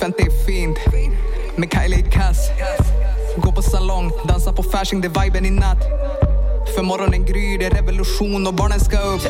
Fenty 0.00 0.22
är 0.22 0.46
fint 0.46 0.78
med 1.56 1.72
Kylie 1.72 2.10
Kass 2.10 2.38
Gå 3.36 3.52
på 3.52 3.62
salong, 3.62 4.10
dansa 4.28 4.52
på 4.52 4.62
Fasching, 4.62 5.00
det 5.00 5.08
är 5.08 5.24
viben 5.24 5.46
i 5.46 5.50
natt 5.50 5.82
För 6.76 6.82
morgonen 6.82 7.26
gryr, 7.26 7.58
det 7.58 7.66
är 7.66 7.70
revolution 7.70 8.46
och 8.46 8.54
barnen 8.54 8.80
ska 8.80 8.98
upp 8.98 9.22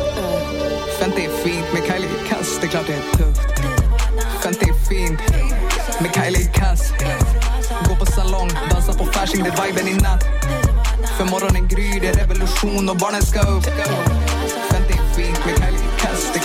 Fenty 0.99 1.23
är 1.23 1.31
fint 1.45 1.73
med 1.73 1.83
Kylie 1.83 2.09
Kass, 2.29 2.59
det 2.61 2.67
är 2.67 2.71
klart 2.71 2.87
det 2.87 2.93
är 2.93 3.13
tufft 3.13 3.61
Fenty 4.43 4.67
är 4.71 4.89
fint 4.89 5.21
med 6.01 6.15
Kylie 6.15 6.53
Kass 6.55 6.93
Gå 7.89 7.95
på 7.97 8.07
salong, 8.07 8.51
dansa 8.71 8.93
på 8.93 9.05
fashion, 9.05 9.45
det 9.45 9.51
är 9.51 9.67
viben 9.67 9.89
i 9.89 9.95
natt. 9.95 10.25
För 11.19 11.25
morgonen 11.25 11.69
gryr, 11.69 12.01
det 12.01 12.09
är 12.09 12.15
revolution 12.15 12.89
och 12.89 12.97
barnen 12.97 13.23
ska 13.23 13.41
upp. 13.41 13.67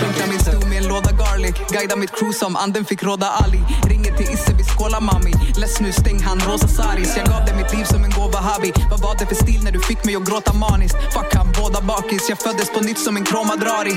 Kass 0.01 0.29
min 0.29 0.39
stol 0.39 0.69
med 0.69 0.77
en 0.77 0.87
låda 0.87 1.11
garlic. 1.11 1.55
Guida 1.69 1.95
mitt 1.95 2.11
crew 2.11 2.33
som 2.33 2.55
anden 2.55 2.85
fick 2.85 3.03
råda 3.03 3.27
Ali. 3.43 3.61
Ringer 3.89 4.11
till 4.17 4.29
Isse, 4.33 4.53
vi 4.57 4.63
skålar 4.63 5.01
mami. 5.01 5.33
Less 5.61 5.79
nu, 5.79 5.91
stäng 5.91 6.19
han, 6.23 6.39
rosa 6.39 6.67
saris 6.67 7.13
Jag 7.17 7.25
gav 7.27 7.45
dig 7.45 7.55
mitt 7.55 7.73
liv 7.73 7.83
som 7.83 8.03
en 8.03 8.09
gåva 8.09 8.39
habi. 8.39 8.71
Vad 8.91 9.01
var 9.01 9.15
det 9.19 9.25
för 9.25 9.35
stil 9.35 9.61
när 9.63 9.71
du 9.71 9.79
fick 9.79 10.05
mig 10.05 10.15
att 10.15 10.25
gråta 10.29 10.53
maniskt? 10.53 10.97
Fuck 11.13 11.35
han, 11.35 11.47
båda 11.59 11.81
bakis. 11.81 12.29
Jag 12.29 12.39
föddes 12.39 12.69
på 12.75 12.79
nytt 12.79 12.99
som 12.99 13.17
en 13.17 13.25
kromadrari. 13.25 13.95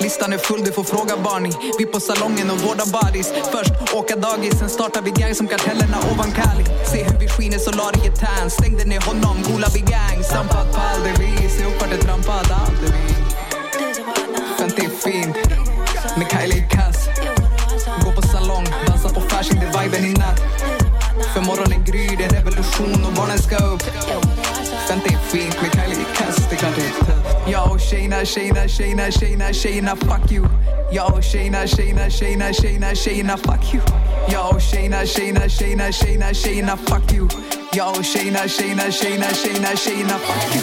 Listan 0.00 0.32
är 0.32 0.38
full, 0.38 0.62
du 0.64 0.72
får 0.72 0.84
fråga 0.84 1.16
Barney. 1.16 1.52
Vi 1.78 1.86
på 1.86 2.00
salongen 2.00 2.50
och 2.50 2.60
vårda 2.60 2.84
bodies 2.96 3.28
Först 3.52 3.72
åka 3.94 4.16
dagis, 4.16 4.58
sen 4.58 4.68
startar 4.68 5.02
vi 5.02 5.10
gang 5.10 5.34
som 5.34 5.46
kartellerna 5.46 5.98
ovan 6.10 6.30
Cali. 6.38 6.64
Se 6.92 6.98
hur 7.04 7.18
vi 7.18 7.28
skiner 7.28 7.58
solariet 7.58 8.20
tan 8.20 8.50
Stängde 8.50 8.84
ner 8.84 9.00
honom, 9.00 9.36
gola 9.48 9.68
vi 9.74 9.80
gang. 9.80 10.18
Sampat 10.34 10.66
på 10.74 10.80
all 10.90 11.00
det 11.06 11.14
vi 11.20 11.48
Se 11.48 11.64
upp 11.64 11.80
vart 11.80 11.90
det 11.90 12.00
trampat 12.06 12.50
allt 12.50 12.80
det 12.80 12.92
vi 12.96 13.27
Fenty 14.68 14.84
är 14.84 14.90
fint 14.90 15.36
med 16.16 16.26
Kylie 16.30 16.62
Kass 16.70 17.08
Gå 18.04 18.12
på 18.12 18.22
salong, 18.22 18.64
dansa 18.86 19.08
på 19.08 19.20
fashion, 19.20 19.60
det 19.60 19.66
är 19.66 19.82
viben 19.82 20.04
i 20.04 20.12
natt 20.12 20.40
För 21.34 21.40
morgonen 21.40 21.84
gryr, 21.84 22.16
det 22.18 22.24
är 22.24 22.30
revolution 22.30 23.04
och 23.06 23.12
barnen 23.12 23.38
ska 23.38 23.56
upp 23.56 23.82
Fenty 24.88 25.14
är 25.14 25.18
fint 25.18 25.62
med 25.62 25.72
Kylie 25.72 26.06
Kass, 26.16 26.36
det 26.50 26.56
är 26.56 26.58
klart 26.58 26.74
det 26.76 26.82
är 26.82 26.88
tufft 26.88 27.50
Jag 27.52 27.72
och 27.72 27.80
tjejerna, 27.80 28.24
tjejerna, 28.24 28.68
tjejerna, 28.68 29.10
tjejerna, 29.10 29.52
tjejerna, 29.52 29.96
fuck 29.96 30.32
you 30.32 30.46
Jag 30.92 31.12
och 31.14 31.22
tjejerna, 31.22 31.66
tjejerna, 31.66 32.10
tjejerna, 32.10 32.52
tjejerna, 32.52 32.94
tjejerna, 32.94 33.36
fuck 33.36 33.74
you 33.74 33.82
Jag 34.32 34.54
och 34.54 34.60
tjejerna, 34.60 35.06
tjejerna, 35.06 35.48
tjejerna, 35.48 35.92
tjejerna, 35.92 36.34
tjejerna, 36.34 36.76
fuck 36.76 37.12
you 37.12 37.28
Jag 37.72 37.98
och 37.98 38.04
tjejerna, 38.04 38.48
tjejerna, 38.48 38.92
tjejerna, 38.92 39.26
tjejerna, 39.34 39.76
tjejerna, 39.76 40.18
fuck 40.18 40.54
you 40.54 40.62